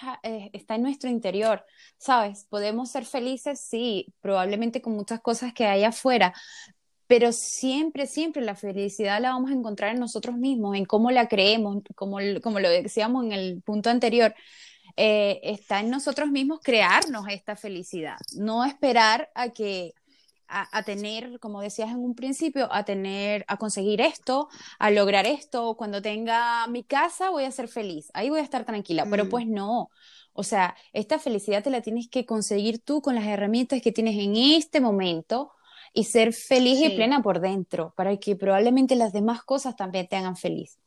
está 0.53 0.75
en 0.75 0.83
nuestro 0.83 1.09
interior, 1.11 1.65
¿sabes? 1.99 2.47
Podemos 2.49 2.91
ser 2.91 3.05
felices, 3.05 3.61
sí, 3.61 4.13
probablemente 4.21 4.83
con 4.83 4.95
muchas 4.95 5.21
cosas 5.21 5.53
que 5.55 5.67
hay 5.67 5.85
afuera, 5.85 6.35
pero 7.07 7.33
siempre, 7.33 8.07
siempre 8.07 8.43
la 8.43 8.55
felicidad 8.55 9.21
la 9.21 9.31
vamos 9.31 9.51
a 9.51 9.55
encontrar 9.55 9.93
en 9.95 10.01
nosotros 10.01 10.37
mismos, 10.37 10.77
en 10.77 10.85
cómo 10.85 11.11
la 11.11 11.29
creemos, 11.29 11.83
como, 11.95 12.19
como 12.43 12.61
lo 12.61 12.69
decíamos 12.69 13.25
en 13.25 13.33
el 13.33 13.63
punto 13.63 13.91
anterior. 13.91 14.35
Eh, 14.97 15.41
está 15.43 15.81
en 15.81 15.91
nosotros 15.91 16.31
mismos 16.31 16.61
crearnos 16.63 17.27
esta 17.29 17.55
felicidad, 17.55 18.17
no 18.35 18.65
esperar 18.65 19.31
a 19.35 19.51
que 19.51 19.93
a, 20.49 20.77
a, 20.77 20.83
tener, 20.83 21.39
como 21.41 21.61
decías 21.61 21.91
en 21.91 21.99
un 21.99 22.15
principio, 22.15 22.69
a 22.73 22.85
tener, 22.85 23.45
a 23.49 23.57
conseguir 23.57 24.01
esto, 24.01 24.49
a 24.79 24.91
lograr 24.91 25.27
esto, 25.27 25.77
cuando 25.77 26.03
tenga 26.03 26.67
mi 26.69 26.85
casa 26.85 27.31
voy 27.31 27.45
a 27.45 27.51
ser 27.51 27.69
feliz, 27.69 28.11
ahí 28.15 28.31
voy 28.31 28.41
a 28.41 28.43
estar 28.43 28.65
tranquila, 28.65 29.05
mm. 29.05 29.11
pero 29.11 29.29
pues 29.29 29.47
no, 29.47 29.91
o 30.33 30.43
sea, 30.43 30.77
esta 30.93 31.19
felicidad 31.19 31.65
te 31.65 31.71
la 31.71 31.81
tienes 31.81 32.09
que 32.09 32.27
conseguir 32.27 32.79
tú 32.79 33.01
con 33.01 33.15
las 33.15 33.25
herramientas 33.25 33.81
que 33.81 33.93
tienes 33.93 34.17
en 34.19 34.37
este 34.37 34.81
momento 34.81 35.53
y 35.95 36.05
ser 36.05 36.35
feliz 36.35 36.79
sí. 36.79 36.87
y 36.87 36.97
plena 36.97 37.23
por 37.23 37.41
dentro, 37.41 37.95
para 37.97 38.17
que 38.19 38.37
probablemente 38.37 38.97
las 38.97 39.15
demás 39.15 39.43
cosas 39.43 39.77
también 39.77 40.07
te 40.07 40.17
hagan 40.17 40.37
feliz. 40.37 40.79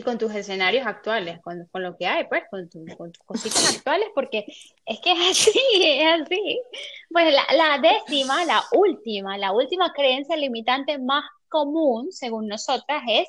Y 0.00 0.02
con 0.02 0.16
tus 0.16 0.34
escenarios 0.34 0.86
actuales, 0.86 1.40
con, 1.42 1.66
con 1.70 1.82
lo 1.82 1.94
que 1.94 2.06
hay, 2.06 2.26
pues, 2.26 2.44
con, 2.50 2.70
tu, 2.70 2.86
con, 2.96 3.12
tus 3.12 3.22
cositas 3.22 3.76
actuales, 3.76 4.08
porque 4.14 4.46
es 4.86 4.98
que 5.00 5.12
es 5.12 5.18
así, 5.30 5.60
es 5.74 6.22
así. 6.22 6.62
Pues 7.10 7.34
la, 7.34 7.44
la 7.54 7.78
décima, 7.78 8.46
la 8.46 8.62
última, 8.72 9.36
la 9.36 9.52
última 9.52 9.92
creencia 9.92 10.36
limitante 10.36 10.98
más 10.98 11.24
común, 11.50 12.12
según 12.12 12.48
nosotras, 12.48 13.02
es 13.06 13.28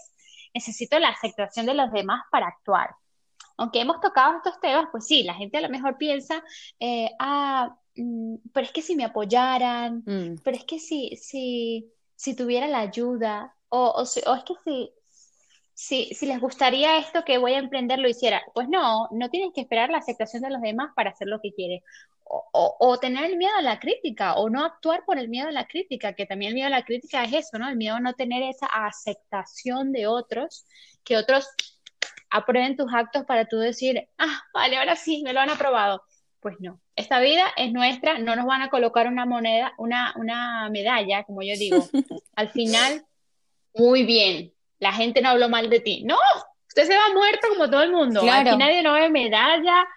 necesito 0.53 0.97
la 0.97 1.09
aceptación 1.09 1.65
de 1.65 1.73
los 1.73 1.91
demás 1.91 2.21
para 2.31 2.47
actuar. 2.47 2.89
Aunque 3.57 3.81
hemos 3.81 3.99
tocado 3.99 4.37
estos 4.37 4.59
temas, 4.61 4.87
pues 4.91 5.05
sí, 5.05 5.23
la 5.23 5.33
gente 5.33 5.57
a 5.57 5.61
lo 5.61 5.69
mejor 5.69 5.97
piensa, 5.97 6.41
eh, 6.79 7.11
ah, 7.19 7.75
mm, 7.95 8.35
pero 8.53 8.65
es 8.65 8.71
que 8.71 8.81
si 8.81 8.95
me 8.95 9.03
apoyaran, 9.03 10.03
mm. 10.05 10.41
pero 10.43 10.55
es 10.55 10.63
que 10.63 10.79
si, 10.79 11.17
si, 11.17 11.91
si 12.15 12.33
tuviera 12.33 12.67
la 12.67 12.79
ayuda, 12.79 13.55
o, 13.67 13.87
o, 13.87 14.01
o 14.01 14.35
es 14.35 14.43
que 14.43 14.53
si, 14.63 14.91
si, 15.73 16.13
si 16.13 16.25
les 16.25 16.39
gustaría 16.39 16.97
esto 16.97 17.23
que 17.25 17.37
voy 17.37 17.53
a 17.53 17.59
emprender, 17.59 17.99
lo 17.99 18.09
hiciera. 18.09 18.41
Pues 18.53 18.67
no, 18.69 19.07
no 19.11 19.29
tienes 19.29 19.51
que 19.53 19.61
esperar 19.61 19.89
la 19.89 19.99
aceptación 19.99 20.43
de 20.43 20.49
los 20.49 20.61
demás 20.61 20.91
para 20.95 21.11
hacer 21.11 21.27
lo 21.27 21.39
que 21.41 21.53
quieres. 21.53 21.83
O, 22.23 22.47
o, 22.53 22.75
o, 22.79 22.97
tener 22.97 23.25
el 23.25 23.37
miedo 23.37 23.53
a 23.57 23.61
la 23.61 23.79
crítica, 23.79 24.35
o 24.35 24.49
no 24.49 24.63
actuar 24.63 25.03
por 25.05 25.17
el 25.17 25.27
miedo 25.27 25.49
a 25.49 25.51
la 25.51 25.67
crítica, 25.67 26.13
que 26.13 26.25
también 26.25 26.49
el 26.49 26.55
miedo 26.55 26.67
a 26.67 26.69
la 26.71 26.85
crítica 26.85 27.23
es 27.23 27.33
eso, 27.33 27.57
¿no? 27.57 27.67
El 27.67 27.75
miedo 27.75 27.95
a 27.95 27.99
no 27.99 28.13
tener 28.13 28.43
esa 28.43 28.67
aceptación 28.67 29.91
de 29.91 30.07
otros, 30.07 30.65
que 31.03 31.17
otros 31.17 31.49
aprueben 32.29 32.77
tus 32.77 32.91
actos 32.93 33.25
para 33.25 33.45
tú 33.45 33.57
decir, 33.57 34.07
ah, 34.17 34.41
vale, 34.53 34.77
ahora 34.77 34.95
sí, 34.95 35.21
me 35.23 35.33
lo 35.33 35.41
han 35.41 35.49
aprobado. 35.49 36.03
Pues 36.39 36.55
no, 36.59 36.79
esta 36.95 37.19
vida 37.19 37.45
es 37.57 37.71
nuestra, 37.71 38.17
no 38.17 38.35
nos 38.35 38.45
van 38.45 38.61
a 38.61 38.69
colocar 38.69 39.07
una 39.07 39.25
moneda, 39.25 39.73
una, 39.77 40.13
una 40.17 40.69
medalla, 40.69 41.23
como 41.23 41.43
yo 41.43 41.53
digo. 41.55 41.85
Al 42.35 42.49
final, 42.49 43.05
muy 43.75 44.03
bien, 44.03 44.53
la 44.81 44.91
gente 44.91 45.21
no 45.21 45.29
habló 45.29 45.47
mal 45.47 45.69
de 45.69 45.79
ti. 45.79 46.03
No, 46.03 46.17
usted 46.67 46.85
se 46.85 46.97
va 46.97 47.13
muerto 47.13 47.47
como 47.49 47.69
todo 47.69 47.83
el 47.83 47.91
mundo. 47.91 48.21
Claro. 48.21 48.49
Aquí 48.49 48.57
nadie 48.57 48.81
no 48.81 48.93
ve 48.93 49.09
medalla. 49.09 49.87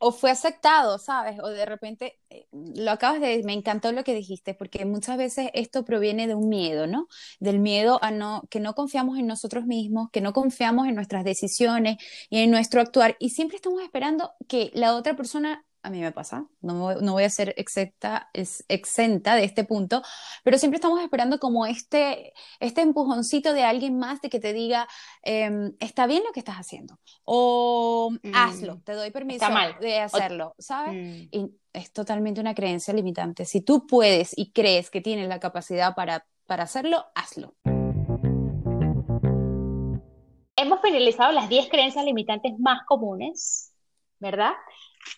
O 0.00 0.10
fue 0.10 0.30
aceptado, 0.30 0.98
¿sabes? 0.98 1.38
O 1.40 1.48
de 1.48 1.64
repente, 1.64 2.18
eh, 2.28 2.46
lo 2.52 2.90
acabas 2.90 3.20
de 3.20 3.40
me 3.44 3.52
encantó 3.52 3.92
lo 3.92 4.02
que 4.02 4.12
dijiste, 4.12 4.52
porque 4.52 4.84
muchas 4.84 5.16
veces 5.16 5.50
esto 5.54 5.84
proviene 5.84 6.26
de 6.26 6.34
un 6.34 6.48
miedo, 6.48 6.86
¿no? 6.88 7.06
Del 7.38 7.60
miedo 7.60 7.98
a 8.02 8.10
no, 8.10 8.42
que 8.50 8.60
no 8.60 8.74
confiamos 8.74 9.18
en 9.18 9.28
nosotros 9.28 9.64
mismos, 9.64 10.10
que 10.10 10.20
no 10.20 10.32
confiamos 10.32 10.88
en 10.88 10.96
nuestras 10.96 11.24
decisiones 11.24 11.96
y 12.28 12.40
en 12.40 12.50
nuestro 12.50 12.80
actuar, 12.80 13.16
y 13.20 13.30
siempre 13.30 13.56
estamos 13.56 13.80
esperando 13.82 14.32
que 14.48 14.72
la 14.74 14.96
otra 14.96 15.14
persona 15.14 15.64
a 15.84 15.90
mí 15.90 16.00
me 16.00 16.12
pasa, 16.12 16.46
no, 16.60 16.94
no 16.94 17.12
voy 17.12 17.24
a 17.24 17.30
ser 17.30 17.54
exenta, 17.56 18.30
es, 18.32 18.64
exenta 18.68 19.36
de 19.36 19.44
este 19.44 19.64
punto, 19.64 20.02
pero 20.42 20.58
siempre 20.58 20.76
estamos 20.76 21.00
esperando 21.00 21.38
como 21.38 21.66
este, 21.66 22.32
este 22.58 22.80
empujoncito 22.80 23.52
de 23.52 23.64
alguien 23.64 23.98
más 23.98 24.20
de 24.20 24.30
que 24.30 24.40
te 24.40 24.52
diga, 24.52 24.88
eh, 25.22 25.72
está 25.80 26.06
bien 26.06 26.22
lo 26.24 26.32
que 26.32 26.40
estás 26.40 26.56
haciendo, 26.56 26.98
o 27.24 28.10
mm, 28.22 28.34
hazlo, 28.34 28.80
te 28.84 28.94
doy 28.94 29.10
permiso 29.10 29.46
de 29.80 30.00
hacerlo, 30.00 30.54
¿sabes? 30.58 30.94
Mm. 30.94 31.28
Y 31.30 31.50
es 31.72 31.92
totalmente 31.92 32.40
una 32.40 32.54
creencia 32.54 32.94
limitante. 32.94 33.44
Si 33.44 33.60
tú 33.60 33.86
puedes 33.86 34.32
y 34.36 34.52
crees 34.52 34.90
que 34.90 35.00
tienes 35.00 35.28
la 35.28 35.40
capacidad 35.40 35.94
para, 35.94 36.26
para 36.46 36.64
hacerlo, 36.64 37.04
hazlo. 37.14 37.54
finalizado 40.84 41.32
las 41.32 41.48
10 41.48 41.68
creencias 41.70 42.04
limitantes 42.04 42.52
más 42.58 42.84
comunes, 42.86 43.72
¿verdad? 44.20 44.52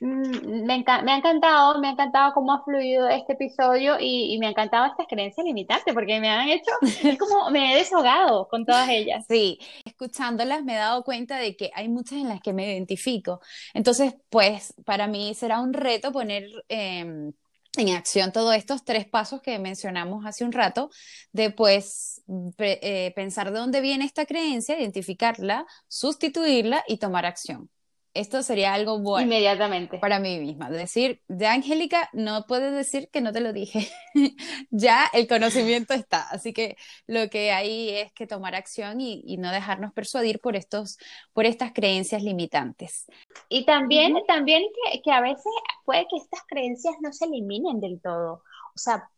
Mm, 0.00 0.64
me, 0.66 0.84
me, 0.84 1.12
ha 1.12 1.16
encantado, 1.16 1.80
me 1.80 1.88
ha 1.88 1.92
encantado 1.92 2.32
cómo 2.34 2.52
ha 2.52 2.62
fluido 2.64 3.08
este 3.08 3.32
episodio 3.32 3.96
y, 3.98 4.36
me 4.38 4.46
ha 4.46 4.50
encantado 4.50 4.86
estas 4.86 5.06
creencias 5.08 5.44
limitantes 5.46 5.94
porque 5.94 6.20
me 6.20 6.28
han 6.28 6.48
hecho, 6.48 6.70
es 6.82 7.18
como 7.18 7.50
me 7.50 7.72
he 7.72 7.78
desahogado 7.78 8.48
con 8.48 8.66
todas 8.66 8.88
ellas. 8.88 9.24
Sí, 9.28 9.58
escuchándolas 9.84 10.62
me 10.64 10.74
he 10.74 10.78
dado 10.78 11.02
cuenta 11.02 11.38
de 11.38 11.56
que 11.56 11.70
hay 11.74 11.88
muchas 11.88 12.18
en 12.18 12.28
las 12.28 12.40
que 12.40 12.52
me 12.52 12.66
identifico. 12.66 13.40
Entonces, 13.74 14.14
pues 14.28 14.74
para 14.84 15.06
mí 15.06 15.34
será 15.34 15.60
un 15.60 15.72
reto 15.72 16.12
poner... 16.12 16.48
Em, 16.68 17.32
en 17.78 17.90
acción 17.90 18.32
todos 18.32 18.54
estos 18.54 18.86
tres 18.86 19.06
pasos 19.06 19.42
que 19.42 19.58
mencionamos 19.58 20.24
hace 20.24 20.44
un 20.46 20.52
rato, 20.52 20.88
de 21.32 21.50
pues 21.50 22.22
eh, 22.58 23.12
pensar 23.14 23.52
de 23.52 23.58
dónde 23.58 23.82
viene 23.82 24.06
esta 24.06 24.24
creencia, 24.24 24.80
identificarla, 24.80 25.66
sustituirla 25.86 26.82
y 26.88 26.96
tomar 26.96 27.26
acción 27.26 27.68
esto 28.20 28.42
sería 28.42 28.74
algo 28.74 28.98
bueno. 28.98 29.24
Inmediatamente. 29.24 29.98
Para 29.98 30.18
mí 30.18 30.38
misma. 30.38 30.70
Decir, 30.70 31.22
de 31.28 31.46
Angélica, 31.46 32.08
no 32.12 32.46
puedes 32.46 32.72
decir 32.72 33.08
que 33.10 33.20
no 33.20 33.32
te 33.32 33.40
lo 33.40 33.52
dije. 33.52 33.88
ya 34.70 35.06
el 35.12 35.26
conocimiento 35.28 35.94
está. 35.94 36.28
Así 36.30 36.52
que 36.52 36.76
lo 37.06 37.28
que 37.30 37.52
hay 37.52 37.90
es 37.90 38.12
que 38.12 38.26
tomar 38.26 38.54
acción 38.54 39.00
y, 39.00 39.36
no 39.36 39.52
dejarnos 39.52 39.92
persuadir 39.92 40.40
por, 40.40 40.56
estos, 40.56 40.98
por 41.34 41.44
estas 41.44 41.72
creencias 41.72 42.22
limitantes. 42.22 43.06
Y 43.48 43.66
también, 43.66 44.16
también 44.26 44.62
que, 44.90 45.02
que 45.02 45.12
a 45.12 45.20
veces 45.20 45.52
puede 45.84 46.06
que 46.08 46.16
estas 46.16 46.40
creencias 46.46 46.94
no 47.02 47.12
se 47.12 47.26
eliminen 47.26 47.80
del 47.80 48.00
todo. 48.00 48.42
O 48.74 48.78
sea, 48.78 49.10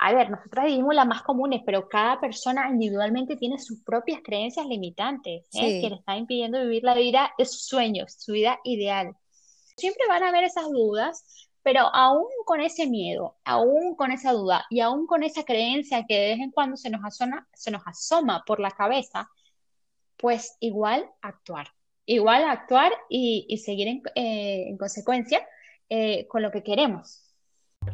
a 0.00 0.12
ver, 0.12 0.30
nosotros 0.30 0.66
vivimos 0.66 0.94
las 0.94 1.06
más 1.06 1.22
comunes, 1.22 1.62
pero 1.66 1.88
cada 1.88 2.20
persona 2.20 2.70
individualmente 2.70 3.36
tiene 3.36 3.58
sus 3.58 3.82
propias 3.82 4.20
creencias 4.22 4.64
limitantes, 4.66 5.46
¿eh? 5.54 5.80
que 5.80 5.90
le 5.90 5.96
están 5.96 6.18
impidiendo 6.18 6.60
vivir 6.60 6.84
la 6.84 6.94
vida 6.94 7.32
de 7.36 7.44
sus 7.44 7.66
sueños, 7.66 8.14
su 8.16 8.32
vida 8.32 8.60
ideal. 8.62 9.16
Siempre 9.76 10.04
van 10.08 10.22
a 10.22 10.28
haber 10.28 10.44
esas 10.44 10.70
dudas, 10.70 11.48
pero 11.64 11.92
aún 11.92 12.28
con 12.44 12.60
ese 12.60 12.86
miedo, 12.86 13.38
aún 13.44 13.96
con 13.96 14.12
esa 14.12 14.32
duda 14.32 14.64
y 14.70 14.80
aún 14.80 15.06
con 15.08 15.24
esa 15.24 15.44
creencia 15.44 16.06
que 16.06 16.14
de 16.14 16.28
vez 16.28 16.38
en 16.38 16.52
cuando 16.52 16.76
se 16.76 16.90
nos 16.90 17.04
asoma, 17.04 17.48
se 17.52 17.72
nos 17.72 17.82
asoma 17.84 18.44
por 18.46 18.60
la 18.60 18.70
cabeza, 18.70 19.28
pues 20.16 20.56
igual 20.60 21.10
actuar, 21.22 21.68
igual 22.06 22.44
actuar 22.44 22.92
y, 23.08 23.60
seguir 23.64 23.88
en, 23.88 24.02
eh, 24.14 24.76
consecuencia 24.78 25.44
eh, 25.88 26.28
con 26.28 26.42
lo 26.42 26.52
que 26.52 26.62
queremos. 26.62 27.27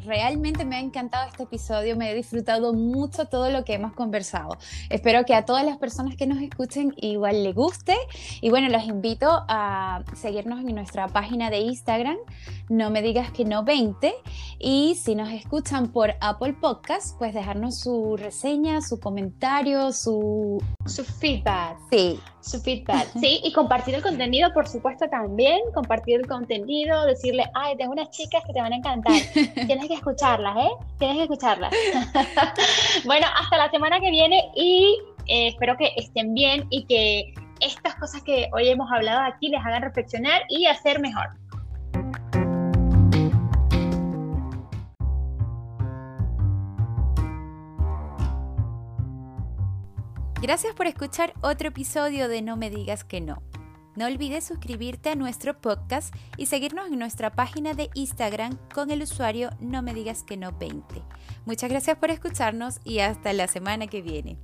Realmente 0.05 0.64
me 0.64 0.76
ha 0.76 0.80
encantado 0.80 1.28
este 1.28 1.45
episodio, 1.45 1.97
me 1.97 2.11
he 2.11 2.14
disfrutado 2.14 2.72
mucho 2.72 3.26
todo 3.26 3.51
lo 3.51 3.64
que 3.64 3.74
hemos 3.74 3.92
conversado. 3.92 4.59
Espero 4.90 5.24
que 5.24 5.34
a 5.34 5.45
todas 5.45 5.64
las 5.64 5.78
personas 5.78 6.16
que 6.16 6.26
nos 6.26 6.40
escuchen 6.40 6.95
igual 6.97 7.45
les 7.45 7.55
guste. 7.55 7.97
Y 8.40 8.51
bueno, 8.51 8.68
los 8.68 8.84
invito 8.84 9.45
a 9.49 10.03
seguirnos 10.14 10.61
en 10.61 10.74
nuestra 10.74 11.09
página 11.09 11.51
de 11.51 11.59
Instagram, 11.59 12.16
no 12.68 12.90
me 12.90 13.03
digas 13.03 13.30
que 13.30 13.45
no 13.45 13.64
20. 13.64 14.14
Y 14.59 14.95
si 14.97 15.14
nos 15.14 15.30
escuchan 15.30 15.92
por 15.92 16.14
Apple 16.20 16.55
Podcast, 16.55 17.16
pues 17.18 17.34
dejarnos 17.34 17.78
su 17.78 18.16
reseña, 18.16 18.80
su 18.80 18.99
comentario, 19.01 19.92
su... 19.92 20.62
Su 20.86 21.05
feedback. 21.05 21.78
Sí. 21.90 22.20
Su 22.45 22.61
feedback. 22.61 23.09
Sí, 23.20 23.40
y 23.42 23.53
compartir 23.53 23.95
el 23.95 24.03
contenido, 24.03 24.53
por 24.53 24.68
supuesto, 24.68 25.09
también. 25.09 25.61
Compartir 25.72 26.20
el 26.20 26.26
contenido, 26.26 27.07
decirle, 27.07 27.45
ay, 27.55 27.76
tengo 27.76 27.92
unas 27.92 28.11
chicas 28.11 28.42
que 28.47 28.53
te 28.53 28.61
van 28.61 28.72
a 28.72 28.76
encantar. 28.76 29.14
Tienes 29.66 29.88
que 29.88 29.95
escucharlas, 29.95 30.57
¿eh? 30.57 30.70
Tienes 30.99 31.16
que 31.16 31.22
escucharlas. 31.22 31.72
bueno, 33.05 33.26
hasta 33.40 33.57
la 33.57 33.70
semana 33.70 33.99
que 34.01 34.11
viene 34.11 34.51
y 34.55 34.99
eh, 35.26 35.49
espero 35.49 35.76
que 35.78 35.92
estén 35.97 36.34
bien 36.34 36.66
y 36.70 36.84
que 36.84 37.32
estas 37.61 37.95
cosas 37.95 38.22
que 38.22 38.51
hoy 38.53 38.68
hemos 38.68 38.90
hablado 38.92 39.20
aquí 39.20 39.49
les 39.49 39.64
hagan 39.64 39.82
reflexionar 39.82 40.42
y 40.49 40.66
hacer 40.66 41.01
mejor. 41.01 41.30
Gracias 50.45 50.74
por 50.74 50.86
escuchar 50.86 51.32
otro 51.40 51.68
episodio 51.68 52.28
de 52.28 52.42
No 52.42 52.59
me 52.59 52.68
digas 52.68 53.03
que 53.03 53.22
no. 53.22 53.42
No 53.97 54.05
olvides 54.05 54.45
suscribirte 54.45 55.09
a 55.09 55.14
nuestro 55.14 55.59
podcast 55.59 56.14
y 56.36 56.45
seguirnos 56.45 56.88
en 56.88 56.99
nuestra 56.99 57.30
página 57.30 57.72
de 57.72 57.88
Instagram 57.95 58.59
con 58.74 58.90
el 58.90 59.01
usuario 59.01 59.49
No 59.59 59.80
me 59.80 59.95
digas 59.95 60.22
que 60.22 60.36
no 60.36 60.53
20. 60.53 61.01
Muchas 61.47 61.70
gracias 61.70 61.97
por 61.97 62.11
escucharnos 62.11 62.78
y 62.84 62.99
hasta 62.99 63.32
la 63.32 63.49
semana 63.49 63.86
que 63.86 64.03
viene. 64.03 64.36